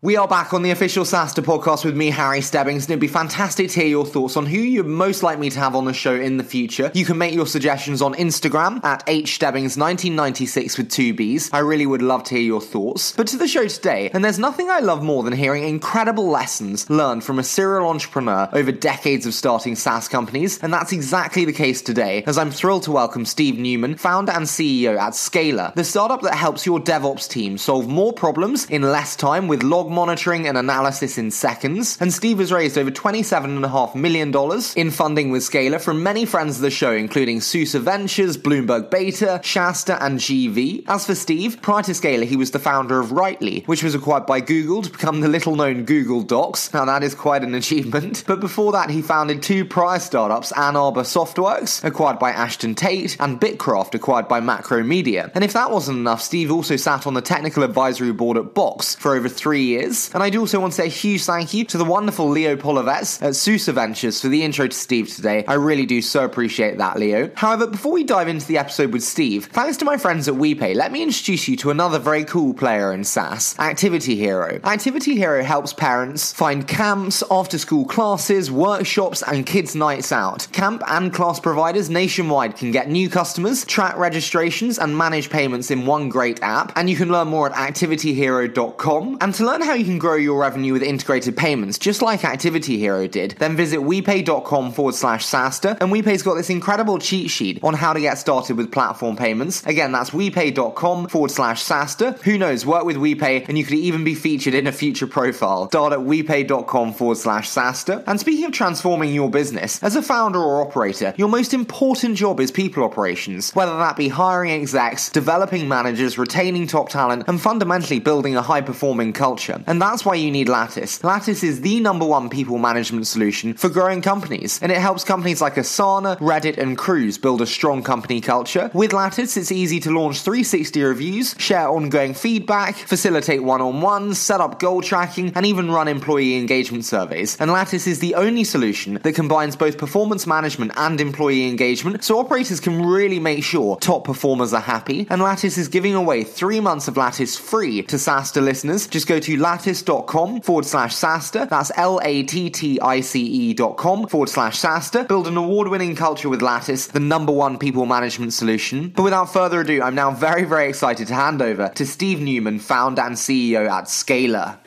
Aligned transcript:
We 0.00 0.16
are 0.16 0.28
back 0.28 0.54
on 0.54 0.62
the 0.62 0.70
official 0.70 1.04
SaaStr 1.04 1.42
podcast 1.42 1.84
with 1.84 1.96
me, 1.96 2.10
Harry 2.10 2.40
Stebbings, 2.40 2.84
and 2.84 2.92
it'd 2.92 3.00
be 3.00 3.08
fantastic 3.08 3.68
to 3.70 3.80
hear 3.80 3.88
your 3.88 4.06
thoughts 4.06 4.36
on 4.36 4.46
who 4.46 4.56
you'd 4.56 4.86
most 4.86 5.24
like 5.24 5.40
me 5.40 5.50
to 5.50 5.58
have 5.58 5.74
on 5.74 5.86
the 5.86 5.92
show 5.92 6.14
in 6.14 6.36
the 6.36 6.44
future. 6.44 6.92
You 6.94 7.04
can 7.04 7.18
make 7.18 7.34
your 7.34 7.48
suggestions 7.48 8.00
on 8.00 8.14
Instagram 8.14 8.84
at 8.84 9.04
hstebbings1996 9.06 10.78
with 10.78 10.88
two 10.88 11.14
Bs. 11.14 11.50
I 11.52 11.58
really 11.58 11.84
would 11.84 12.00
love 12.00 12.22
to 12.24 12.36
hear 12.36 12.44
your 12.44 12.60
thoughts. 12.60 13.12
But 13.16 13.26
to 13.26 13.38
the 13.38 13.48
show 13.48 13.66
today, 13.66 14.08
and 14.14 14.24
there's 14.24 14.38
nothing 14.38 14.70
I 14.70 14.78
love 14.78 15.02
more 15.02 15.24
than 15.24 15.32
hearing 15.32 15.64
incredible 15.64 16.28
lessons 16.28 16.88
learned 16.88 17.24
from 17.24 17.40
a 17.40 17.42
serial 17.42 17.88
entrepreneur 17.88 18.48
over 18.52 18.70
decades 18.70 19.26
of 19.26 19.34
starting 19.34 19.74
SaaS 19.74 20.06
companies, 20.06 20.62
and 20.62 20.72
that's 20.72 20.92
exactly 20.92 21.44
the 21.44 21.52
case 21.52 21.82
today, 21.82 22.22
as 22.24 22.38
I'm 22.38 22.52
thrilled 22.52 22.84
to 22.84 22.92
welcome 22.92 23.24
Steve 23.24 23.58
Newman, 23.58 23.96
founder 23.96 24.30
and 24.30 24.44
CEO 24.44 24.96
at 24.96 25.14
Scalyr, 25.14 25.74
the 25.74 25.82
startup 25.82 26.22
that 26.22 26.36
helps 26.36 26.66
your 26.66 26.78
DevOps 26.78 27.28
team 27.28 27.58
solve 27.58 27.88
more 27.88 28.12
problems 28.12 28.64
in 28.66 28.82
less 28.82 29.16
time 29.16 29.48
with 29.48 29.64
log 29.64 29.87
monitoring 29.90 30.46
and 30.46 30.58
analysis 30.58 31.18
in 31.18 31.30
seconds. 31.30 31.96
And 32.00 32.12
Steve 32.12 32.38
has 32.38 32.52
raised 32.52 32.78
over 32.78 32.90
$27.5 32.90 33.94
million 33.94 34.28
in 34.76 34.90
funding 34.90 35.30
with 35.30 35.42
Scalyr 35.42 35.80
from 35.80 36.02
many 36.02 36.24
friends 36.24 36.56
of 36.56 36.62
the 36.62 36.70
show, 36.70 36.92
including 36.92 37.40
Susa 37.40 37.80
Ventures, 37.80 38.36
Bloomberg 38.36 38.90
Beta, 38.90 39.40
Shasta, 39.42 40.02
and 40.02 40.18
GV. 40.18 40.84
As 40.88 41.06
for 41.06 41.14
Steve, 41.14 41.60
prior 41.62 41.82
to 41.82 41.92
Scalyr, 41.92 42.24
he 42.24 42.36
was 42.36 42.50
the 42.50 42.58
founder 42.58 43.00
of 43.00 43.12
Writely, 43.12 43.64
which 43.66 43.82
was 43.82 43.94
acquired 43.94 44.26
by 44.26 44.40
Google 44.40 44.82
to 44.82 44.90
become 44.90 45.20
the 45.20 45.28
little 45.28 45.56
known 45.56 45.84
Google 45.84 46.22
Docs. 46.22 46.72
Now, 46.74 46.84
that 46.84 47.02
is 47.02 47.14
quite 47.14 47.42
an 47.42 47.54
achievement. 47.54 48.24
But 48.28 48.40
before 48.40 48.72
that, 48.72 48.90
he 48.90 49.00
founded 49.00 49.42
two 49.42 49.64
prior 49.64 49.98
startups 49.98 50.52
Ann 50.52 50.76
Arbor 50.76 51.02
Softworks, 51.02 51.82
acquired 51.82 52.18
by 52.18 52.30
Ashton 52.30 52.74
Tate, 52.74 53.16
and 53.20 53.40
Bitcraft, 53.40 53.94
acquired 53.94 54.28
by 54.28 54.40
Macromedia. 54.40 55.30
And 55.34 55.42
if 55.42 55.54
that 55.54 55.70
wasn't 55.70 55.98
enough, 55.98 56.20
Steve 56.20 56.52
also 56.52 56.76
sat 56.76 57.06
on 57.06 57.14
the 57.14 57.22
technical 57.22 57.62
advisory 57.62 58.12
board 58.12 58.36
at 58.36 58.54
Box 58.54 58.94
for 58.96 59.14
over 59.14 59.28
three 59.28 59.62
years 59.62 59.77
years. 59.78 60.10
And 60.14 60.22
I 60.22 60.30
do 60.30 60.40
also 60.40 60.60
want 60.60 60.72
to 60.72 60.76
say 60.76 60.86
a 60.86 60.90
huge 60.90 61.24
thank 61.24 61.54
you 61.54 61.64
to 61.66 61.78
the 61.78 61.84
wonderful 61.84 62.28
Leo 62.28 62.56
Polovets 62.56 63.22
at 63.22 63.36
Susa 63.36 63.72
Ventures 63.72 64.20
for 64.20 64.28
the 64.28 64.42
intro 64.42 64.66
to 64.66 64.76
Steve 64.76 65.14
today. 65.14 65.44
I 65.46 65.54
really 65.54 65.86
do 65.86 66.02
so 66.02 66.24
appreciate 66.24 66.78
that, 66.78 66.98
Leo. 66.98 67.30
However, 67.34 67.66
before 67.66 67.92
we 67.92 68.04
dive 68.04 68.28
into 68.28 68.46
the 68.46 68.58
episode 68.58 68.92
with 68.92 69.02
Steve, 69.02 69.46
thanks 69.46 69.76
to 69.78 69.84
my 69.84 69.96
friends 69.96 70.28
at 70.28 70.34
WePay, 70.34 70.74
let 70.74 70.92
me 70.92 71.02
introduce 71.02 71.48
you 71.48 71.56
to 71.58 71.70
another 71.70 71.98
very 71.98 72.24
cool 72.24 72.54
player 72.54 72.92
in 72.92 73.04
SaaS, 73.04 73.58
Activity 73.58 74.16
Hero. 74.16 74.60
Activity 74.64 75.16
Hero 75.16 75.42
helps 75.42 75.72
parents 75.72 76.32
find 76.32 76.66
camps, 76.66 77.22
after 77.30 77.58
school 77.58 77.84
classes, 77.84 78.50
workshops, 78.50 79.22
and 79.22 79.46
kids' 79.46 79.74
nights 79.74 80.12
out. 80.12 80.48
Camp 80.52 80.82
and 80.86 81.12
class 81.12 81.40
providers 81.40 81.90
nationwide 81.90 82.56
can 82.56 82.70
get 82.70 82.88
new 82.88 83.08
customers, 83.08 83.64
track 83.64 83.96
registrations, 83.96 84.78
and 84.78 84.96
manage 84.96 85.30
payments 85.30 85.70
in 85.70 85.86
one 85.86 86.08
great 86.08 86.42
app. 86.42 86.72
And 86.76 86.88
you 86.88 86.96
can 86.96 87.10
learn 87.10 87.28
more 87.28 87.50
at 87.52 87.74
activityhero.com. 87.74 89.18
And 89.20 89.34
to 89.34 89.44
learn 89.44 89.62
how 89.68 89.74
you 89.74 89.84
can 89.84 89.98
grow 89.98 90.14
your 90.14 90.40
revenue 90.40 90.72
with 90.72 90.82
integrated 90.82 91.36
payments, 91.36 91.76
just 91.76 92.00
like 92.00 92.24
Activity 92.24 92.78
Hero 92.78 93.06
did, 93.06 93.32
then 93.32 93.54
visit 93.54 93.80
WePay.com 93.80 94.72
forward 94.72 94.94
slash 94.94 95.26
SaaStr, 95.26 95.76
and 95.78 95.92
WePay's 95.92 96.22
got 96.22 96.36
this 96.36 96.48
incredible 96.48 96.98
cheat 96.98 97.30
sheet 97.30 97.62
on 97.62 97.74
how 97.74 97.92
to 97.92 98.00
get 98.00 98.16
started 98.16 98.56
with 98.56 98.72
platform 98.72 99.14
payments. 99.14 99.62
Again, 99.66 99.92
that's 99.92 100.08
WePay.com 100.08 101.08
forward 101.08 101.30
slash 101.30 101.62
SaaStr. 101.62 102.18
Who 102.22 102.38
knows, 102.38 102.64
work 102.64 102.86
with 102.86 102.96
WePay, 102.96 103.46
and 103.46 103.58
you 103.58 103.64
could 103.64 103.76
even 103.76 104.04
be 104.04 104.14
featured 104.14 104.54
in 104.54 104.66
a 104.66 104.72
future 104.72 105.06
profile. 105.06 105.68
Start 105.68 105.92
at 105.92 105.98
WePay.com 105.98 106.94
forward 106.94 107.18
slash 107.18 107.50
SaaStr. 107.50 108.02
And 108.06 108.18
speaking 108.18 108.46
of 108.46 108.52
transforming 108.52 109.12
your 109.12 109.30
business, 109.30 109.82
as 109.82 109.96
a 109.96 110.02
founder 110.02 110.38
or 110.38 110.66
operator, 110.66 111.12
your 111.18 111.28
most 111.28 111.52
important 111.52 112.16
job 112.16 112.40
is 112.40 112.50
people 112.50 112.84
operations, 112.84 113.52
whether 113.52 113.76
that 113.76 113.98
be 113.98 114.08
hiring 114.08 114.50
execs, 114.50 115.10
developing 115.10 115.68
managers, 115.68 116.16
retaining 116.16 116.66
top 116.66 116.88
talent, 116.88 117.24
and 117.28 117.38
fundamentally 117.38 118.00
building 118.00 118.34
a 118.34 118.40
high 118.40 118.62
performing 118.62 119.12
culture. 119.12 119.57
And 119.66 119.80
that's 119.80 120.04
why 120.04 120.14
you 120.14 120.30
need 120.30 120.48
Lattice. 120.48 121.02
Lattice 121.04 121.42
is 121.42 121.60
the 121.60 121.80
number 121.80 122.06
one 122.06 122.28
people 122.28 122.58
management 122.58 123.06
solution 123.06 123.54
for 123.54 123.68
growing 123.68 124.02
companies, 124.02 124.58
and 124.62 124.72
it 124.72 124.78
helps 124.78 125.04
companies 125.04 125.40
like 125.40 125.54
Asana, 125.54 126.18
Reddit, 126.18 126.58
and 126.58 126.76
Cruise 126.76 127.18
build 127.18 127.40
a 127.40 127.46
strong 127.46 127.82
company 127.82 128.20
culture. 128.20 128.70
With 128.74 128.92
Lattice, 128.92 129.36
it's 129.36 129.52
easy 129.52 129.80
to 129.80 129.90
launch 129.90 130.20
360 130.20 130.82
reviews, 130.82 131.34
share 131.38 131.68
ongoing 131.68 132.14
feedback, 132.14 132.76
facilitate 132.76 133.42
one 133.42 133.60
on 133.60 133.80
ones, 133.80 134.18
set 134.18 134.40
up 134.40 134.58
goal 134.58 134.82
tracking, 134.82 135.32
and 135.34 135.46
even 135.46 135.70
run 135.70 135.88
employee 135.88 136.36
engagement 136.36 136.84
surveys. 136.84 137.36
And 137.40 137.50
Lattice 137.50 137.86
is 137.86 138.00
the 138.00 138.14
only 138.14 138.44
solution 138.44 139.00
that 139.02 139.14
combines 139.14 139.56
both 139.56 139.78
performance 139.78 140.26
management 140.26 140.72
and 140.76 141.00
employee 141.00 141.48
engagement, 141.48 142.04
so 142.04 142.18
operators 142.18 142.60
can 142.60 142.84
really 142.84 143.20
make 143.20 143.44
sure 143.44 143.76
top 143.76 144.04
performers 144.04 144.52
are 144.52 144.60
happy. 144.60 145.06
And 145.10 145.22
Lattice 145.22 145.58
is 145.58 145.68
giving 145.68 145.94
away 145.94 146.24
three 146.24 146.60
months 146.60 146.88
of 146.88 146.96
Lattice 146.96 147.36
free 147.36 147.82
to 147.82 147.96
SaaStr 147.96 148.42
listeners. 148.42 148.86
Just 148.86 149.06
go 149.06 149.18
to 149.20 149.36
lattice.com 149.48 150.42
forward 150.42 150.66
slash 150.66 150.94
SaaStr. 150.94 151.48
That's 151.48 151.72
L 151.74 152.00
A 152.02 152.22
T 152.22 152.50
T 152.50 152.78
I 152.80 153.00
C 153.00 153.24
E 153.24 153.54
dot 153.54 153.78
com 153.78 154.06
forward 154.06 154.28
slash 154.28 154.60
SaaStr. 154.60 155.08
Build 155.08 155.26
an 155.26 155.38
award 155.38 155.68
winning 155.68 155.96
culture 155.96 156.28
with 156.28 156.42
Lattice, 156.42 156.88
the 156.88 157.00
number 157.00 157.32
one 157.32 157.58
people 157.58 157.86
management 157.86 158.34
solution. 158.34 158.90
But 158.90 159.04
without 159.04 159.32
further 159.32 159.62
ado, 159.62 159.80
I'm 159.82 159.94
now 159.94 160.10
very, 160.10 160.44
very 160.44 160.68
excited 160.68 161.08
to 161.08 161.14
hand 161.14 161.40
over 161.40 161.70
to 161.76 161.86
Steve 161.86 162.20
Newman, 162.20 162.58
founder 162.58 163.00
and 163.00 163.16
CEO 163.16 163.66
at 163.70 163.84
Scalyr. 163.84 164.58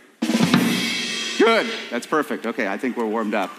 Good. 1.37 1.71
That's 1.91 2.07
perfect. 2.07 2.47
Okay, 2.47 2.67
I 2.67 2.77
think 2.77 2.97
we're 2.97 3.05
warmed 3.05 3.35
up. 3.35 3.51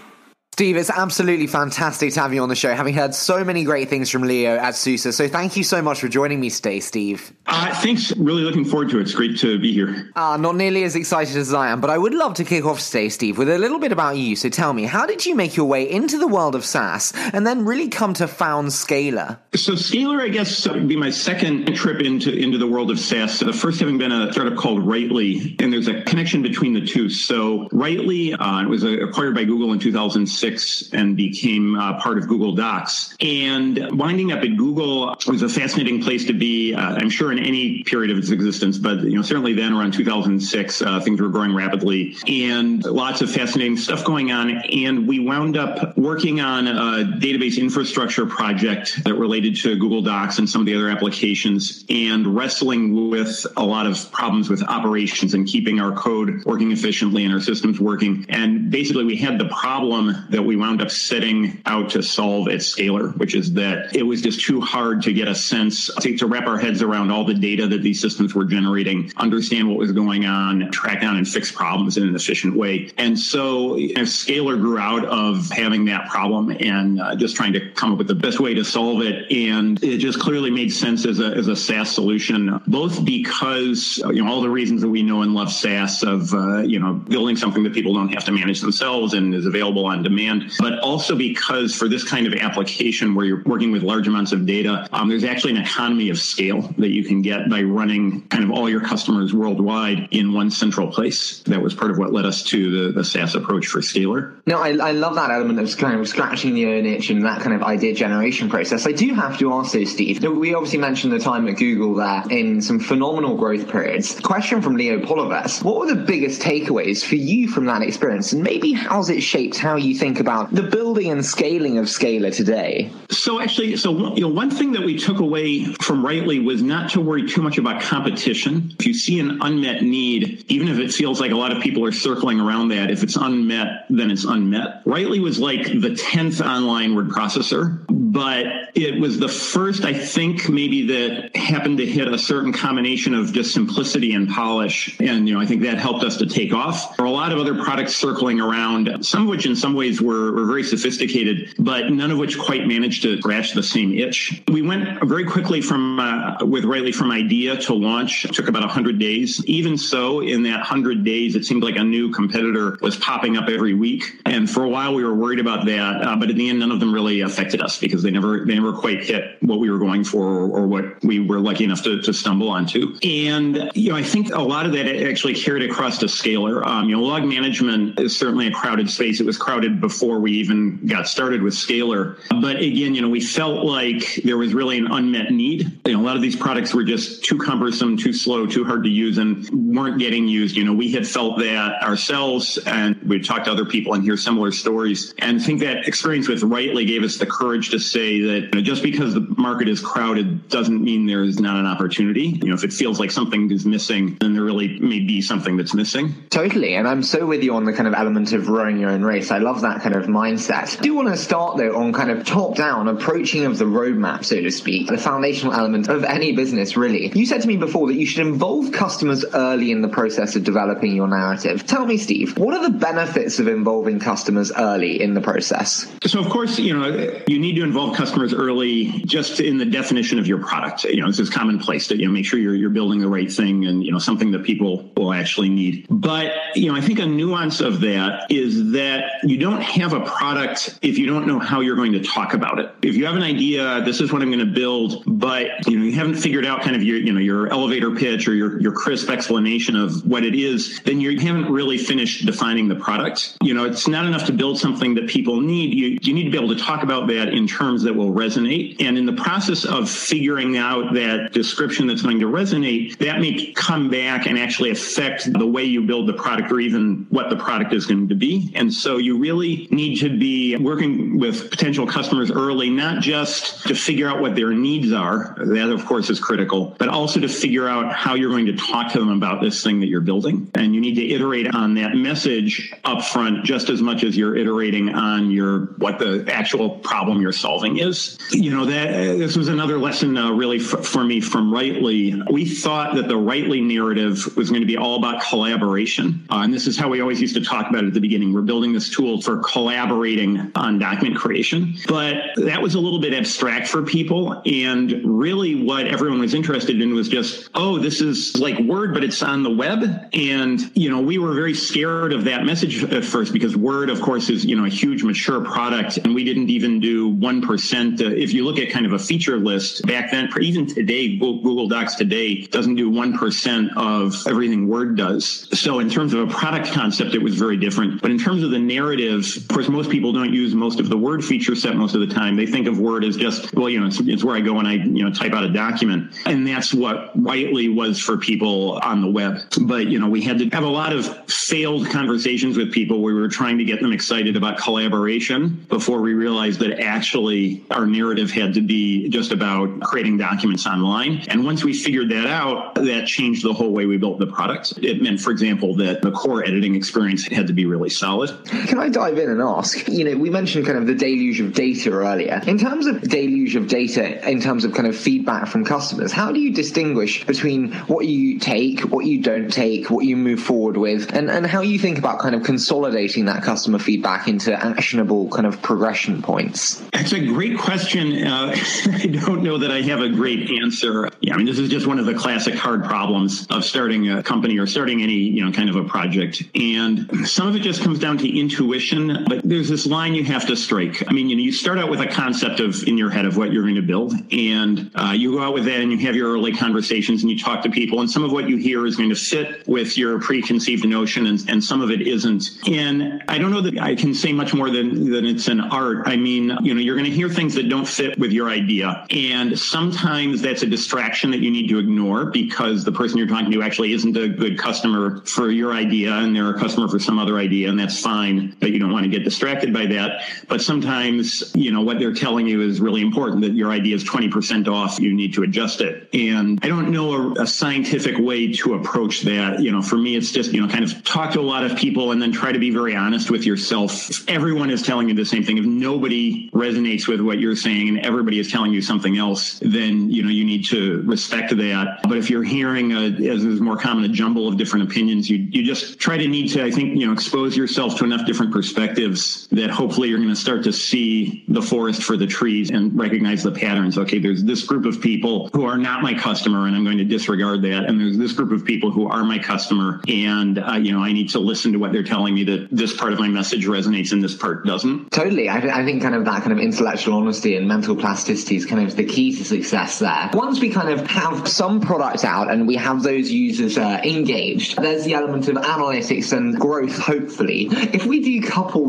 Steve, 0.55 0.77
it's 0.77 0.91
absolutely 0.91 1.47
fantastic 1.47 2.13
to 2.13 2.21
have 2.21 2.35
you 2.35 2.43
on 2.43 2.51
the 2.51 2.55
show, 2.55 2.75
having 2.75 2.93
heard 2.93 3.15
so 3.15 3.43
many 3.43 3.65
great 3.65 3.89
things 3.89 4.11
from 4.11 4.21
Leo 4.21 4.55
at 4.55 4.77
Susa. 4.77 5.11
So 5.11 5.27
thank 5.27 5.57
you 5.57 5.65
so 5.65 5.81
much 5.81 5.99
for 5.99 6.09
joining 6.09 6.41
me 6.41 6.51
today, 6.51 6.79
Steve. 6.81 7.33
Uh, 7.47 7.75
thanks. 7.77 8.15
Really 8.19 8.43
looking 8.43 8.67
forward 8.67 8.91
to 8.91 8.99
it. 8.99 9.03
It's 9.03 9.15
great 9.15 9.39
to 9.39 9.59
be 9.59 9.73
here. 9.73 10.11
Uh, 10.15 10.37
not 10.37 10.57
nearly 10.57 10.85
as 10.85 10.95
excited 10.95 11.39
as 11.39 11.55
I 11.55 11.69
am, 11.69 11.81
but 11.81 11.89
I 11.89 11.97
would 11.97 12.13
love 12.13 12.35
to 12.35 12.45
kick 12.45 12.67
off 12.67 12.85
today, 12.85 13.09
Steve, 13.09 13.39
with 13.39 13.49
a 13.49 13.57
little 13.57 13.79
bit 13.79 13.93
about 13.93 14.19
you. 14.19 14.37
So 14.37 14.51
tell 14.51 14.75
me, 14.75 14.85
how 14.85 15.07
did 15.07 15.25
you 15.25 15.35
make 15.35 15.57
your 15.57 15.65
way 15.65 15.91
into 15.91 16.19
the 16.19 16.29
world 16.29 16.55
of 16.55 16.67
SaaS 16.67 17.15
and 17.33 17.47
then 17.47 17.65
really 17.65 17.89
come 17.89 18.13
to 18.15 18.29
found 18.29 18.69
Scalyr? 18.69 19.39
So 19.55 19.73
Scalyr, 19.73 20.21
I 20.21 20.29
guess, 20.29 20.69
would 20.69 20.87
be 20.87 20.97
my 20.97 21.09
second 21.09 21.75
trip 21.75 22.03
into, 22.03 22.31
into 22.31 22.59
the 22.59 22.69
world 22.69 22.91
of 22.91 23.01
SaaS. 23.01 23.39
So 23.39 23.47
The 23.47 23.55
first 23.55 23.81
having 23.81 23.97
been 23.97 24.13
a 24.13 24.31
startup 24.34 24.59
called 24.59 24.83
Writely, 24.83 25.57
and 25.63 25.73
there's 25.73 25.89
a 25.89 26.03
connection 26.03 26.43
between 26.43 26.75
the 26.75 26.84
two. 26.84 27.09
So 27.09 27.69
Writely 27.73 28.34
uh, 28.39 28.69
was 28.69 28.84
acquired 28.84 29.34
by 29.34 29.45
Google 29.45 29.73
in 29.73 29.79
2006 29.79 30.41
and 30.42 31.16
became 31.16 31.78
uh, 31.78 32.00
part 32.00 32.19
of 32.19 32.26
Google 32.26 32.54
Docs. 32.54 33.14
And 33.20 33.88
winding 33.98 34.32
up 34.32 34.42
at 34.42 34.56
Google 34.56 35.16
was 35.26 35.42
a 35.42 35.48
fascinating 35.48 36.03
place 36.03 36.25
to 36.26 36.32
be. 36.32 36.75
Uh, 36.75 36.97
I'm 36.97 37.10
sure 37.10 37.30
in 37.30 37.38
any 37.38 37.82
period 37.84 38.10
of 38.10 38.19
its 38.19 38.30
existence, 38.30 38.78
but 38.78 39.00
you 39.03 39.14
know 39.16 39.22
certainly 39.22 39.53
then 39.53 39.72
around 39.72 39.92
2006, 39.92 40.82
uh, 40.82 41.00
things 41.00 41.20
were 41.20 41.28
growing 41.28 41.54
rapidly 41.54 42.16
and 42.26 42.84
lots 42.84 43.20
of 43.20 43.30
fascinating 43.30 43.76
stuff 43.76 44.04
going 44.04 44.32
on. 44.32 44.50
And 44.50 45.06
we 45.06 45.20
wound 45.20 45.56
up 45.56 45.97
working 45.97 46.41
on 46.41 46.66
a 46.66 47.04
database 47.19 47.59
infrastructure 47.59 48.26
project 48.26 49.04
that 49.04 49.14
related 49.14 49.56
to 49.56 49.76
Google 49.76 50.03
Docs 50.03 50.38
and 50.38 50.48
some 50.48 50.62
of 50.62 50.66
the 50.66 50.74
other 50.74 50.88
applications, 50.88 51.84
and 51.88 52.26
wrestling 52.34 53.10
with 53.10 53.47
a 53.56 53.64
lot 53.64 53.86
of 53.86 54.10
problems 54.10 54.50
with 54.50 54.62
operations 54.64 55.34
and 55.34 55.47
keeping 55.47 55.80
our 55.80 55.92
code 55.92 56.44
working 56.44 56.72
efficiently 56.72 57.24
and 57.24 57.32
our 57.32 57.41
systems 57.41 57.78
working. 57.78 58.26
And 58.28 58.70
basically, 58.70 59.04
we 59.04 59.16
had 59.16 59.38
the 59.38 59.48
problem 59.48 60.16
that 60.32 60.43
we 60.43 60.56
wound 60.56 60.81
up 60.81 60.91
setting 60.91 61.60
out 61.66 61.91
to 61.91 62.03
solve 62.03 62.48
at 62.48 62.60
Scalyr, 62.60 63.16
which 63.19 63.34
is 63.34 63.53
that 63.53 63.94
it 63.94 64.03
was 64.03 64.22
just 64.22 64.41
too 64.41 64.60
hard 64.60 65.03
to 65.03 65.12
get 65.12 65.28
a 65.28 65.34
sense 65.34 65.94
to, 65.97 66.16
to 66.16 66.26
wrap 66.26 66.47
our 66.47 66.59
heads 66.59 66.81
around 66.81 67.10
all 67.10 67.25
the 67.25 67.34
data 67.34 67.66
that 67.69 67.82
these 67.82 68.00
systems 68.00 68.34
were 68.34 68.47
generating, 68.47 69.12
understand 69.19 69.69
what 69.69 69.76
was 69.76 69.92
going 69.92 70.25
on, 70.25 70.71
track 70.71 71.03
down 71.03 71.19
and 71.19 71.28
fix 71.28 71.53
problems 71.53 71.98
in 71.98 72.09
an 72.09 72.16
efficient 72.16 72.56
way. 72.56 72.91
And 72.97 73.19
so 73.19 73.76
you 73.76 73.92
know, 73.92 74.03
Scalyr 74.03 74.59
grew 74.59 74.78
out 74.78 75.04
of 75.04 75.50
having 75.50 75.84
that 75.87 76.09
problem 76.09 76.56
and 76.60 77.00
uh, 77.00 77.15
just 77.15 77.37
trying 77.37 77.53
to 77.53 77.71
come 77.72 77.92
up 77.92 77.98
with 77.98 78.09
the 78.09 78.15
best 78.15 78.41
way 78.41 78.54
to 78.54 78.65
solve 78.65 79.03
it. 79.03 79.31
And 79.31 79.82
it 79.84 79.98
just 79.98 80.19
clearly 80.19 80.50
made 80.50 80.72
sense 80.72 81.04
as 81.04 81.21
a, 81.21 81.26
as 81.26 81.48
a 81.48 81.56
SaaS 81.56 81.91
solution, 81.91 82.59
both 82.66 83.04
because 83.04 84.03
you 84.12 84.25
know 84.25 84.32
all 84.32 84.41
the 84.41 84.48
reasons 84.50 84.81
that 84.81 84.88
we 84.88 85.03
know 85.03 85.21
and 85.21 85.34
love 85.34 85.53
SaaS 85.53 86.03
of 86.03 86.32
uh, 86.32 86.60
you 86.60 86.81
know 86.81 86.94
building 86.94 87.37
something 87.37 87.62
that 87.65 87.74
people 87.74 87.92
don't 87.92 88.09
have 88.15 88.24
to 88.24 88.33
manage 88.33 88.62
themselves 88.62 89.12
and 89.12 89.34
is 89.34 89.45
available 89.45 89.84
on 89.84 90.03
demand 90.03 90.22
demand, 90.22 90.53
but 90.59 90.78
also 90.80 91.16
because 91.16 91.74
for 91.74 91.89
this 91.89 92.04
kind 92.04 92.27
of 92.27 92.34
application 92.34 93.15
where 93.15 93.27
you're 93.27 93.42
working 93.45 93.72
with 93.72 93.83
large 93.83 94.09
amounts 94.09 94.33
of 94.33 94.47
data, 94.47 94.89
um, 94.92 95.09
there's 95.09 95.24
actually 95.24 95.53
an 95.57 95.63
economy 95.63 96.10
of 96.10 96.19
scale 96.19 96.63
that 96.78 96.91
you 96.91 97.04
can 97.04 97.22
get 97.22 97.48
by 97.48 97.63
running 97.63 98.22
kind 98.28 98.45
of 98.45 98.51
all 98.51 98.69
your 98.69 98.80
customers 98.80 99.34
worldwide 99.34 100.09
in 100.10 100.33
one 100.33 100.51
central 100.51 100.89
place. 100.89 101.42
That 101.45 101.63
was 101.63 101.74
part 101.74 101.91
of 101.91 101.98
what 101.98 102.13
led 102.13 102.24
us 102.24 102.42
to 102.45 102.89
the, 102.89 102.92
the 102.92 103.04
SaaS 103.04 103.34
approach 103.34 103.66
for 103.66 103.80
Scalyr. 103.80 104.41
No, 104.47 104.59
I, 104.59 104.71
I 104.71 104.92
love 104.92 105.15
that 105.16 105.30
element 105.30 105.59
of 105.59 105.77
kind 105.77 105.98
of 106.01 106.09
scratching 106.09 106.54
the 106.54 106.66
own 106.66 106.86
itch 106.86 107.10
and 107.10 107.24
that 107.24 107.41
kind 107.41 107.54
of 107.54 107.63
idea 107.63 107.95
generation 107.95 108.48
process. 108.48 108.86
I 108.86 108.92
do 108.92 109.15
have 109.15 109.39
to 109.39 109.53
ask 109.53 109.72
though, 109.72 109.84
Steve, 109.84 110.22
we 110.24 110.54
obviously 110.54 110.78
mentioned 110.78 111.13
the 111.13 111.19
time 111.19 111.48
at 111.48 111.57
Google 111.57 111.95
there 111.95 112.22
in 112.30 112.60
some 112.60 112.80
phenomenal 112.80 113.36
growth 113.36 113.69
periods. 113.69 114.19
Question 114.21 114.63
from 114.63 114.77
Leo 114.77 115.01
Polovets. 115.04 115.63
What 115.63 115.78
were 115.78 115.86
the 115.86 116.03
biggest 116.03 116.41
takeaways 116.41 117.04
for 117.04 117.16
you 117.16 117.48
from 117.48 117.66
that 117.66 117.83
experience? 117.83 118.33
And 118.33 118.42
maybe 118.42 118.72
how's 118.72 119.10
it 119.10 119.22
shaped 119.22 119.59
how 119.59 119.77
you 119.77 119.95
think 119.95 120.11
think 120.12 120.20
about 120.20 120.54
the 120.54 120.62
building 120.62 121.10
and 121.10 121.24
scaling 121.24 121.78
of 121.78 121.86
Scalyr 121.86 122.34
today? 122.34 122.91
So 123.10 123.41
actually, 123.41 123.76
so 123.76 124.14
you 124.14 124.20
know, 124.20 124.28
one 124.28 124.50
thing 124.50 124.72
that 124.72 124.82
we 124.82 124.98
took 124.98 125.20
away 125.20 125.64
from 125.80 126.04
Writely 126.04 126.44
was 126.44 126.62
not 126.62 126.91
to 126.91 127.00
worry 127.00 127.26
too 127.26 127.41
much 127.41 127.56
about 127.56 127.80
competition. 127.80 128.74
If 128.78 128.84
you 128.84 128.92
see 128.92 129.20
an 129.20 129.38
unmet 129.41 129.82
need, 129.82 130.44
even 130.48 130.68
if 130.68 130.78
it 130.78 130.92
feels 130.92 131.18
like 131.18 131.30
a 131.30 131.36
lot 131.36 131.50
of 131.50 131.62
people 131.62 131.82
are 131.86 131.92
circling 131.92 132.41
around 132.41 132.68
that, 132.68 132.91
if 132.91 133.03
it's 133.03 133.16
unmet, 133.16 133.86
then 133.88 134.10
it's 134.10 134.24
unmet. 134.24 134.82
Writely 134.84 135.18
was 135.18 135.38
like 135.38 135.64
the 135.64 135.97
10th 135.97 136.44
online 136.44 136.94
word 136.94 137.09
processor, 137.09 137.84
but 137.88 138.44
it 138.74 139.00
was 139.00 139.18
the 139.18 139.28
first, 139.28 139.84
I 139.84 139.94
think, 139.94 140.50
maybe 140.50 140.86
that 140.88 141.34
happened 141.36 141.78
to 141.78 141.86
hit 141.86 142.09
a 142.09 142.18
certain 142.18 142.53
combination 142.53 143.14
of 143.14 143.32
just 143.32 143.54
simplicity 143.54 144.12
and 144.12 144.28
polish. 144.28 144.98
And, 145.00 145.26
you 145.26 145.34
know, 145.34 145.41
I 145.41 145.47
think 145.47 145.62
that 145.62 145.78
helped 145.78 146.04
us 146.04 146.18
to 146.18 146.26
take 146.26 146.53
off. 146.53 146.97
There 146.97 147.06
are 147.06 147.09
a 147.09 147.12
lot 147.12 147.32
of 147.32 147.38
other 147.38 147.62
products 147.62 147.97
circling 147.97 148.41
around, 148.41 149.04
some 149.04 149.22
of 149.22 149.28
which 149.28 149.47
in 149.47 149.56
some 149.56 149.74
ways 149.74 150.02
were, 150.03 150.33
were 150.33 150.47
very 150.47 150.63
sophisticated, 150.63 151.54
but 151.59 151.91
none 151.91 152.10
of 152.10 152.19
which 152.19 152.39
quite 152.39 152.66
managed 152.66 153.03
to 153.03 153.19
scratch 153.19 153.53
the 153.53 153.63
same 153.63 153.97
itch. 153.97 154.43
We 154.49 154.63
went 154.63 155.03
very 155.04 155.25
quickly 155.25 155.60
from, 155.60 156.01
uh, 156.01 156.45
with 156.45 156.65
Writely 156.65 156.93
from 156.93 157.10
idea 157.10 157.57
to 157.57 157.75
launch. 157.75 158.25
It 158.25 158.34
took 158.34 158.49
about 158.49 158.63
100 158.63 158.99
days. 158.99 159.45
Even 159.47 159.77
so, 159.77 160.21
in 160.21 160.43
that 160.45 160.59
100 160.59 161.04
days, 161.04 161.37
it 161.37 161.45
seemed 161.45 161.63
like 161.63 161.77
a 161.77 161.84
new 161.84 162.10
competitor 162.10 162.78
was 162.81 162.97
popping 162.97 163.37
up 163.37 163.49
every 163.49 163.75
week. 163.75 164.21
And 164.27 164.49
for 164.49 164.65
a 164.65 164.69
while, 164.69 164.95
we 164.95 165.04
were 165.04 165.15
worried 165.15 165.41
about 165.41 165.66
that. 165.66 166.03
Uh, 166.03 166.16
but 166.16 166.31
in 166.31 166.37
the 166.37 166.48
end, 166.48 166.60
none 166.60 166.71
of 166.71 166.81
them 166.81 166.93
really 166.93 167.21
affected 167.21 167.60
us 167.60 167.78
because 167.78 168.03
they 168.03 168.10
never, 168.10 168.45
they 168.45 168.55
never 168.55 168.72
quite 168.72 169.05
hit 169.05 169.37
what 169.41 169.59
we 169.59 169.71
were 169.71 169.78
going 169.78 170.05
for 170.05 170.27
or, 170.27 170.48
or 170.48 170.66
what 170.66 171.03
we 171.05 171.21
were 171.21 171.41
lucky 171.41 171.65
enough 171.65 171.83
to, 171.83 172.01
to 172.03 172.13
stumble 172.13 172.48
onto. 172.48 172.97
And, 173.03 173.71
you 173.75 173.91
know, 173.91 173.97
I 173.97 174.03
think 174.03 174.31
a 174.31 174.41
lot 174.41 174.66
of 174.66 174.72
that 174.72 174.87
actually 175.09 175.34
carried 175.34 175.69
across 175.71 175.98
to 175.98 176.07
Scalyr. 176.07 176.65
Um, 176.66 176.89
you 176.89 176.97
know, 176.97 177.03
log 177.03 177.25
management 177.25 177.98
is 177.98 178.19
certainly 178.19 178.47
a 178.47 178.51
crowded 178.51 178.91
space. 178.91 179.21
It 179.21 179.27
was 179.27 179.37
crowded 179.37 179.81
before 179.81 179.91
we 180.00 180.33
even 180.33 180.86
got 180.86 181.09
started 181.09 181.42
with 181.42 181.54
Scalyr. 181.54 182.18
But 182.41 182.56
again, 182.56 182.94
you 182.94 183.03
know, 183.03 183.09
we 183.09 183.21
felt 183.21 183.65
like 183.65 184.21
there 184.24 184.39
was 184.39 184.54
really 184.54 184.78
an 184.78 184.86
unmet 184.91 185.30
need. 185.30 185.80
You 185.86 185.94
know, 185.94 186.00
a 186.00 186.04
lot 186.04 186.16
of 186.16 186.22
these 186.22 186.36
products 186.36 186.74
were 186.74 186.84
just 186.84 187.24
too 187.24 187.39
cumbersome, 187.39 187.97
too 187.97 188.12
slow, 188.12 188.47
too 188.47 188.65
hard 188.65 188.84
to 188.84 188.91
use, 188.91 189.18
and 189.18 189.48
weren't 189.77 189.98
getting 189.98 190.27
used. 190.27 190.56
You 190.56 190.65
know, 190.65 190.72
we 190.72 190.92
had 190.92 191.06
felt 191.06 191.39
that 191.39 191.83
ourselves, 191.83 192.59
and 192.66 193.00
we 193.03 193.21
talked 193.21 193.47
to 193.47 193.53
other 193.53 193.65
people 193.65 193.94
and 193.94 194.03
hear 194.03 194.16
similar 194.16 194.53
stories. 194.53 195.15
And 195.18 195.41
I 195.41 195.42
think 195.42 195.60
that 195.60 195.86
experience 195.89 196.28
with 196.28 196.42
Writely 196.42 196.86
gave 196.86 197.03
us 197.03 197.16
the 197.16 197.27
courage 197.27 197.71
to 197.71 197.78
say 197.78 198.21
that 198.21 198.41
you 198.42 198.50
know, 198.54 198.62
just 198.62 198.83
because 198.83 199.15
the 199.15 199.21
market 199.36 199.68
is 199.68 199.80
crowded 199.80 200.48
doesn't 200.48 200.83
mean 200.83 201.06
there's 201.06 201.38
not 201.38 201.56
an 201.56 201.66
opportunity. 201.66 202.38
You 202.42 202.48
know, 202.48 202.54
if 202.54 202.65
it 202.65 202.72
feels 202.72 202.98
like 202.98 203.10
something 203.10 203.50
is 203.50 203.65
missing, 203.65 204.16
then 204.21 204.34
there 204.34 204.42
really 204.42 204.78
may 204.80 205.00
be 205.00 205.21
something 205.21 205.56
that's 205.56 205.74
missing. 205.74 206.15
Totally. 206.30 206.74
And 206.74 206.88
I'm 206.88 207.03
so 207.03 207.27
with 207.27 207.42
you 207.42 207.54
on 207.54 207.65
the 207.65 207.72
kind 207.72 207.86
of 207.86 207.95
element 207.95 208.33
of 208.33 208.48
rowing 208.48 208.78
your 208.78 208.91
own 208.91 209.03
race. 209.03 209.30
I 209.30 209.38
love 209.38 209.60
that 209.62 209.82
kind 209.83 209.97
of 209.97 210.05
mindset. 210.05 210.79
I 210.79 210.83
do 210.83 210.95
want 210.95 211.09
to 211.09 211.17
start 211.17 211.59
though 211.59 211.77
on 211.77 211.93
kind 211.93 212.11
of 212.11 212.25
top 212.25 212.57
down 212.57 212.89
approaching 212.89 213.45
of 213.45 213.59
the 213.59 213.65
roadmap, 213.65 214.25
so 214.25 214.41
to 214.41 214.51
speak, 214.51 214.89
the 214.89 214.99
foundational 214.99 215.53
element 215.53 215.89
of 215.89 216.05
any 216.05 216.33
business, 216.33 216.77
really. 216.77 217.11
You 217.15 217.27
said 217.27 217.43
to 217.43 217.49
me 217.49 217.57
before 217.57 217.89
that 217.89 217.95
you 217.95 218.07
should 218.07 218.27
involve 218.27 218.73
customers 218.73 219.25
early 219.34 219.71
in 219.71 219.83
the 219.83 219.89
process 219.89 220.37
of 220.37 220.45
developing 220.45 220.95
your 220.95 221.09
narrative. 221.09 221.67
Tell 221.67 221.84
me, 221.84 221.99
Steve, 221.99 222.39
what 222.39 222.55
are 222.55 222.63
the 222.63 222.79
benefits 222.79 223.39
of 223.39 223.49
involving 223.49 223.99
customers 223.99 224.53
early 224.57 225.03
in 225.03 225.15
the 225.15 225.21
process? 225.21 225.91
So, 226.07 226.21
of 226.21 226.29
course, 226.29 226.59
you 226.59 226.77
know, 226.77 227.21
you 227.27 227.39
need 227.39 227.57
to 227.57 227.63
involve 227.63 227.97
customers 227.97 228.33
early 228.33 229.03
just 229.05 229.41
in 229.41 229.59
the 229.59 229.65
definition 229.65 230.19
of 230.19 230.27
your 230.27 230.39
product. 230.39 230.84
You 230.84 231.01
know, 231.01 231.09
this 231.09 231.19
is 231.19 231.31
commonplace 231.31 231.89
to, 231.89 231.97
you 231.97 232.07
know, 232.07 232.13
make 232.13 232.25
sure 232.25 232.39
you're, 232.39 232.55
you're 232.55 232.71
building 232.71 233.01
the 233.01 233.09
right 233.09 233.31
thing 233.31 233.67
and, 233.67 233.84
you 233.84 233.91
know, 233.91 233.99
something 233.99 234.31
that 234.33 234.45
people 234.45 234.91
will 234.97 235.13
actually 235.13 235.49
need. 235.49 235.87
But, 235.91 236.33
you 236.55 236.71
know, 236.71 236.77
I 236.77 236.81
think 236.81 236.99
a 236.99 237.07
nuance 237.07 237.61
of 237.61 237.81
that 237.81 238.31
is 238.31 238.73
that 238.73 239.05
you 239.25 239.39
don't 239.39 239.63
have 239.72 239.92
a 239.92 240.01
product 240.01 240.78
if 240.83 240.98
you 240.98 241.07
don't 241.07 241.27
know 241.27 241.39
how 241.39 241.60
you're 241.60 241.77
going 241.77 241.92
to 241.92 242.03
talk 242.03 242.34
about 242.34 242.59
it. 242.59 242.74
If 242.83 242.95
you 242.95 243.07
have 243.07 243.16
an 243.16 243.22
idea, 243.22 243.83
this 243.83 244.01
is 244.01 244.13
what 244.13 244.22
I'm 244.22 244.28
going 244.28 244.47
to 244.47 244.53
build, 244.53 245.03
but, 245.07 245.47
you 245.66 245.78
know, 245.78 245.84
you 245.84 245.92
haven't 245.92 246.16
figured 246.16 246.45
out 246.45 246.63
kind 246.63 246.77
of 246.77 246.83
your, 246.83 246.98
you 246.98 247.13
know, 247.13 247.21
your 247.21 247.51
elevator 247.51 247.91
pitch 247.91 248.28
or 248.28 248.34
your, 248.34 248.60
your 248.60 248.72
crisp 248.72 249.09
explanation 249.10 249.77
of 249.77 250.04
what 250.07 250.24
it 250.24 250.34
is, 250.34 250.80
then 250.84 251.01
you 251.01 251.19
haven't 251.21 251.51
really 251.51 251.78
finished 251.78 252.27
defining 252.27 252.69
the 252.69 252.77
product. 252.77 253.36
You 253.42 253.54
know, 253.54 253.65
it's 253.65 253.89
not 253.89 254.04
enough 254.04 254.27
to 254.27 254.33
build 254.33 254.59
something 254.59 254.95
that 254.95 255.09
people 255.09 255.41
need. 255.41 255.74
You, 255.74 255.98
you 256.02 256.12
need 256.12 256.25
to 256.25 256.30
be 256.30 256.37
able 256.37 256.54
to 256.54 256.62
talk 256.62 256.83
about 256.83 257.07
that 257.09 257.28
in 257.28 257.47
terms 257.47 257.83
that 257.85 257.95
will 257.95 258.12
resonate. 258.12 258.83
And 258.83 258.99
in 258.99 259.07
the 259.07 259.12
process 259.14 259.64
of 259.64 259.90
figuring 259.90 260.57
out 260.57 260.95
that 260.95 261.33
description 261.33 261.87
that's 261.87 262.02
going 262.02 262.21
to 262.21 262.26
resonate, 262.26 262.99
that 262.99 263.21
may 263.21 263.52
come 263.52 263.90
back 263.90 264.26
and 264.26 264.38
actually 264.38 264.71
affect 264.71 265.33
the 265.33 265.47
way 265.47 265.64
you 265.64 265.83
build 265.83 266.09
the 266.09 266.12
product 266.12 266.50
or 266.52 266.61
even 266.61 267.07
what 267.11 267.30
the 267.30 267.37
product 267.37 267.73
is 267.73 267.87
going 267.87 268.09
to 268.09 268.14
be. 268.14 268.52
And 268.54 268.73
so 268.73 268.99
you 268.99 269.19
really 269.19 269.51
need 269.71 269.99
to 270.00 270.16
be 270.16 270.57
working 270.57 271.19
with 271.19 271.50
potential 271.50 271.87
customers 271.87 272.31
early, 272.31 272.71
not 272.71 273.02
just 273.02 273.66
to 273.66 273.75
figure 273.75 274.09
out 274.09 274.21
what 274.21 274.35
their 274.35 274.50
needs 274.50 274.93
are. 274.93 275.35
That, 275.38 275.71
of 275.71 275.85
course, 275.87 276.11
is 276.11 276.21
critical, 276.21 276.75
but 276.78 276.88
also 276.88 277.21
to 277.21 277.28
figure 277.28 277.69
out 277.69 277.93
how 277.93 278.14
you're 278.14 278.31
going 278.31 278.47
to 278.47 278.57
talk 278.57 278.93
to 278.93 278.99
them 278.99 279.11
about 279.11 279.40
this 279.40 279.62
thing 279.62 279.81
that 279.81 279.87
you're 279.87 280.00
building. 280.00 280.50
And 280.54 280.75
you 280.75 280.81
need 280.81 280.95
to 280.97 281.09
iterate 281.09 281.54
on 281.54 281.75
that 281.75 281.95
message 281.95 282.73
up 282.85 283.04
front 283.04 283.45
just 283.45 283.69
as 283.69 283.83
much 283.83 284.04
as 284.04 284.16
you're 284.16 284.37
iterating 284.37 284.95
on 284.95 285.31
your 285.31 285.66
what 285.78 285.99
the 285.99 286.25
actual 286.33 286.71
problem 286.78 287.21
you're 287.21 287.33
solving 287.33 287.78
is. 287.78 288.19
You 288.31 288.50
know, 288.50 288.64
that 288.66 288.93
this 289.19 289.37
was 289.37 289.49
another 289.49 289.78
lesson 289.78 290.16
uh, 290.16 290.33
really 290.33 290.59
f- 290.59 290.85
for 290.85 291.05
me 291.05 291.21
from 291.21 291.52
Writely. 291.52 292.14
We 292.31 292.45
thought 292.45 292.95
that 292.97 293.09
the 293.09 293.19
Writely 293.19 293.61
narrative 293.62 294.37
was 294.37 294.50
going 294.50 294.62
to 294.62 294.66
be 294.66 294.76
all 294.76 294.97
about 294.97 295.23
collaboration. 295.23 296.26
Uh, 296.31 296.38
and 296.38 296.52
this 296.52 296.66
is 296.66 296.78
how 296.78 296.88
we 296.88 297.00
always 297.00 297.21
used 297.21 297.35
to 297.35 297.45
talk 297.45 297.69
about 297.69 297.85
it 297.85 297.88
at 297.88 297.95
the 297.95 298.00
beginning. 298.00 298.33
We're 298.33 298.43
building 298.43 298.73
this 298.73 298.90
tool 298.90 299.21
for 299.21 299.38
collaborating 299.42 300.52
on 300.54 300.78
document 300.78 301.16
creation. 301.16 301.75
But 301.88 302.16
that 302.37 302.61
was 302.62 302.75
a 302.75 302.80
little 302.80 303.00
bit 303.00 303.14
abstract 303.14 303.68
for 303.68 303.83
people. 303.83 304.42
And 304.47 305.00
really, 305.04 305.62
what 305.62 305.87
everyone 305.87 306.21
was 306.21 306.35
interested 306.35 306.80
in 306.80 306.94
was 306.94 307.09
just, 307.09 307.50
oh, 307.54 307.78
this 307.78 308.00
is 308.00 308.37
like 308.38 308.59
Word, 308.61 308.94
but 308.94 309.04
it's 309.04 309.23
on 309.23 309.42
the 309.42 309.50
web. 309.50 309.85
And, 310.12 310.61
you 310.76 310.90
know, 310.90 311.00
we 311.00 311.18
were 311.18 311.35
very 311.35 311.54
scared 311.54 312.12
of 312.12 312.25
that 312.25 312.44
message 312.44 312.85
at 312.85 313.04
first 313.04 313.33
because 313.33 313.56
Word, 313.56 313.90
of 313.90 314.00
course, 314.00 314.30
is, 314.30 314.44
you 314.44 314.56
know, 314.56 314.64
a 314.64 314.71
huge 314.71 315.02
mature 315.02 315.45
product. 315.45 315.99
And 315.99 316.14
we 316.14 316.25
didn't 316.25 316.50
even 316.50 316.80
do 316.80 317.12
1%. 317.14 318.00
Uh, 318.00 318.04
if 318.04 318.33
you 318.33 318.45
look 318.45 318.59
at 318.59 318.71
kind 318.71 318.87
of 318.87 318.92
a 318.92 318.99
feature 318.99 319.37
list 319.37 319.87
back 319.87 320.11
then, 320.11 320.28
even 320.40 320.66
today, 320.66 321.16
Google 321.16 321.68
Docs 321.68 321.97
today 321.97 322.42
doesn't 322.47 322.76
do 322.76 322.90
1% 322.90 323.76
of 323.76 324.26
everything 324.26 324.68
Word 324.68 324.97
does. 324.97 325.49
So 325.59 325.80
in 325.80 325.90
terms 325.90 326.14
of 326.14 326.28
a 326.28 326.33
product 326.33 326.73
concept, 326.73 327.14
it 327.14 327.23
was 327.23 327.35
very 327.35 327.56
different. 327.56 328.00
But 328.00 328.11
in 328.11 328.18
terms 328.18 328.42
of 328.42 328.50
the 328.50 328.59
narrative, 328.59 329.25
of 329.37 329.49
course, 329.49 329.69
most 329.69 329.90
people 329.90 330.12
don't 330.12 330.33
use 330.33 330.55
most 330.55 330.81
of 330.81 330.88
the 330.88 330.97
Word 330.97 331.25
feature 331.25 331.55
set 331.55 331.76
most 331.76 331.95
of 331.95 332.00
the 332.00 332.12
time. 332.12 332.37
They 332.37 332.47
think 332.47 332.67
of 332.67 332.79
Word 332.79 333.05
as 333.05 333.17
just, 333.17 333.55
well, 333.55 333.69
you 333.69 333.81
know, 333.81 333.87
it's, 333.87 334.00
it's 334.00 334.25
where 334.25 334.37
I 334.37 334.40
go 334.40 334.59
and 334.59 334.69
I, 334.69 334.75
you 334.75 335.05
know, 335.05 335.12
type 335.12 335.33
out 335.33 335.45
a 335.45 335.52
document. 335.52 336.14
And 336.26 336.47
that's 336.47 336.73
what 336.75 337.17
Writely 337.21 337.75
was 337.75 338.00
for 338.00 338.17
people 338.17 338.79
on 338.83 339.00
the 339.00 339.11
web. 339.11 339.40
But, 339.62 339.87
you 339.88 339.99
know, 339.99 340.09
we 340.09 340.23
had 340.23 340.38
to 340.38 340.49
have 340.50 340.64
a 340.64 340.69
lot 340.69 340.93
of 340.93 341.07
failed 341.31 341.88
conversations 341.90 342.57
with 342.57 342.73
people 342.73 343.00
where 343.00 343.14
we 343.14 343.21
were 343.21 343.29
trying 343.29 343.59
to 343.59 343.64
get 343.64 343.81
them 343.81 343.93
excited 343.93 344.37
about 344.37 344.59
collaboration 344.59 345.65
before 345.69 346.01
we 346.01 346.15
realized 346.15 346.61
that 346.61 346.81
actually 346.81 347.65
our 347.71 347.87
narrative 347.87 348.31
had 348.31 348.55
to 348.55 348.61
be 348.61 349.09
just 349.09 349.33
about 349.33 349.81
creating 349.81 350.17
documents 350.17 350.67
online. 350.67 351.25
And 351.29 351.45
once 351.45 351.65
we 351.65 351.73
figured 351.73 352.11
that 352.11 352.27
out, 352.27 352.75
that 352.75 353.07
changed 353.07 353.45
the 353.45 353.53
whole 353.53 353.73
way 353.73 353.87
we 353.87 353.97
built 353.97 354.19
the 354.19 354.27
product. 354.27 354.75
It 354.83 355.03
meant, 355.03 355.21
for 355.21 355.31
example, 355.31 355.75
that 355.77 356.03
the 356.03 356.11
core 356.11 356.45
editing 356.45 356.75
experience 356.75 357.27
had 357.27 357.47
to 357.47 357.53
be 357.53 357.67
really 357.67 357.91
solid. 357.91 358.31
Can 358.47 358.79
I 358.79 358.89
dive 358.89 359.19
and 359.31 359.41
ask? 359.41 359.88
You 359.93 360.05
know, 360.05 360.17
we 360.17 360.31
mentioned 360.31 360.64
kind 360.64 360.79
of 360.79 360.87
the 360.87 360.95
deluge 360.95 361.38
of 361.41 361.52
data 361.52 361.91
earlier. 361.91 362.41
In 362.47 362.59
terms 362.59 362.87
of 362.87 363.02
deluge 363.02 363.55
of 363.57 363.69
data, 363.69 364.26
in 364.29 364.41
terms 364.41 364.64
of 364.64 364.73
kind 364.73 364.88
of 364.88 364.97
feedback 364.97 365.47
from 365.49 365.64
customers, 365.64 366.11
how 366.11 366.33
do 366.33 366.41
you 366.41 366.52
distinguish 366.52 367.25
between 367.26 367.73
what 367.87 368.07
you 368.07 368.38
take, 368.38 368.81
what 368.81 369.05
you 369.05 369.23
don't 369.23 369.52
take, 369.52 369.91
what 369.91 370.07
you 370.07 370.17
move 370.17 370.41
forward 370.41 370.79
with, 370.79 371.14
and, 371.14 371.31
and 371.31 371.47
how 371.47 371.61
you 371.61 371.79
think 371.79 371.99
about 371.99 372.21
kind 372.21 372.35
of 372.35 372.43
consolidating 372.43 373.26
that 373.26 373.43
customer 373.43 373.79
feedback 373.79 374.29
into 374.29 374.52
actionable 374.52 375.29
kind 375.29 375.47
of 375.47 375.61
progression 375.61 376.23
points? 376.23 376.83
It's 376.95 377.12
a 377.12 377.25
great 377.25 377.59
question. 377.59 378.26
Uh, 378.26 378.57
I 378.87 379.07
don't 379.07 379.43
know 379.43 379.59
that 379.59 379.71
I 379.71 379.83
have 379.83 380.00
a 380.00 380.09
great 380.09 380.50
answer. 380.62 381.11
Yeah, 381.21 381.35
I 381.35 381.37
mean, 381.37 381.47
this 381.47 381.59
is 381.59 381.69
just 381.69 381.87
one 381.87 381.99
of 381.99 382.07
the 382.07 382.14
classic 382.14 382.55
hard 382.55 382.85
problems 382.85 383.47
of 383.50 383.64
starting 383.64 384.11
a 384.11 384.23
company 384.23 384.59
or 384.59 384.67
starting 384.67 385.02
any, 385.02 385.14
you 385.14 385.45
know, 385.45 385.52
kind 385.52 385.69
of 385.69 385.76
a 385.76 385.85
project. 385.85 386.43
And 386.55 387.29
some 387.29 387.47
of 387.47 387.57
it 387.57 387.61
just 387.61 387.83
comes 387.83 387.99
down 387.99 388.19
to 388.19 388.38
intuition, 388.38 389.12
but 389.28 389.40
there's 389.45 389.69
this 389.69 389.87
line 389.87 390.14
you 390.14 390.25
have 390.25 390.47
to 390.47 390.57
strike. 390.57 391.02
I 391.09 391.12
mean, 391.12 391.28
you 391.28 391.37
know, 391.37 391.42
you 391.42 391.52
start 391.52 391.78
out 391.78 391.90
with 391.90 392.00
a 392.00 392.07
concept 392.07 392.61
of 392.61 392.83
in 392.87 392.99
your 392.99 393.11
head 393.11 393.25
of 393.25 393.37
what 393.37 393.52
you're 393.52 393.62
going 393.62 393.75
to 393.75 393.83
build, 393.83 394.14
and 394.33 394.90
uh, 394.95 395.12
you 395.14 395.33
go 395.33 395.42
out 395.42 395.54
with 395.54 395.64
that 395.64 395.81
and 395.81 395.92
you 395.92 395.99
have 395.99 396.14
your 396.14 396.33
early 396.33 396.52
conversations 396.52 397.23
and 397.23 397.31
you 397.31 397.38
talk 397.38 397.62
to 397.62 397.71
people, 397.71 398.00
and 398.00 398.11
some 398.11 398.25
of 398.25 398.33
what 398.33 398.49
you 398.49 398.57
hear 398.57 398.87
is 398.87 398.97
going 398.97 399.11
to 399.11 399.16
fit 399.16 399.66
with 399.66 399.97
your 399.97 400.21
preconceived 400.21 400.87
notion 400.87 401.26
and, 401.26 401.49
and 401.49 401.62
some 401.62 401.81
of 401.81 401.90
it 401.90 402.02
isn't. 402.02 402.45
And 402.69 403.23
I 403.28 403.38
don't 403.38 403.50
know 403.50 403.61
that 403.61 403.78
I 403.78 403.95
can 403.95 404.14
say 404.14 404.33
much 404.33 404.54
more 404.54 404.71
than, 404.71 405.11
than 405.11 405.25
it's 405.25 405.49
an 405.49 405.61
art. 405.61 406.07
I 406.07 406.16
mean, 406.16 406.57
you 406.62 406.75
know, 406.75 406.81
you're 406.81 406.97
going 406.97 407.11
to 407.11 407.16
hear 407.16 407.28
things 407.28 407.54
that 407.54 407.69
don't 407.69 407.87
fit 407.87 408.19
with 408.19 408.33
your 408.33 408.49
idea. 408.49 409.07
And 409.11 409.59
sometimes 409.59 410.42
that's 410.42 410.62
a 410.62 410.66
distraction 410.66 411.31
that 411.31 411.40
you 411.40 411.50
need 411.50 411.69
to 411.69 411.78
ignore 411.78 412.26
because 412.26 412.85
the 412.85 412.92
person 412.92 413.19
you're 413.19 413.26
talking 413.26 413.50
to 413.50 413.62
actually 413.62 413.92
isn't 413.92 414.16
a 414.16 414.28
good 414.28 414.59
customer 414.59 415.23
for 415.26 415.50
your 415.50 415.73
idea 415.73 416.12
and 416.12 416.35
they're 416.35 416.50
a 416.50 416.59
customer 416.59 416.88
for 416.88 416.99
some 416.99 417.19
other 417.19 417.38
idea. 417.38 417.69
And 417.69 417.78
that's 417.78 418.00
fine, 418.00 418.57
but 418.61 418.71
you 418.71 418.78
don't 418.78 418.92
want 418.92 419.01
to 419.02 419.09
get 419.09 419.25
distracted 419.25 419.73
by 419.73 419.87
that. 419.87 420.23
But 420.49 420.61
sometimes, 420.61 421.52
you 421.54 421.71
know, 421.73 421.80
what 421.80 421.99
they're 421.99 422.14
telling 422.14 422.47
you 422.47 422.62
is 422.62 422.80
really 422.80 423.00
important 423.00 423.42
that 423.42 423.52
your 423.52 423.71
idea 423.71 423.94
is 423.94 424.04
20% 424.04 424.68
off. 424.68 424.99
You 424.99 425.12
need 425.12 425.35
to 425.35 425.42
adjust 425.42 425.80
it. 425.80 426.09
And 426.12 426.59
I 426.62 426.68
don't 426.68 426.90
know 426.90 427.35
a, 427.37 427.42
a 427.42 427.47
scientific 427.47 428.18
way 428.18 428.52
to 428.52 428.75
approach 428.75 429.23
that. 429.23 429.61
You 429.61 429.73
know, 429.73 429.82
for 429.82 429.97
me, 429.97 430.16
it's 430.16 430.32
just, 430.32 430.52
you 430.52 430.61
know, 430.61 430.68
kind 430.68 430.85
of 430.85 431.02
talk 431.04 431.32
to 431.32 431.40
a 431.40 431.42
lot 431.42 431.64
of 431.64 431.76
people 431.76 432.12
and 432.12 432.21
then 432.21 432.32
try 432.32 432.52
to 432.52 432.59
be 432.59 432.71
very 432.71 432.94
honest 432.94 433.30
with 433.30 433.44
yourself. 433.44 434.11
If 434.11 434.28
everyone 434.28 434.71
is 434.71 434.82
telling 434.82 435.09
you 435.09 435.14
the 435.14 435.25
same 435.25 435.44
thing, 435.44 435.59
if 435.59 435.64
nobody 435.64 436.50
resonates 436.50 437.09
with 437.09 437.21
what 437.21 437.38
you're 437.38 437.56
saying 437.56 437.88
and 437.88 437.99
everybody 438.00 438.38
is 438.38 438.50
telling 438.50 438.73
you 438.73 438.82
something 438.82 439.18
else, 439.18 439.59
then, 439.61 440.11
you 440.11 440.23
know, 440.23 440.30
you 440.30 440.44
need 440.44 440.64
to 440.66 441.02
respect 441.02 441.56
that. 441.56 442.00
But 442.02 442.18
if 442.18 442.30
you're 442.30 442.42
hearing, 442.42 442.92
a, 442.92 443.06
as 443.28 443.44
is 443.44 443.61
more 443.61 443.76
common, 443.76 444.04
a 444.04 444.09
jumble 444.09 444.49
of 444.49 444.56
different 444.56 444.90
opinions, 444.90 445.28
you, 445.28 445.38
you 445.50 445.64
just 445.64 445.99
try 445.99 446.16
to 446.16 446.28
need 446.28 446.49
to, 446.50 446.62
I 446.62 446.71
think, 446.71 446.99
you 446.99 447.06
know, 447.06 447.12
expose 447.12 447.56
yourself 447.56 447.97
to 447.99 448.04
enough 448.04 448.26
different 448.26 448.52
perspectives 448.52 448.92
that 448.97 449.71
hopefully 449.71 450.09
you're 450.09 450.19
going 450.19 450.29
to 450.29 450.37
start 450.37 450.65
to 450.65 450.73
see 450.73 451.45
the 451.49 451.63
forest 451.63 452.03
for 452.03 452.17
the 452.17 452.27
trees 452.27 452.71
and 452.71 452.97
recognize 452.99 453.43
the 453.43 453.51
patterns. 453.53 453.99
Okay, 453.99 454.19
there's 454.19 454.45
this 454.45 454.65
group 454.65 454.85
of 454.85 455.01
people 455.01 455.49
who 455.53 455.65
are 455.65 455.79
not 455.79 456.03
my 456.03 456.15
customer 456.15 456.67
and 456.67 456.77
I'm 456.77 456.85
going 456.85 456.99
to 456.99 457.05
disregard 457.05 457.63
that. 457.63 457.85
And 457.85 458.01
there's 458.01 458.19
this 458.19 458.33
group 458.33 458.53
of 458.53 458.65
people 458.65 458.91
who 458.91 459.09
are 459.09 459.25
my 459.25 459.39
customer 459.39 460.01
and, 460.09 460.59
uh, 460.59 460.75
you 460.75 460.93
know, 460.93 461.03
I 461.03 461.13
need 461.13 461.31
to 461.31 461.39
listen 461.39 461.73
to 461.73 461.79
what 461.79 461.93
they're 461.93 462.03
telling 462.03 462.35
me 462.35 462.45
that 462.45 462.69
this 462.71 462.97
part 462.97 463.13
of 463.13 463.19
my 463.19 463.29
message 463.29 463.67
resonates 463.67 464.13
and 464.13 464.23
this 464.23 464.35
part 464.35 464.65
doesn't. 464.67 465.11
Totally. 465.11 465.49
I, 465.49 465.59
I 465.59 465.85
think 465.85 466.03
kind 466.03 466.15
of 466.15 466.25
that 466.25 466.43
kind 466.43 466.53
of 466.53 466.59
intellectual 466.59 467.15
honesty 467.15 467.57
and 467.57 467.67
mental 467.69 467.97
plasticity 467.97 468.57
is 468.57 468.67
kind 468.67 468.87
of 468.87 468.97
the 468.97 469.05
key 469.05 469.37
to 469.37 469.45
success 469.45 469.99
there. 469.99 470.31
Once 470.33 470.61
we 470.61 470.71
kind 470.71 470.89
of 470.89 471.07
have 471.07 471.49
some 471.49 471.81
products 471.81 472.25
out 472.25 472.51
and 472.51 472.67
we 472.67 472.77
have 472.77 473.03
those 473.03 473.31
users 473.31 473.79
uh, 473.79 474.01
engaged, 474.05 474.77
there's 474.81 475.05
the 475.05 475.15
element 475.15 475.49
of 475.49 475.57
analytics 475.57 476.33
and 476.37 476.59
growth, 476.59 476.99
hopefully. 476.99 477.69
If 477.71 478.07
we 478.07 478.21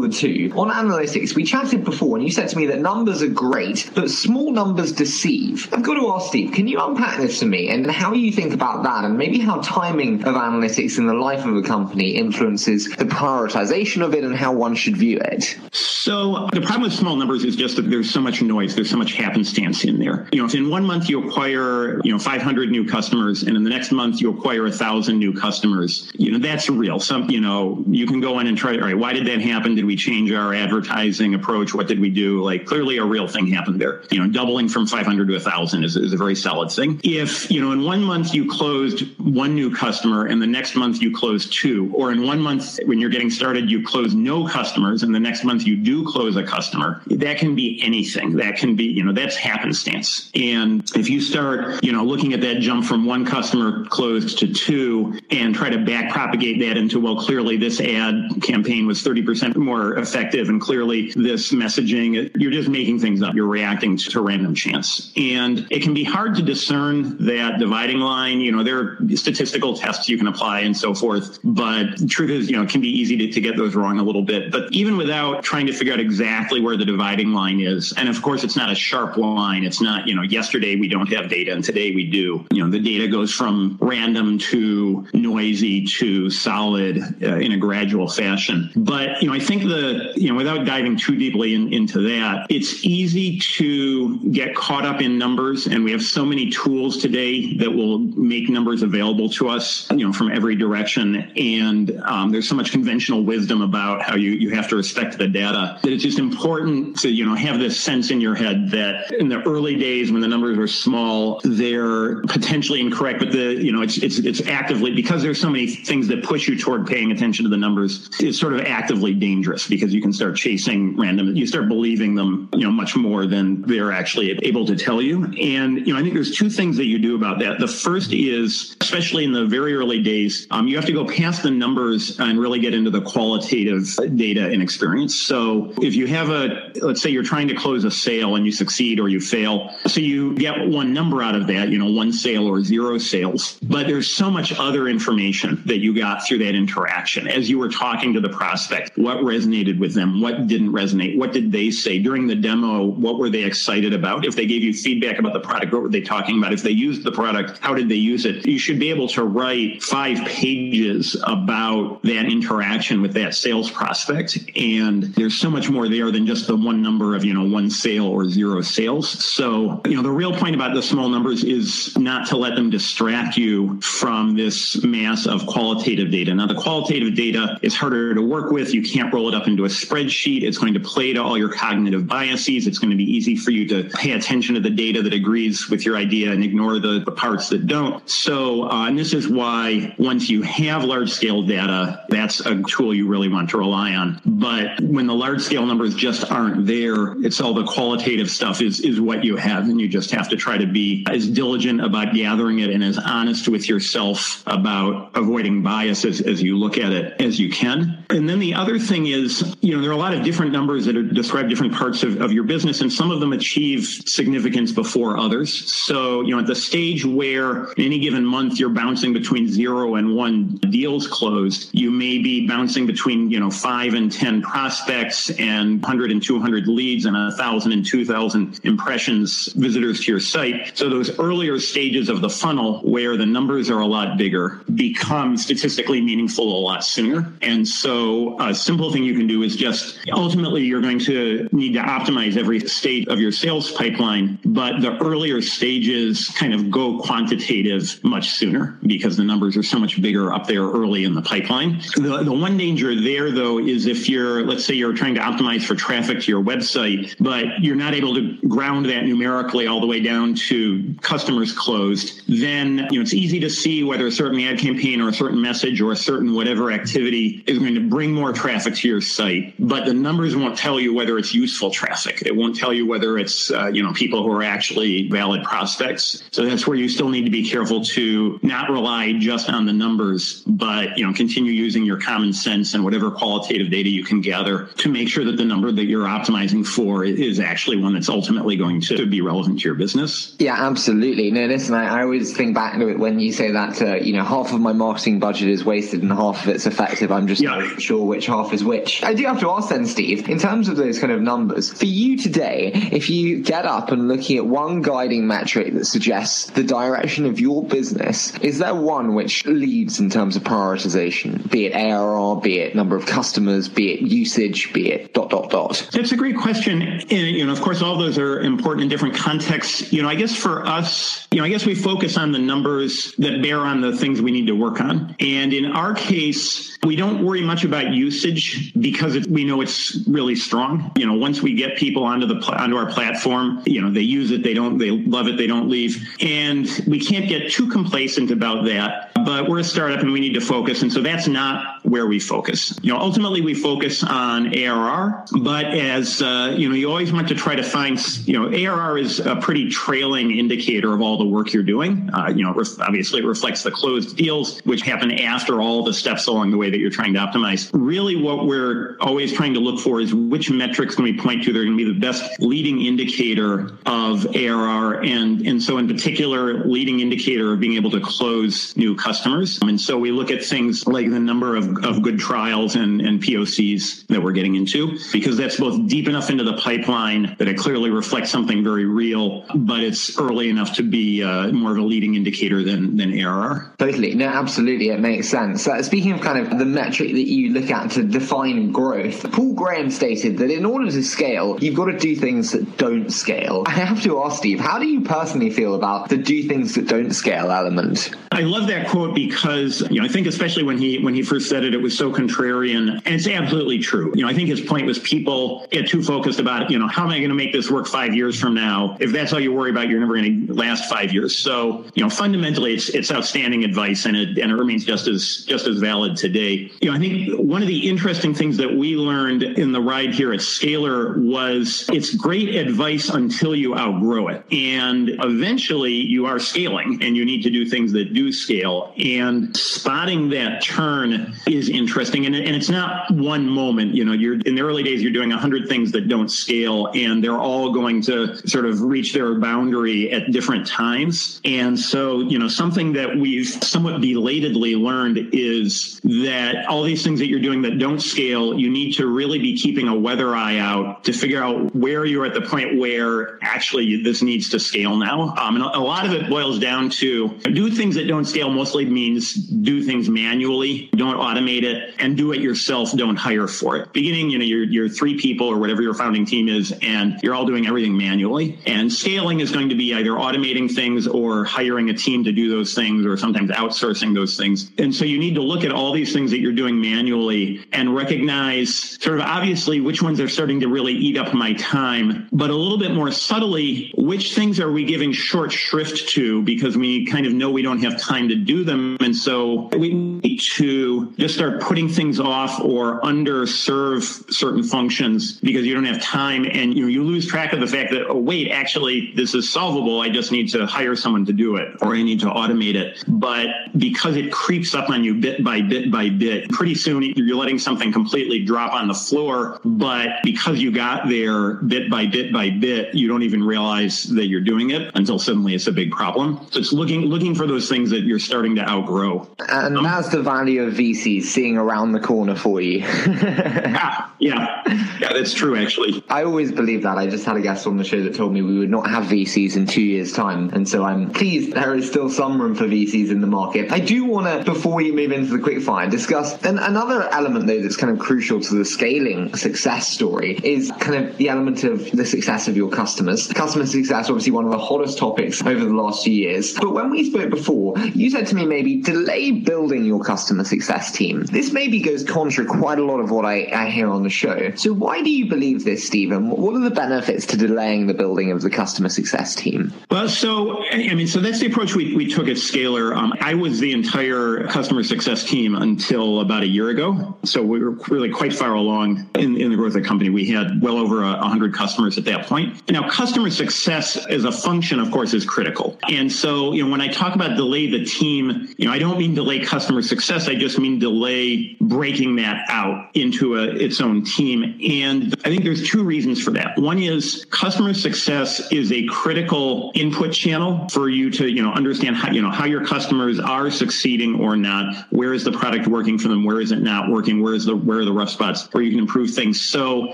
the 0.01 0.09
two, 0.09 0.51
on 0.55 0.69
analytics, 0.69 1.35
we 1.35 1.43
chatted 1.43 1.83
before 1.83 2.17
and 2.17 2.25
you 2.25 2.31
said 2.31 2.49
to 2.49 2.57
me 2.57 2.65
that 2.67 2.79
numbers 2.79 3.21
are 3.21 3.27
great, 3.27 3.89
but 3.95 4.09
small 4.09 4.51
numbers 4.51 4.91
deceive. 4.91 5.69
I've 5.73 5.83
got 5.83 5.95
to 5.95 6.09
ask 6.09 6.27
Steve, 6.27 6.53
can 6.53 6.67
you 6.67 6.79
unpack 6.79 7.17
this 7.17 7.39
for 7.39 7.45
me 7.45 7.69
and 7.69 7.89
how 7.89 8.13
you 8.13 8.31
think 8.31 8.53
about 8.53 8.83
that 8.83 9.05
and 9.05 9.17
maybe 9.17 9.39
how 9.39 9.61
timing 9.61 10.23
of 10.23 10.35
analytics 10.35 10.97
in 10.97 11.07
the 11.07 11.13
life 11.13 11.45
of 11.45 11.55
a 11.55 11.61
company 11.61 12.11
influences 12.11 12.89
the 12.95 13.05
prioritization 13.05 14.03
of 14.03 14.13
it 14.13 14.23
and 14.23 14.35
how 14.35 14.53
one 14.53 14.75
should 14.75 14.97
view 14.97 15.19
it? 15.23 15.57
So 15.71 16.47
the 16.51 16.61
problem 16.61 16.83
with 16.83 16.93
small 16.93 17.15
numbers 17.15 17.43
is 17.45 17.55
just 17.55 17.75
that 17.77 17.89
there's 17.89 18.09
so 18.09 18.21
much 18.21 18.41
noise, 18.41 18.75
there's 18.75 18.89
so 18.89 18.97
much 18.97 19.13
happenstance 19.13 19.83
in 19.83 19.99
there. 19.99 20.27
You 20.31 20.39
know, 20.39 20.45
if 20.45 20.55
in 20.55 20.69
one 20.69 20.85
month 20.85 21.09
you 21.09 21.27
acquire, 21.27 22.01
you 22.03 22.11
know, 22.11 22.19
500 22.19 22.69
new 22.69 22.85
customers 22.85 23.43
and 23.43 23.55
in 23.55 23.63
the 23.63 23.69
next 23.69 23.91
month 23.91 24.21
you 24.21 24.29
acquire 24.29 24.65
a 24.65 24.71
thousand 24.71 25.19
new 25.19 25.33
customers, 25.33 26.11
you 26.15 26.31
know, 26.31 26.39
that's 26.39 26.69
real. 26.69 26.99
Some, 26.99 27.29
you 27.29 27.41
know, 27.41 27.83
you 27.87 28.05
can 28.05 28.19
go 28.19 28.39
in 28.39 28.47
and 28.47 28.57
try, 28.57 28.75
all 28.75 28.81
right, 28.81 28.97
why 28.97 29.13
did 29.13 29.27
that 29.27 29.41
happen? 29.41 29.72
Did 29.75 29.85
we 29.85 29.95
change 29.95 30.31
our 30.31 30.53
advertising 30.53 31.33
approach? 31.33 31.73
What 31.73 31.87
did 31.87 31.99
we 31.99 32.09
do? 32.09 32.43
Like 32.43 32.65
clearly 32.65 32.97
a 32.97 33.05
real 33.05 33.27
thing 33.27 33.47
happened 33.47 33.79
there. 33.79 34.03
You 34.11 34.19
know, 34.19 34.31
doubling 34.31 34.69
from 34.69 34.87
500 34.87 35.27
to 35.27 35.39
thousand 35.39 35.83
is, 35.83 35.95
is 35.95 36.13
a 36.13 36.17
very 36.17 36.35
solid 36.35 36.71
thing. 36.71 36.99
If, 37.03 37.49
you 37.51 37.61
know, 37.61 37.71
in 37.71 37.83
one 37.83 38.01
month 38.01 38.33
you 38.33 38.49
closed 38.49 39.05
one 39.19 39.55
new 39.55 39.73
customer 39.73 40.27
and 40.27 40.41
the 40.41 40.47
next 40.47 40.75
month 40.75 41.01
you 41.01 41.15
close 41.15 41.49
two, 41.49 41.91
or 41.93 42.11
in 42.11 42.23
one 42.25 42.39
month 42.39 42.79
when 42.85 42.99
you're 42.99 43.09
getting 43.09 43.29
started, 43.29 43.69
you 43.69 43.85
close 43.85 44.13
no 44.13 44.47
customers 44.47 45.03
and 45.03 45.13
the 45.13 45.19
next 45.19 45.43
month 45.43 45.65
you 45.65 45.75
do 45.75 46.05
close 46.05 46.35
a 46.35 46.43
customer, 46.43 47.01
that 47.07 47.37
can 47.37 47.55
be 47.55 47.81
anything. 47.83 48.35
That 48.35 48.57
can 48.57 48.75
be, 48.75 48.85
you 48.85 49.03
know, 49.03 49.13
that's 49.13 49.35
happenstance. 49.35 50.31
And 50.35 50.89
if 50.95 51.09
you 51.09 51.21
start, 51.21 51.83
you 51.83 51.91
know, 51.91 52.03
looking 52.03 52.33
at 52.33 52.41
that 52.41 52.59
jump 52.59 52.85
from 52.85 53.05
one 53.05 53.25
customer 53.25 53.85
closed 53.85 54.39
to 54.39 54.53
two 54.53 55.19
and 55.29 55.53
try 55.55 55.69
to 55.69 55.77
back 55.79 56.11
propagate 56.11 56.59
that 56.59 56.77
into, 56.77 56.99
well, 56.99 57.15
clearly 57.17 57.57
this 57.57 57.79
ad 57.79 58.41
campaign 58.41 58.87
was 58.87 59.03
30% 59.03 59.55
more 59.63 59.97
effective 59.97 60.49
and 60.49 60.59
clearly 60.59 61.11
this 61.15 61.51
messaging, 61.51 62.31
you're 62.35 62.51
just 62.51 62.69
making 62.69 62.99
things 62.99 63.21
up. 63.21 63.33
You're 63.35 63.47
reacting 63.47 63.97
to 63.97 64.21
random 64.21 64.55
chance. 64.55 65.11
And 65.17 65.67
it 65.69 65.81
can 65.81 65.93
be 65.93 66.03
hard 66.03 66.35
to 66.35 66.41
discern 66.41 67.23
that 67.25 67.59
dividing 67.59 67.99
line. 67.99 68.39
You 68.41 68.51
know, 68.51 68.63
there 68.63 68.79
are 68.79 68.97
statistical 69.15 69.75
tests 69.75 70.09
you 70.09 70.17
can 70.17 70.27
apply 70.27 70.61
and 70.61 70.75
so 70.75 70.93
forth. 70.93 71.39
But 71.43 72.09
truth 72.09 72.31
is, 72.31 72.49
you 72.49 72.57
know, 72.57 72.63
it 72.63 72.69
can 72.69 72.81
be 72.81 72.89
easy 72.89 73.17
to, 73.17 73.31
to 73.31 73.41
get 73.41 73.57
those 73.57 73.75
wrong 73.75 73.99
a 73.99 74.03
little 74.03 74.23
bit. 74.23 74.51
But 74.51 74.71
even 74.71 74.97
without 74.97 75.43
trying 75.43 75.67
to 75.67 75.73
figure 75.73 75.93
out 75.93 75.99
exactly 75.99 76.59
where 76.59 76.77
the 76.77 76.85
dividing 76.85 77.33
line 77.33 77.59
is, 77.59 77.93
and 77.97 78.09
of 78.09 78.21
course, 78.21 78.43
it's 78.43 78.55
not 78.55 78.71
a 78.71 78.75
sharp 78.75 79.17
line. 79.17 79.63
It's 79.63 79.81
not, 79.81 80.07
you 80.07 80.15
know, 80.15 80.23
yesterday 80.23 80.75
we 80.75 80.87
don't 80.87 81.07
have 81.13 81.29
data 81.29 81.53
and 81.53 81.63
today 81.63 81.93
we 81.93 82.09
do. 82.09 82.45
You 82.51 82.63
know, 82.63 82.69
the 82.69 82.79
data 82.79 83.07
goes 83.07 83.31
from 83.31 83.77
random 83.81 84.37
to 84.39 85.07
noisy 85.13 85.85
to 85.85 86.29
solid 86.29 86.97
uh, 87.21 87.37
in 87.37 87.51
a 87.51 87.57
gradual 87.57 88.07
fashion. 88.07 88.71
But, 88.75 89.21
you 89.21 89.27
know, 89.27 89.33
I 89.33 89.39
think 89.39 89.52
the, 89.61 90.13
you 90.15 90.29
know, 90.29 90.35
without 90.35 90.65
diving 90.65 90.97
too 90.97 91.15
deeply 91.15 91.53
in, 91.53 91.71
into 91.71 92.01
that, 92.01 92.47
it's 92.49 92.83
easy 92.83 93.37
to 93.39 94.17
get 94.31 94.55
caught 94.55 94.85
up 94.85 95.01
in 95.01 95.17
numbers. 95.17 95.67
And 95.67 95.83
we 95.83 95.91
have 95.91 96.01
so 96.01 96.25
many 96.25 96.49
tools 96.49 96.97
today 96.97 97.55
that 97.57 97.71
will 97.71 97.99
make 97.99 98.49
numbers 98.49 98.81
available 98.81 99.29
to 99.29 99.49
us, 99.49 99.87
you 99.91 100.05
know, 100.05 100.11
from 100.11 100.31
every 100.31 100.55
direction. 100.55 101.31
And 101.37 102.01
um, 102.05 102.31
there's 102.31 102.49
so 102.49 102.55
much 102.55 102.71
conventional 102.71 103.23
wisdom 103.23 103.61
about 103.61 104.01
how 104.01 104.15
you, 104.15 104.31
you 104.31 104.49
have 104.51 104.67
to 104.69 104.75
respect 104.75 105.17
the 105.17 105.27
data 105.27 105.79
that 105.83 105.91
it's 105.91 106.03
just 106.03 106.19
important 106.19 106.99
to, 107.01 107.09
you 107.09 107.25
know, 107.25 107.35
have 107.35 107.59
this 107.59 107.79
sense 107.79 108.09
in 108.09 108.19
your 108.19 108.35
head 108.35 108.71
that 108.71 109.11
in 109.11 109.29
the 109.29 109.41
early 109.43 109.75
days 109.75 110.11
when 110.11 110.21
the 110.21 110.27
numbers 110.27 110.57
are 110.57 110.67
small, 110.67 111.39
they're 111.43 112.21
potentially 112.23 112.81
incorrect, 112.81 113.19
but 113.19 113.31
the, 113.31 113.55
you 113.63 113.71
know, 113.71 113.81
it's, 113.81 113.97
it's, 113.97 114.17
it's 114.19 114.41
actively, 114.47 114.93
because 114.93 115.21
there's 115.21 115.39
so 115.39 115.49
many 115.49 115.67
things 115.67 116.07
that 116.07 116.23
push 116.23 116.47
you 116.47 116.57
toward 116.57 116.87
paying 116.87 117.11
attention 117.11 117.43
to 117.43 117.49
the 117.49 117.57
numbers, 117.57 118.09
it's 118.19 118.39
sort 118.39 118.53
of 118.53 118.61
actively 118.61 119.13
dangerous 119.13 119.42
because 119.69 119.93
you 119.93 120.01
can 120.01 120.13
start 120.13 120.35
chasing 120.35 120.97
random, 120.97 121.35
you 121.35 121.45
start 121.45 121.67
believing 121.67 122.15
them, 122.15 122.49
you 122.53 122.63
know, 122.63 122.71
much 122.71 122.95
more 122.95 123.25
than 123.25 123.61
they're 123.63 123.91
actually 123.91 124.31
able 124.43 124.65
to 124.65 124.75
tell 124.75 125.01
you. 125.01 125.25
And, 125.39 125.85
you 125.85 125.93
know, 125.93 125.99
I 125.99 126.01
think 126.01 126.13
there's 126.13 126.35
two 126.35 126.49
things 126.49 126.77
that 126.77 126.85
you 126.85 126.99
do 126.99 127.15
about 127.15 127.39
that. 127.39 127.59
The 127.59 127.67
first 127.67 128.13
is, 128.13 128.75
especially 128.81 129.23
in 129.23 129.31
the 129.31 129.45
very 129.45 129.75
early 129.75 130.01
days, 130.01 130.47
um, 130.51 130.67
you 130.67 130.75
have 130.75 130.85
to 130.85 130.93
go 130.93 131.05
past 131.05 131.43
the 131.43 131.51
numbers 131.51 132.19
and 132.19 132.39
really 132.39 132.59
get 132.59 132.73
into 132.73 132.89
the 132.89 133.01
qualitative 133.01 133.95
data 134.15 134.49
and 134.49 134.61
experience. 134.61 135.15
So 135.15 135.73
if 135.81 135.95
you 135.95 136.07
have 136.07 136.29
a, 136.29 136.71
let's 136.81 137.01
say 137.01 137.09
you're 137.09 137.23
trying 137.23 137.47
to 137.49 137.55
close 137.55 137.83
a 137.83 137.91
sale 137.91 138.35
and 138.35 138.45
you 138.45 138.51
succeed 138.51 138.99
or 138.99 139.09
you 139.09 139.19
fail, 139.19 139.75
so 139.87 139.99
you 139.99 140.35
get 140.35 140.67
one 140.67 140.93
number 140.93 141.21
out 141.21 141.35
of 141.35 141.47
that, 141.47 141.69
you 141.69 141.79
know, 141.79 141.91
one 141.91 142.11
sale 142.11 142.47
or 142.47 142.61
zero 142.61 142.97
sales, 142.97 143.59
but 143.63 143.87
there's 143.87 144.09
so 144.09 144.29
much 144.29 144.53
other 144.59 144.87
information 144.87 145.61
that 145.65 145.79
you 145.79 145.95
got 145.95 146.25
through 146.25 146.39
that 146.39 146.55
interaction 146.55 147.27
as 147.27 147.49
you 147.49 147.57
were 147.57 147.69
talking 147.69 148.13
to 148.13 148.19
the 148.19 148.29
prospect. 148.29 148.97
What 148.97 149.23
resonated 149.33 149.79
with 149.79 149.93
them? 149.93 150.21
What 150.21 150.47
didn't 150.47 150.71
resonate? 150.71 151.17
What 151.17 151.33
did 151.33 151.51
they 151.51 151.71
say 151.71 151.99
during 151.99 152.27
the 152.27 152.35
demo? 152.35 152.83
What 152.83 153.17
were 153.17 153.29
they 153.29 153.43
excited 153.43 153.93
about? 153.93 154.25
If 154.25 154.35
they 154.35 154.45
gave 154.45 154.61
you 154.61 154.73
feedback 154.73 155.19
about 155.19 155.33
the 155.33 155.39
product, 155.39 155.73
what 155.73 155.81
were 155.81 155.89
they 155.89 156.01
talking 156.01 156.37
about? 156.37 156.53
If 156.53 156.61
they 156.61 156.71
used 156.71 157.03
the 157.03 157.11
product, 157.11 157.59
how 157.59 157.73
did 157.73 157.89
they 157.89 157.95
use 157.95 158.25
it? 158.25 158.45
You 158.45 158.59
should 158.59 158.79
be 158.79 158.89
able 158.89 159.07
to 159.09 159.23
write 159.23 159.81
five 159.81 160.23
pages 160.25 161.15
about 161.25 162.01
that 162.03 162.25
interaction 162.25 163.01
with 163.01 163.13
that 163.13 163.33
sales 163.33 163.71
prospect. 163.71 164.37
And 164.55 165.03
there's 165.15 165.35
so 165.35 165.49
much 165.49 165.69
more 165.69 165.87
there 165.89 166.11
than 166.11 166.25
just 166.25 166.47
the 166.47 166.55
one 166.55 166.81
number 166.81 167.15
of, 167.15 167.25
you 167.25 167.33
know, 167.33 167.43
one 167.43 167.69
sale 167.69 168.07
or 168.07 168.29
zero 168.29 168.61
sales. 168.61 169.09
So, 169.23 169.81
you 169.85 169.95
know, 169.95 170.03
the 170.03 170.11
real 170.11 170.35
point 170.35 170.55
about 170.55 170.73
the 170.73 170.81
small 170.81 171.09
numbers 171.09 171.43
is 171.43 171.97
not 171.97 172.27
to 172.29 172.37
let 172.37 172.55
them 172.55 172.69
distract 172.69 173.37
you 173.37 173.79
from 173.81 174.35
this 174.35 174.83
mass 174.83 175.25
of 175.25 175.45
qualitative 175.45 176.11
data. 176.11 176.33
Now, 176.33 176.47
the 176.47 176.55
qualitative 176.55 177.15
data 177.15 177.59
is 177.61 177.75
harder 177.75 178.13
to 178.13 178.21
work 178.21 178.51
with. 178.51 178.73
You 178.73 178.81
can't 178.83 179.13
roll 179.13 179.22
it 179.29 179.35
up 179.35 179.47
into 179.47 179.65
a 179.65 179.67
spreadsheet. 179.67 180.43
It's 180.43 180.57
going 180.57 180.73
to 180.73 180.79
play 180.79 181.13
to 181.13 181.21
all 181.21 181.37
your 181.37 181.49
cognitive 181.49 182.07
biases. 182.07 182.67
It's 182.67 182.79
going 182.79 182.91
to 182.91 182.97
be 182.97 183.03
easy 183.03 183.35
for 183.35 183.51
you 183.51 183.67
to 183.69 183.89
pay 183.89 184.11
attention 184.11 184.55
to 184.55 184.61
the 184.61 184.69
data 184.69 185.01
that 185.01 185.13
agrees 185.13 185.69
with 185.69 185.85
your 185.85 185.97
idea 185.97 186.31
and 186.31 186.43
ignore 186.43 186.79
the, 186.79 187.03
the 187.05 187.11
parts 187.11 187.49
that 187.49 187.67
don't. 187.67 188.07
So, 188.09 188.69
uh, 188.69 188.87
and 188.87 188.97
this 188.97 189.13
is 189.13 189.27
why 189.27 189.95
once 189.97 190.29
you 190.29 190.41
have 190.43 190.83
large 190.83 191.11
scale 191.11 191.43
data, 191.43 192.05
that's 192.09 192.39
a 192.41 192.61
tool 192.63 192.93
you 192.93 193.07
really 193.07 193.29
want 193.29 193.49
to 193.51 193.57
rely 193.57 193.93
on. 193.93 194.21
But 194.25 194.79
when 194.81 195.07
the 195.07 195.13
large 195.13 195.41
scale 195.41 195.65
numbers 195.65 195.95
just 195.95 196.31
aren't 196.31 196.65
there, 196.65 197.13
it's 197.23 197.41
all 197.41 197.53
the 197.53 197.65
qualitative 197.65 198.29
stuff 198.29 198.61
is, 198.61 198.79
is 198.81 198.99
what 198.99 199.23
you 199.23 199.37
have. 199.37 199.63
And 199.63 199.79
you 199.79 199.87
just 199.87 200.11
have 200.11 200.29
to 200.29 200.35
try 200.35 200.57
to 200.57 200.65
be 200.67 201.05
as 201.09 201.29
diligent 201.29 201.83
about 201.83 202.13
gathering 202.13 202.59
it 202.59 202.69
and 202.69 202.83
as 202.83 202.97
honest 202.97 203.47
with 203.47 203.67
yourself 203.69 204.43
about 204.47 205.15
avoiding 205.15 205.63
biases 205.63 206.21
as 206.21 206.41
you 206.41 206.57
look 206.57 206.77
at 206.77 206.91
it 206.91 207.21
as 207.21 207.39
you 207.39 207.49
can. 207.49 208.03
And 208.09 208.29
then 208.29 208.39
the 208.39 208.53
other 208.53 208.79
thing 208.79 209.07
is, 209.13 209.55
you 209.61 209.75
know, 209.75 209.81
there 209.81 209.89
are 209.89 209.93
a 209.93 209.97
lot 209.97 210.13
of 210.13 210.23
different 210.23 210.51
numbers 210.51 210.85
that 210.85 210.97
are, 210.97 211.03
describe 211.03 211.49
different 211.49 211.73
parts 211.73 212.03
of, 212.03 212.21
of 212.21 212.31
your 212.31 212.43
business, 212.43 212.81
and 212.81 212.91
some 212.91 213.11
of 213.11 213.19
them 213.19 213.33
achieve 213.33 213.85
significance 214.05 214.71
before 214.71 215.17
others. 215.17 215.71
So, 215.73 216.21
you 216.21 216.31
know, 216.31 216.39
at 216.39 216.47
the 216.47 216.55
stage 216.55 217.05
where 217.05 217.69
any 217.77 217.99
given 217.99 218.25
month 218.25 218.59
you're 218.59 218.69
bouncing 218.69 219.13
between 219.13 219.47
zero 219.47 219.95
and 219.95 220.15
one 220.15 220.55
deals 220.69 221.07
closed. 221.07 221.69
You 221.71 221.91
may 221.91 222.17
be 222.17 222.47
bouncing 222.47 222.85
between, 222.85 223.29
you 223.29 223.39
know, 223.39 223.51
five 223.51 223.93
and 223.93 224.11
10 224.11 224.41
prospects 224.41 225.29
and 225.31 225.81
100 225.81 226.11
and 226.11 226.23
200 226.23 226.67
leads 226.67 227.05
and 227.05 227.15
1,000 227.15 227.71
and 227.71 227.85
2,000 227.85 228.59
impressions, 228.63 229.53
visitors 229.53 230.01
to 230.01 230.11
your 230.11 230.19
site. 230.19 230.77
So 230.77 230.89
those 230.89 231.17
earlier 231.19 231.59
stages 231.59 232.09
of 232.09 232.21
the 232.21 232.29
funnel 232.29 232.81
where 232.81 233.17
the 233.17 233.25
numbers 233.25 233.69
are 233.69 233.79
a 233.79 233.87
lot 233.87 234.17
bigger 234.17 234.61
become 234.75 235.37
statistically 235.37 236.01
meaningful 236.01 236.57
a 236.57 236.61
lot 236.61 236.83
sooner. 236.83 237.33
And 237.41 237.67
so 237.67 238.39
a 238.39 238.53
simple 238.53 238.91
thing 238.91 239.02
you 239.03 239.15
can 239.15 239.27
do 239.27 239.43
is 239.43 239.55
just 239.55 239.99
ultimately 240.11 240.63
you're 240.63 240.81
going 240.81 240.99
to 240.99 241.47
need 241.51 241.73
to 241.73 241.79
optimize 241.79 242.37
every 242.37 242.59
state 242.59 243.07
of 243.09 243.19
your 243.19 243.31
sales 243.31 243.71
pipeline, 243.71 244.39
but 244.45 244.81
the 244.81 244.97
earlier 245.03 245.41
stages 245.41 246.29
kind 246.29 246.53
of 246.53 246.69
go 246.71 246.99
quantitative 246.99 248.03
much 248.03 248.31
sooner 248.31 248.77
because 248.83 249.17
the 249.17 249.23
numbers 249.23 249.57
are 249.57 249.63
so 249.63 249.79
much 249.79 250.01
bigger 250.01 250.33
up 250.33 250.47
there 250.47 250.63
early 250.63 251.03
in 251.03 251.13
the 251.13 251.21
pipeline. 251.21 251.81
The, 251.95 252.23
the 252.23 252.33
one 252.33 252.57
danger 252.57 252.99
there 252.99 253.31
though 253.31 253.59
is 253.59 253.85
if 253.85 254.09
you're, 254.09 254.45
let's 254.45 254.65
say 254.65 254.73
you're 254.73 254.93
trying 254.93 255.15
to 255.15 255.21
optimize 255.21 255.63
for 255.63 255.75
traffic 255.75 256.21
to 256.21 256.31
your 256.31 256.43
website, 256.43 257.15
but 257.19 257.45
you're 257.61 257.75
not 257.75 257.93
able 257.93 258.15
to 258.15 258.37
ground 258.47 258.85
that 258.87 259.05
numerically 259.05 259.67
all 259.67 259.79
the 259.79 259.87
way 259.87 259.99
down 259.99 260.35
to 260.35 260.95
customers 261.01 261.51
closed, 261.51 262.21
then 262.27 262.87
you 262.91 262.99
know 262.99 263.01
it's 263.01 263.13
easy 263.13 263.39
to 263.39 263.49
see 263.49 263.83
whether 263.83 264.07
a 264.07 264.11
certain 264.11 264.39
ad 264.39 264.59
campaign 264.59 265.01
or 265.01 265.09
a 265.09 265.13
certain 265.13 265.41
message 265.41 265.81
or 265.81 265.91
a 265.91 265.95
certain 265.95 266.33
whatever 266.33 266.71
activity 266.71 267.43
is 267.47 267.59
going 267.59 267.75
to 267.75 267.87
bring 267.87 268.11
more 268.11 268.33
traffic 268.33 268.75
to 268.75 268.82
your 268.87 269.01
site. 269.01 269.53
But 269.59 269.85
the 269.85 269.93
numbers 269.93 270.35
won't 270.35 270.57
tell 270.57 270.79
you 270.79 270.93
whether 270.93 271.17
it's 271.17 271.33
useful 271.33 271.71
traffic. 271.71 272.23
It 272.25 272.35
won't 272.35 272.55
tell 272.55 272.73
you 272.73 272.85
whether 272.85 273.17
it's 273.17 273.51
uh, 273.51 273.67
you 273.67 273.83
know 273.83 273.93
people 273.93 274.23
who 274.23 274.31
are 274.31 274.43
actually 274.43 275.09
valid 275.09 275.43
prospects. 275.43 276.23
So 276.31 276.45
that's 276.45 276.67
where 276.67 276.77
you 276.77 276.89
still 276.89 277.09
need 277.09 277.25
to 277.25 277.31
be 277.31 277.47
careful 277.47 277.83
to 277.85 278.39
not 278.41 278.69
rely 278.69 279.13
just 279.13 279.49
on 279.49 279.65
the 279.65 279.73
numbers, 279.73 280.43
but 280.47 280.97
you 280.97 281.05
know 281.05 281.13
continue 281.13 281.51
using 281.51 281.85
your 281.85 281.99
common 281.99 282.33
sense 282.33 282.73
and 282.73 282.83
whatever 282.83 283.11
qualitative 283.11 283.69
data 283.69 283.89
you 283.89 284.03
can 284.03 284.21
gather 284.21 284.65
to 284.77 284.89
make 284.89 285.09
sure 285.09 285.25
that 285.25 285.37
the 285.37 285.45
number 285.45 285.71
that 285.71 285.85
you're 285.85 286.07
optimizing 286.07 286.65
for 286.65 287.03
is 287.03 287.39
actually 287.39 287.77
one 287.77 287.93
that's 287.93 288.09
ultimately 288.09 288.55
going 288.55 288.81
to 288.81 289.05
be 289.05 289.21
relevant 289.21 289.59
to 289.59 289.65
your 289.65 289.75
business. 289.75 290.35
Yeah, 290.39 290.55
absolutely. 290.55 291.31
No, 291.31 291.45
listen, 291.45 291.75
I, 291.75 291.99
I 291.99 292.03
always 292.03 292.35
think 292.35 292.55
back 292.55 292.77
to 292.77 292.89
it 292.89 292.99
when 292.99 293.19
you 293.19 293.31
say 293.31 293.51
that, 293.51 293.81
uh, 293.81 293.95
you 293.95 294.13
know, 294.13 294.23
half 294.23 294.53
of 294.53 294.61
my 294.61 294.73
marketing 294.73 295.19
budget 295.19 295.49
is 295.49 295.63
wasted 295.63 296.01
and 296.01 296.11
half 296.11 296.43
of 296.43 296.49
it's 296.49 296.65
effective. 296.65 297.11
I'm 297.11 297.27
just 297.27 297.41
yeah. 297.41 297.57
not 297.57 297.81
sure 297.81 298.05
which 298.05 298.25
half 298.27 298.53
is 298.53 298.63
which. 298.73 299.03
I 299.03 299.13
do 299.13 299.23
have 299.25 299.39
to 299.41 299.49
ask 299.51 299.69
then, 299.69 299.85
Steve, 299.85 300.27
in 300.27 300.39
terms 300.39 300.67
of 300.67 300.77
those 300.77 300.99
kind 300.99 301.11
of 301.11 301.21
numbers, 301.21 301.71
for 301.71 301.85
you 301.85 302.17
today, 302.17 302.71
if 302.91 303.09
you 303.09 303.43
get 303.43 303.65
up 303.65 303.91
and 303.91 304.07
looking 304.07 304.37
at 304.37 304.45
one 304.45 304.81
guiding 304.81 305.27
metric 305.27 305.73
that 305.73 305.85
suggests 305.85 306.49
the 306.51 306.63
direction 306.63 307.25
of 307.25 307.39
your 307.39 307.63
business, 307.63 308.35
is 308.39 308.57
there 308.57 308.73
one 308.73 309.13
which 309.13 309.45
leads 309.45 309.99
in 309.99 310.09
terms 310.09 310.35
of 310.35 310.43
prioritization, 310.43 311.49
be 311.51 311.65
it 311.67 311.75
ARR, 311.75 312.41
be 312.41 312.59
it 312.59 312.75
number 312.75 312.95
of 312.95 313.05
customers, 313.05 313.69
be 313.69 313.93
it 313.93 314.01
usage, 314.01 314.73
be 314.73 314.91
it 314.91 315.13
dot, 315.13 315.29
dot, 315.29 315.51
dot? 315.51 315.87
That's 315.93 316.11
a 316.11 316.17
great 316.17 316.37
question. 316.37 316.81
And, 316.81 317.11
you 317.11 317.45
know, 317.45 317.51
of 317.51 317.61
course, 317.61 317.81
all 317.81 317.97
those 317.97 318.17
are 318.17 318.39
important 318.39 318.83
in 318.83 318.89
different 318.89 319.15
contexts. 319.15 319.93
You 319.93 320.01
know, 320.01 320.09
I 320.09 320.15
guess 320.15 320.35
for 320.35 320.65
us, 320.65 321.27
you 321.31 321.37
know, 321.37 321.45
I 321.45 321.49
guess 321.49 321.65
we 321.65 321.75
focus 321.75 322.17
on 322.17 322.31
the 322.31 322.39
numbers 322.39 323.13
that 323.19 323.41
bear 323.41 323.59
on 323.59 323.81
the 323.81 323.95
things 323.95 324.21
we 324.21 324.31
need 324.31 324.47
to 324.47 324.55
work 324.55 324.81
on. 324.81 325.15
And 325.19 325.53
in 325.53 325.65
our 325.65 325.93
case, 325.93 326.72
we 326.85 326.95
don't 326.95 327.23
worry 327.23 327.41
much 327.41 327.63
about 327.63 327.91
usage 327.91 328.73
because 328.79 329.27
we 329.27 329.43
know 329.43 329.61
it's 329.61 329.97
really 330.07 330.35
strong. 330.35 330.91
You 330.97 331.05
know, 331.05 331.13
once 331.13 331.41
we 331.41 331.53
get 331.53 331.77
people 331.77 332.03
onto 332.03 332.25
the 332.25 332.35
onto 332.35 332.75
our 332.75 332.87
platform, 332.87 333.61
you 333.65 333.81
know, 333.81 333.91
they 333.91 334.01
use 334.01 334.31
it, 334.31 334.43
they 334.43 334.53
don't, 334.53 334.77
they 334.77 334.91
love 334.91 335.27
it, 335.27 335.37
they 335.37 335.47
don't 335.47 335.69
leave, 335.69 336.05
and 336.21 336.67
we 336.87 336.99
can't 336.99 337.27
get 337.27 337.51
too 337.51 337.69
complacent 337.69 338.31
about 338.31 338.65
that. 338.65 339.11
But 339.25 339.47
we're 339.47 339.59
a 339.59 339.63
startup 339.63 340.01
and 340.01 340.11
we 340.11 340.19
need 340.19 340.33
to 340.33 340.41
focus, 340.41 340.81
and 340.81 340.91
so 340.91 341.01
that's 341.01 341.27
not 341.27 341.85
where 341.85 342.07
we 342.07 342.19
focus. 342.19 342.77
You 342.81 342.93
know, 342.93 342.99
ultimately 342.99 343.41
we 343.41 343.53
focus 343.53 344.03
on 344.03 344.53
ARR, 344.57 345.25
but 345.39 345.65
as 345.65 346.21
uh, 346.21 346.53
you 346.57 346.67
know, 346.67 346.75
you 346.75 346.89
always 346.89 347.13
want 347.13 347.27
to 347.29 347.35
try 347.35 347.55
to 347.55 347.63
find. 347.63 347.93
You 348.27 348.39
know, 348.39 348.47
ARR 348.47 348.97
is 348.97 349.19
a 349.19 349.35
pretty 349.35 349.69
trailing 349.69 350.37
indicator 350.37 350.93
of 350.93 351.01
all 351.01 351.17
the 351.17 351.25
work 351.25 351.53
you're 351.53 351.63
doing. 351.63 352.09
Uh, 352.13 352.29
you 352.29 352.43
know, 352.43 352.49
obviously 352.81 353.21
it 353.21 353.25
reflects 353.25 353.63
the 353.63 353.71
closed 353.71 354.17
deals, 354.17 354.59
which 354.61 354.81
happen 354.81 355.11
after 355.11 355.61
all 355.61 355.83
the 355.83 355.93
steps 355.93 356.27
along 356.27 356.51
the 356.51 356.57
way 356.57 356.69
that 356.73 356.79
you're 356.79 356.89
trying 356.89 357.13
to 357.13 357.19
optimize. 357.19 357.69
Really, 357.73 358.15
what 358.15 358.47
we're 358.47 358.97
always 358.99 359.31
trying 359.31 359.53
to 359.53 359.59
look 359.59 359.79
for 359.79 360.01
is 360.01 360.13
which 360.13 360.49
metrics 360.49 360.95
can 360.95 361.03
we 361.03 361.17
point 361.17 361.43
to 361.43 361.53
that 361.53 361.59
are 361.59 361.63
going 361.63 361.77
to 361.77 361.85
be 361.85 361.93
the 361.93 361.99
best 361.99 362.39
leading 362.39 362.81
indicator 362.81 363.77
of 363.85 364.25
ARR, 364.35 365.03
and 365.03 365.45
and 365.47 365.61
so 365.61 365.77
in 365.77 365.87
particular, 365.87 366.65
leading 366.65 366.99
indicator 366.99 367.53
of 367.53 367.59
being 367.59 367.75
able 367.75 367.91
to 367.91 368.01
close 368.01 368.75
new 368.75 368.95
customers. 368.95 369.59
And 369.61 369.79
so 369.79 369.97
we 369.97 370.11
look 370.11 370.31
at 370.31 370.43
things 370.43 370.87
like 370.87 371.09
the 371.09 371.19
number 371.19 371.55
of, 371.55 371.83
of 371.85 372.01
good 372.01 372.19
trials 372.19 372.75
and, 372.75 373.01
and 373.01 373.21
POCs 373.21 374.07
that 374.07 374.21
we're 374.21 374.31
getting 374.31 374.55
into, 374.55 374.97
because 375.11 375.37
that's 375.37 375.59
both 375.59 375.87
deep 375.87 376.07
enough 376.07 376.29
into 376.29 376.43
the 376.43 376.57
pipeline 376.57 377.35
that 377.37 377.47
it 377.47 377.57
clearly 377.57 377.89
reflects 377.89 378.31
something 378.31 378.63
very 378.63 378.85
real, 378.85 379.45
but 379.55 379.81
it's 379.81 380.19
early 380.19 380.49
enough 380.49 380.73
to 380.73 380.83
be 380.83 381.23
uh, 381.23 381.49
more 381.49 381.71
of 381.71 381.77
a 381.77 381.81
leading 381.81 382.15
indicator 382.15 382.63
than 382.63 382.97
than 382.97 383.13
ARR. 383.19 383.73
Totally, 383.77 384.15
no, 384.15 384.27
absolutely, 384.27 384.89
it 384.89 384.99
makes 384.99 385.29
sense. 385.29 385.67
Uh, 385.67 385.81
speaking 385.83 386.11
of 386.13 386.21
kind 386.21 386.39
of 386.39 386.57
the 386.63 386.69
metric 386.69 387.11
that 387.11 387.27
you 387.27 387.51
look 387.51 387.69
at 387.69 387.91
to 387.91 388.03
define 388.03 388.71
growth, 388.71 389.29
Paul 389.33 389.53
Graham 389.53 389.89
stated 389.89 390.37
that 390.37 390.49
in 390.49 390.65
order 390.65 390.89
to 390.89 391.03
scale, 391.03 391.61
you've 391.61 391.75
got 391.75 391.85
to 391.85 391.97
do 391.97 392.15
things 392.15 392.51
that 392.53 392.77
don't 392.77 393.11
scale. 393.11 393.63
I 393.67 393.71
have 393.71 394.01
to 394.03 394.23
ask 394.23 394.37
Steve, 394.37 394.61
how 394.61 394.79
do 394.79 394.87
you 394.87 395.01
personally 395.01 395.49
feel 395.49 395.75
about 395.75 396.07
the 396.07 396.17
do 396.17 396.47
things 396.47 396.75
that 396.75 396.87
don't 396.87 397.11
scale 397.11 397.51
element? 397.51 398.11
I 398.31 398.41
love 398.41 398.67
that 398.67 398.87
quote 398.87 399.13
because 399.13 399.81
you 399.91 399.99
know 399.99 400.05
I 400.05 400.09
think 400.09 400.25
especially 400.25 400.63
when 400.63 400.77
he 400.77 400.99
when 400.99 401.13
he 401.13 401.21
first 401.21 401.49
said 401.49 401.63
it, 401.63 401.73
it 401.73 401.81
was 401.81 401.95
so 401.95 402.11
contrarian, 402.11 403.01
and 403.05 403.15
it's 403.15 403.27
absolutely 403.27 403.79
true. 403.79 404.11
You 404.15 404.23
know, 404.23 404.29
I 404.29 404.33
think 404.33 404.49
his 404.49 404.61
point 404.61 404.87
was 404.87 404.99
people 404.99 405.67
get 405.69 405.87
too 405.87 406.01
focused 406.01 406.39
about 406.39 406.71
you 406.71 406.79
know 406.79 406.87
how 406.87 407.03
am 407.03 407.09
I 407.09 407.19
going 407.19 407.29
to 407.29 407.35
make 407.35 407.53
this 407.53 407.69
work 407.69 407.85
five 407.85 408.15
years 408.15 408.39
from 408.39 408.55
now? 408.55 408.97
If 408.99 409.11
that's 409.11 409.33
all 409.33 409.39
you 409.39 409.53
worry 409.53 409.69
about, 409.69 409.87
you're 409.87 409.99
never 409.99 410.15
going 410.15 410.47
to 410.47 410.53
last 410.53 410.89
five 410.89 411.13
years. 411.13 411.37
So 411.37 411.85
you 411.93 412.03
know, 412.03 412.09
fundamentally, 412.09 412.73
it's 412.73 412.89
it's 412.89 413.11
outstanding 413.11 413.63
advice, 413.63 414.05
and 414.05 414.15
it 414.17 414.39
and 414.39 414.51
it 414.51 414.55
remains 414.55 414.83
just 414.83 415.07
as 415.07 415.45
just 415.47 415.67
as 415.67 415.77
valid 415.77 416.15
today. 416.15 416.52
You 416.81 416.89
know, 416.89 416.93
I 416.93 416.99
think 416.99 417.39
one 417.39 417.61
of 417.61 417.67
the 417.67 417.89
interesting 417.89 418.33
things 418.33 418.57
that 418.57 418.73
we 418.73 418.95
learned 418.95 419.43
in 419.43 419.71
the 419.71 419.81
ride 419.81 420.13
here 420.13 420.33
at 420.33 420.39
Scalyr 420.39 421.17
was 421.23 421.89
it's 421.91 422.13
great 422.15 422.55
advice 422.55 423.09
until 423.09 423.55
you 423.55 423.75
outgrow 423.75 424.27
it, 424.29 424.43
and 424.51 425.09
eventually 425.23 425.93
you 425.93 426.25
are 426.25 426.39
scaling, 426.39 426.99
and 427.01 427.15
you 427.15 427.25
need 427.25 427.43
to 427.43 427.49
do 427.49 427.65
things 427.65 427.91
that 427.93 428.13
do 428.13 428.31
scale. 428.31 428.93
And 428.97 429.55
spotting 429.55 430.29
that 430.29 430.61
turn 430.63 431.33
is 431.47 431.69
interesting, 431.69 432.25
and 432.25 432.35
and 432.35 432.55
it's 432.55 432.69
not 432.69 433.09
one 433.11 433.47
moment. 433.47 433.93
You 433.93 434.05
know, 434.05 434.13
you're 434.13 434.39
in 434.41 434.55
the 434.55 434.61
early 434.61 434.83
days, 434.83 435.01
you're 435.01 435.13
doing 435.13 435.31
a 435.31 435.37
hundred 435.37 435.67
things 435.67 435.91
that 435.93 436.07
don't 436.07 436.29
scale, 436.29 436.89
and 436.93 437.23
they're 437.23 437.39
all 437.39 437.71
going 437.73 438.01
to 438.03 438.35
sort 438.47 438.65
of 438.65 438.81
reach 438.81 439.13
their 439.13 439.35
boundary 439.39 440.11
at 440.11 440.31
different 440.31 440.67
times. 440.67 441.41
And 441.45 441.79
so, 441.79 442.21
you 442.21 442.39
know, 442.39 442.47
something 442.47 442.93
that 442.93 443.15
we've 443.15 443.47
somewhat 443.47 444.01
belatedly 444.01 444.75
learned 444.75 445.17
is 445.33 445.99
that 446.03 446.42
all 446.67 446.83
these 446.83 447.03
things 447.03 447.19
that 447.19 447.27
you're 447.27 447.39
doing 447.39 447.61
that 447.63 447.79
don't 447.79 447.99
scale, 447.99 448.57
you 448.57 448.69
need 448.69 448.93
to 448.93 449.07
really 449.07 449.39
be 449.39 449.57
keeping 449.57 449.87
a 449.87 449.95
weather 449.95 450.35
eye 450.35 450.57
out 450.57 451.03
to 451.03 451.13
figure 451.13 451.43
out 451.43 451.73
where 451.75 452.05
you're 452.05 452.25
at 452.25 452.33
the 452.33 452.41
point 452.41 452.77
where 452.77 453.39
actually 453.43 454.01
this 454.03 454.21
needs 454.21 454.49
to 454.49 454.59
scale 454.59 454.95
now. 454.95 455.33
Um, 455.37 455.55
and 455.55 455.63
a 455.63 455.79
lot 455.79 456.05
of 456.05 456.13
it 456.13 456.29
boils 456.29 456.59
down 456.59 456.89
to 456.91 457.29
do 457.39 457.69
things 457.69 457.95
that 457.95 458.07
don't 458.07 458.25
scale 458.25 458.49
mostly 458.49 458.85
means 458.85 459.33
do 459.33 459.83
things 459.83 460.09
manually, 460.09 460.89
don't 460.95 461.17
automate 461.17 461.63
it, 461.63 461.95
and 461.99 462.15
do 462.17 462.31
it 462.31 462.41
yourself, 462.41 462.91
don't 462.93 463.15
hire 463.15 463.47
for 463.47 463.77
it. 463.77 463.91
Beginning, 463.93 464.29
you 464.29 464.39
know, 464.39 464.45
you're, 464.45 464.63
you're 464.63 464.89
three 464.89 465.19
people 465.19 465.47
or 465.47 465.57
whatever 465.57 465.81
your 465.81 465.93
founding 465.93 466.25
team 466.25 466.47
is, 466.47 466.73
and 466.81 467.19
you're 467.21 467.35
all 467.35 467.45
doing 467.45 467.67
everything 467.67 467.95
manually. 467.95 468.59
And 468.65 468.91
scaling 468.91 469.39
is 469.39 469.51
going 469.51 469.69
to 469.69 469.75
be 469.75 469.93
either 469.93 470.11
automating 470.11 470.71
things 470.73 471.07
or 471.07 471.43
hiring 471.43 471.89
a 471.89 471.93
team 471.93 472.23
to 472.23 472.31
do 472.31 472.49
those 472.49 472.73
things 472.73 473.05
or 473.05 473.17
sometimes 473.17 473.51
outsourcing 473.51 474.13
those 474.13 474.37
things. 474.37 474.71
And 474.77 474.93
so 474.93 475.05
you 475.05 475.19
need 475.19 475.35
to 475.35 475.41
look 475.41 475.63
at 475.63 475.71
all 475.71 475.91
these 475.91 476.13
things 476.13 476.22
that 476.31 476.39
you're 476.39 476.51
doing 476.51 476.79
manually 476.79 477.65
and 477.71 477.95
recognize 477.95 478.73
sort 479.01 479.19
of 479.19 479.25
obviously 479.25 479.79
which 479.79 480.01
ones 480.01 480.19
are 480.19 480.29
starting 480.29 480.59
to 480.59 480.67
really 480.67 480.93
eat 480.93 481.17
up 481.17 481.33
my 481.33 481.53
time, 481.53 482.27
but 482.31 482.49
a 482.49 482.55
little 482.55 482.77
bit 482.77 482.91
more 482.93 483.11
subtly, 483.11 483.91
which 483.97 484.35
things 484.35 484.59
are 484.59 484.71
we 484.71 484.85
giving 484.85 485.11
short 485.11 485.51
shrift 485.51 486.09
to 486.09 486.41
because 486.43 486.77
we 486.77 487.05
kind 487.05 487.25
of 487.25 487.33
know 487.33 487.49
we 487.49 487.61
don't 487.61 487.81
have 487.83 487.99
time 487.99 488.29
to 488.29 488.35
do 488.35 488.63
them. 488.63 488.97
And 488.99 489.15
so 489.15 489.69
we 489.77 490.12
to 490.23 491.11
just 491.17 491.35
start 491.35 491.61
putting 491.61 491.89
things 491.89 492.19
off 492.19 492.59
or 492.61 493.01
underserve 493.01 494.31
certain 494.31 494.63
functions 494.63 495.39
because 495.41 495.65
you 495.65 495.73
don't 495.73 495.85
have 495.85 496.01
time 496.01 496.45
and 496.45 496.75
you, 496.75 496.87
you 496.87 497.03
lose 497.03 497.27
track 497.27 497.53
of 497.53 497.59
the 497.59 497.67
fact 497.67 497.91
that, 497.91 498.07
oh, 498.07 498.17
wait, 498.17 498.49
actually, 498.49 499.11
this 499.15 499.35
is 499.35 499.51
solvable. 499.51 499.99
I 499.99 500.09
just 500.09 500.31
need 500.31 500.49
to 500.49 500.65
hire 500.65 500.95
someone 500.95 501.25
to 501.25 501.33
do 501.33 501.57
it 501.57 501.75
or 501.81 501.93
I 501.95 502.01
need 502.03 502.19
to 502.21 502.27
automate 502.27 502.75
it. 502.75 503.03
But 503.07 503.47
because 503.77 504.15
it 504.15 504.31
creeps 504.31 504.73
up 504.73 504.89
on 504.89 505.03
you 505.03 505.15
bit 505.15 505.43
by 505.43 505.61
bit 505.61 505.91
by 505.91 506.09
bit, 506.09 506.49
pretty 506.49 506.75
soon 506.75 507.03
you're 507.03 507.35
letting 507.35 507.59
something 507.59 507.91
completely 507.91 508.43
drop 508.43 508.73
on 508.73 508.87
the 508.87 508.93
floor. 508.93 509.59
But 509.65 510.09
because 510.23 510.59
you 510.59 510.71
got 510.71 511.09
there 511.09 511.55
bit 511.55 511.89
by 511.89 512.05
bit 512.05 512.31
by 512.31 512.49
bit, 512.49 512.95
you 512.95 513.07
don't 513.07 513.23
even 513.23 513.43
realize 513.43 514.03
that 514.05 514.27
you're 514.27 514.41
doing 514.41 514.69
it 514.69 514.91
until 514.95 515.19
suddenly 515.19 515.53
it's 515.53 515.67
a 515.67 515.71
big 515.71 515.91
problem. 515.91 516.39
So 516.51 516.59
it's 516.59 516.71
looking 516.71 517.01
looking 517.01 517.35
for 517.35 517.45
those 517.45 517.67
things 517.67 517.89
that 517.89 518.01
you're 518.01 518.19
starting 518.19 518.55
to 518.55 518.69
outgrow. 518.69 519.27
And 519.49 519.77
um, 519.77 519.85
as 519.85 520.12
the 520.13 520.21
value 520.21 520.63
of 520.63 520.75
VCs 520.75 521.23
seeing 521.23 521.57
around 521.57 521.91
the 521.91 521.99
corner 521.99 522.35
for 522.35 522.61
you. 522.61 522.79
yeah, 522.79 524.09
yeah, 524.19 524.61
yeah, 524.99 525.11
that's 525.11 525.33
true. 525.33 525.55
Actually, 525.57 526.03
I 526.07 526.23
always 526.23 526.51
believe 526.51 526.83
that. 526.83 526.97
I 526.97 527.07
just 527.07 527.25
had 527.25 527.35
a 527.35 527.41
guest 527.41 527.65
on 527.65 527.77
the 527.77 527.83
show 527.83 528.01
that 528.03 528.13
told 528.13 528.31
me 528.31 528.43
we 528.43 528.59
would 528.59 528.69
not 528.69 528.87
have 528.87 529.05
VCs 529.05 529.55
in 529.55 529.65
two 529.65 529.81
years' 529.81 530.13
time, 530.13 530.51
and 530.51 530.69
so 530.69 530.83
I'm 530.83 531.09
pleased 531.11 531.53
there 531.53 531.73
is 531.75 531.89
still 531.89 532.09
some 532.09 532.39
room 532.39 532.53
for 532.53 532.65
VCs 532.65 533.09
in 533.09 533.21
the 533.21 533.27
market. 533.27 533.71
I 533.71 533.79
do 533.79 534.05
want 534.05 534.27
to, 534.27 534.45
before 534.45 534.75
we 534.75 534.91
move 534.91 535.11
into 535.11 535.35
the 535.35 535.43
quickfire, 535.43 535.89
discuss 535.89 536.39
an, 536.43 536.59
another 536.59 537.09
element 537.09 537.47
though 537.47 537.61
that's 537.61 537.75
kind 537.75 537.91
of 537.91 537.97
crucial 537.97 538.39
to 538.39 538.55
the 538.55 538.65
scaling 538.65 539.35
success 539.35 539.87
story 539.87 540.39
is 540.43 540.71
kind 540.79 541.03
of 541.03 541.17
the 541.17 541.29
element 541.29 541.63
of 541.63 541.89
the 541.91 542.05
success 542.05 542.47
of 542.47 542.55
your 542.55 542.69
customers. 542.69 543.27
Customer 543.33 543.65
success, 543.65 544.09
obviously, 544.09 544.31
one 544.31 544.45
of 544.45 544.51
the 544.51 544.59
hottest 544.59 544.99
topics 544.99 545.41
over 545.43 545.65
the 545.65 545.73
last 545.73 546.03
few 546.03 546.13
years. 546.13 546.53
But 546.53 546.73
when 546.73 546.91
we 546.91 547.09
spoke 547.09 547.31
before, 547.31 547.79
you 547.79 548.11
said 548.11 548.27
to 548.27 548.35
me 548.35 548.45
maybe 548.45 548.75
delay 548.75 549.31
building 549.31 549.85
your 549.85 550.02
customer 550.03 550.43
success 550.43 550.91
team. 550.91 551.23
This 551.25 551.51
maybe 551.51 551.79
goes 551.79 552.03
contra 552.03 552.45
quite 552.45 552.79
a 552.79 552.83
lot 552.83 552.99
of 552.99 553.11
what 553.11 553.25
I, 553.25 553.49
I 553.53 553.69
hear 553.69 553.89
on 553.89 554.03
the 554.03 554.09
show. 554.09 554.53
So 554.55 554.73
why 554.73 555.01
do 555.01 555.09
you 555.09 555.29
believe 555.29 555.63
this, 555.63 555.85
Stephen? 555.85 556.29
What 556.29 556.55
are 556.55 556.63
the 556.63 556.71
benefits 556.71 557.25
to 557.27 557.37
delaying 557.37 557.87
the 557.87 557.93
building 557.93 558.31
of 558.31 558.41
the 558.41 558.49
customer 558.49 558.89
success 558.89 559.35
team? 559.35 559.73
Well, 559.89 560.09
so 560.09 560.63
I 560.71 560.93
mean, 560.93 561.07
so 561.07 561.19
that's 561.19 561.39
the 561.39 561.47
approach 561.47 561.75
we, 561.75 561.95
we 561.95 562.07
took 562.07 562.27
at 562.27 562.37
Scalyr. 562.37 562.95
Um, 562.95 563.13
I 563.21 563.33
was 563.33 563.59
the 563.59 563.71
entire 563.71 564.47
customer 564.47 564.83
success 564.83 565.23
team 565.23 565.55
until 565.55 566.19
about 566.21 566.43
a 566.43 566.47
year 566.47 566.69
ago. 566.69 567.17
So 567.23 567.43
we 567.43 567.63
were 567.63 567.71
really 567.89 568.09
quite 568.09 568.33
far 568.33 568.53
along 568.53 569.09
in, 569.15 569.39
in 569.39 569.49
the 569.49 569.55
growth 569.55 569.75
of 569.75 569.81
the 569.81 569.87
company. 569.87 570.09
We 570.09 570.25
had 570.25 570.61
well 570.61 570.77
over 570.77 571.03
a 571.03 571.27
hundred 571.27 571.53
customers 571.53 571.97
at 571.97 572.05
that 572.05 572.25
point. 572.25 572.69
Now, 572.69 572.89
customer 572.89 573.29
success 573.29 573.97
as 574.07 574.25
a 574.25 574.31
function, 574.31 574.79
of 574.79 574.91
course, 574.91 575.13
is 575.13 575.25
critical. 575.25 575.77
And 575.89 576.11
so, 576.11 576.53
you 576.53 576.63
know, 576.63 576.71
when 576.71 576.81
I 576.81 576.87
talk 576.87 577.15
about 577.15 577.35
delay 577.37 577.69
the 577.69 577.85
team, 577.85 578.53
you 578.57 578.67
know, 578.67 578.73
I 578.73 578.79
don't 578.79 578.97
mean 578.97 579.13
delay 579.13 579.39
customer 579.39 579.81
success. 579.81 579.92
I 579.93 580.35
just 580.35 580.59
mean 580.59 580.79
delay 580.79 581.55
breaking 581.61 582.15
that 582.17 582.45
out 582.49 582.89
into 582.93 583.35
a, 583.37 583.43
its 583.43 583.79
own 583.81 584.03
team. 584.03 584.59
And 584.69 585.13
I 585.25 585.29
think 585.29 585.43
there's 585.43 585.69
two 585.69 585.83
reasons 585.83 586.21
for 586.21 586.31
that. 586.31 586.57
One 586.57 586.79
is 586.79 587.25
customer 587.29 587.73
success 587.73 588.51
is 588.51 588.71
a 588.71 588.85
critical 588.87 589.71
input 589.75 590.13
channel 590.13 590.67
for 590.69 590.89
you 590.89 591.09
to, 591.11 591.27
you 591.27 591.41
know, 591.41 591.51
understand 591.51 591.95
how, 591.95 592.11
you 592.11 592.21
know, 592.21 592.31
how 592.31 592.45
your 592.45 592.65
customers 592.65 593.19
are 593.19 593.49
succeeding 593.49 594.19
or 594.19 594.35
not. 594.35 594.85
Where 594.89 595.13
is 595.13 595.23
the 595.23 595.31
product 595.31 595.67
working 595.67 595.97
for 595.97 596.07
them? 596.07 596.23
Where 596.23 596.41
is 596.41 596.51
it 596.51 596.61
not 596.61 596.89
working? 596.89 597.21
Where 597.21 597.33
is 597.33 597.45
the, 597.45 597.55
where 597.55 597.79
are 597.79 597.85
the 597.85 597.93
rough 597.93 598.09
spots 598.09 598.47
where 598.51 598.63
you 598.63 598.71
can 598.71 598.79
improve 598.79 599.11
things? 599.11 599.41
So, 599.41 599.93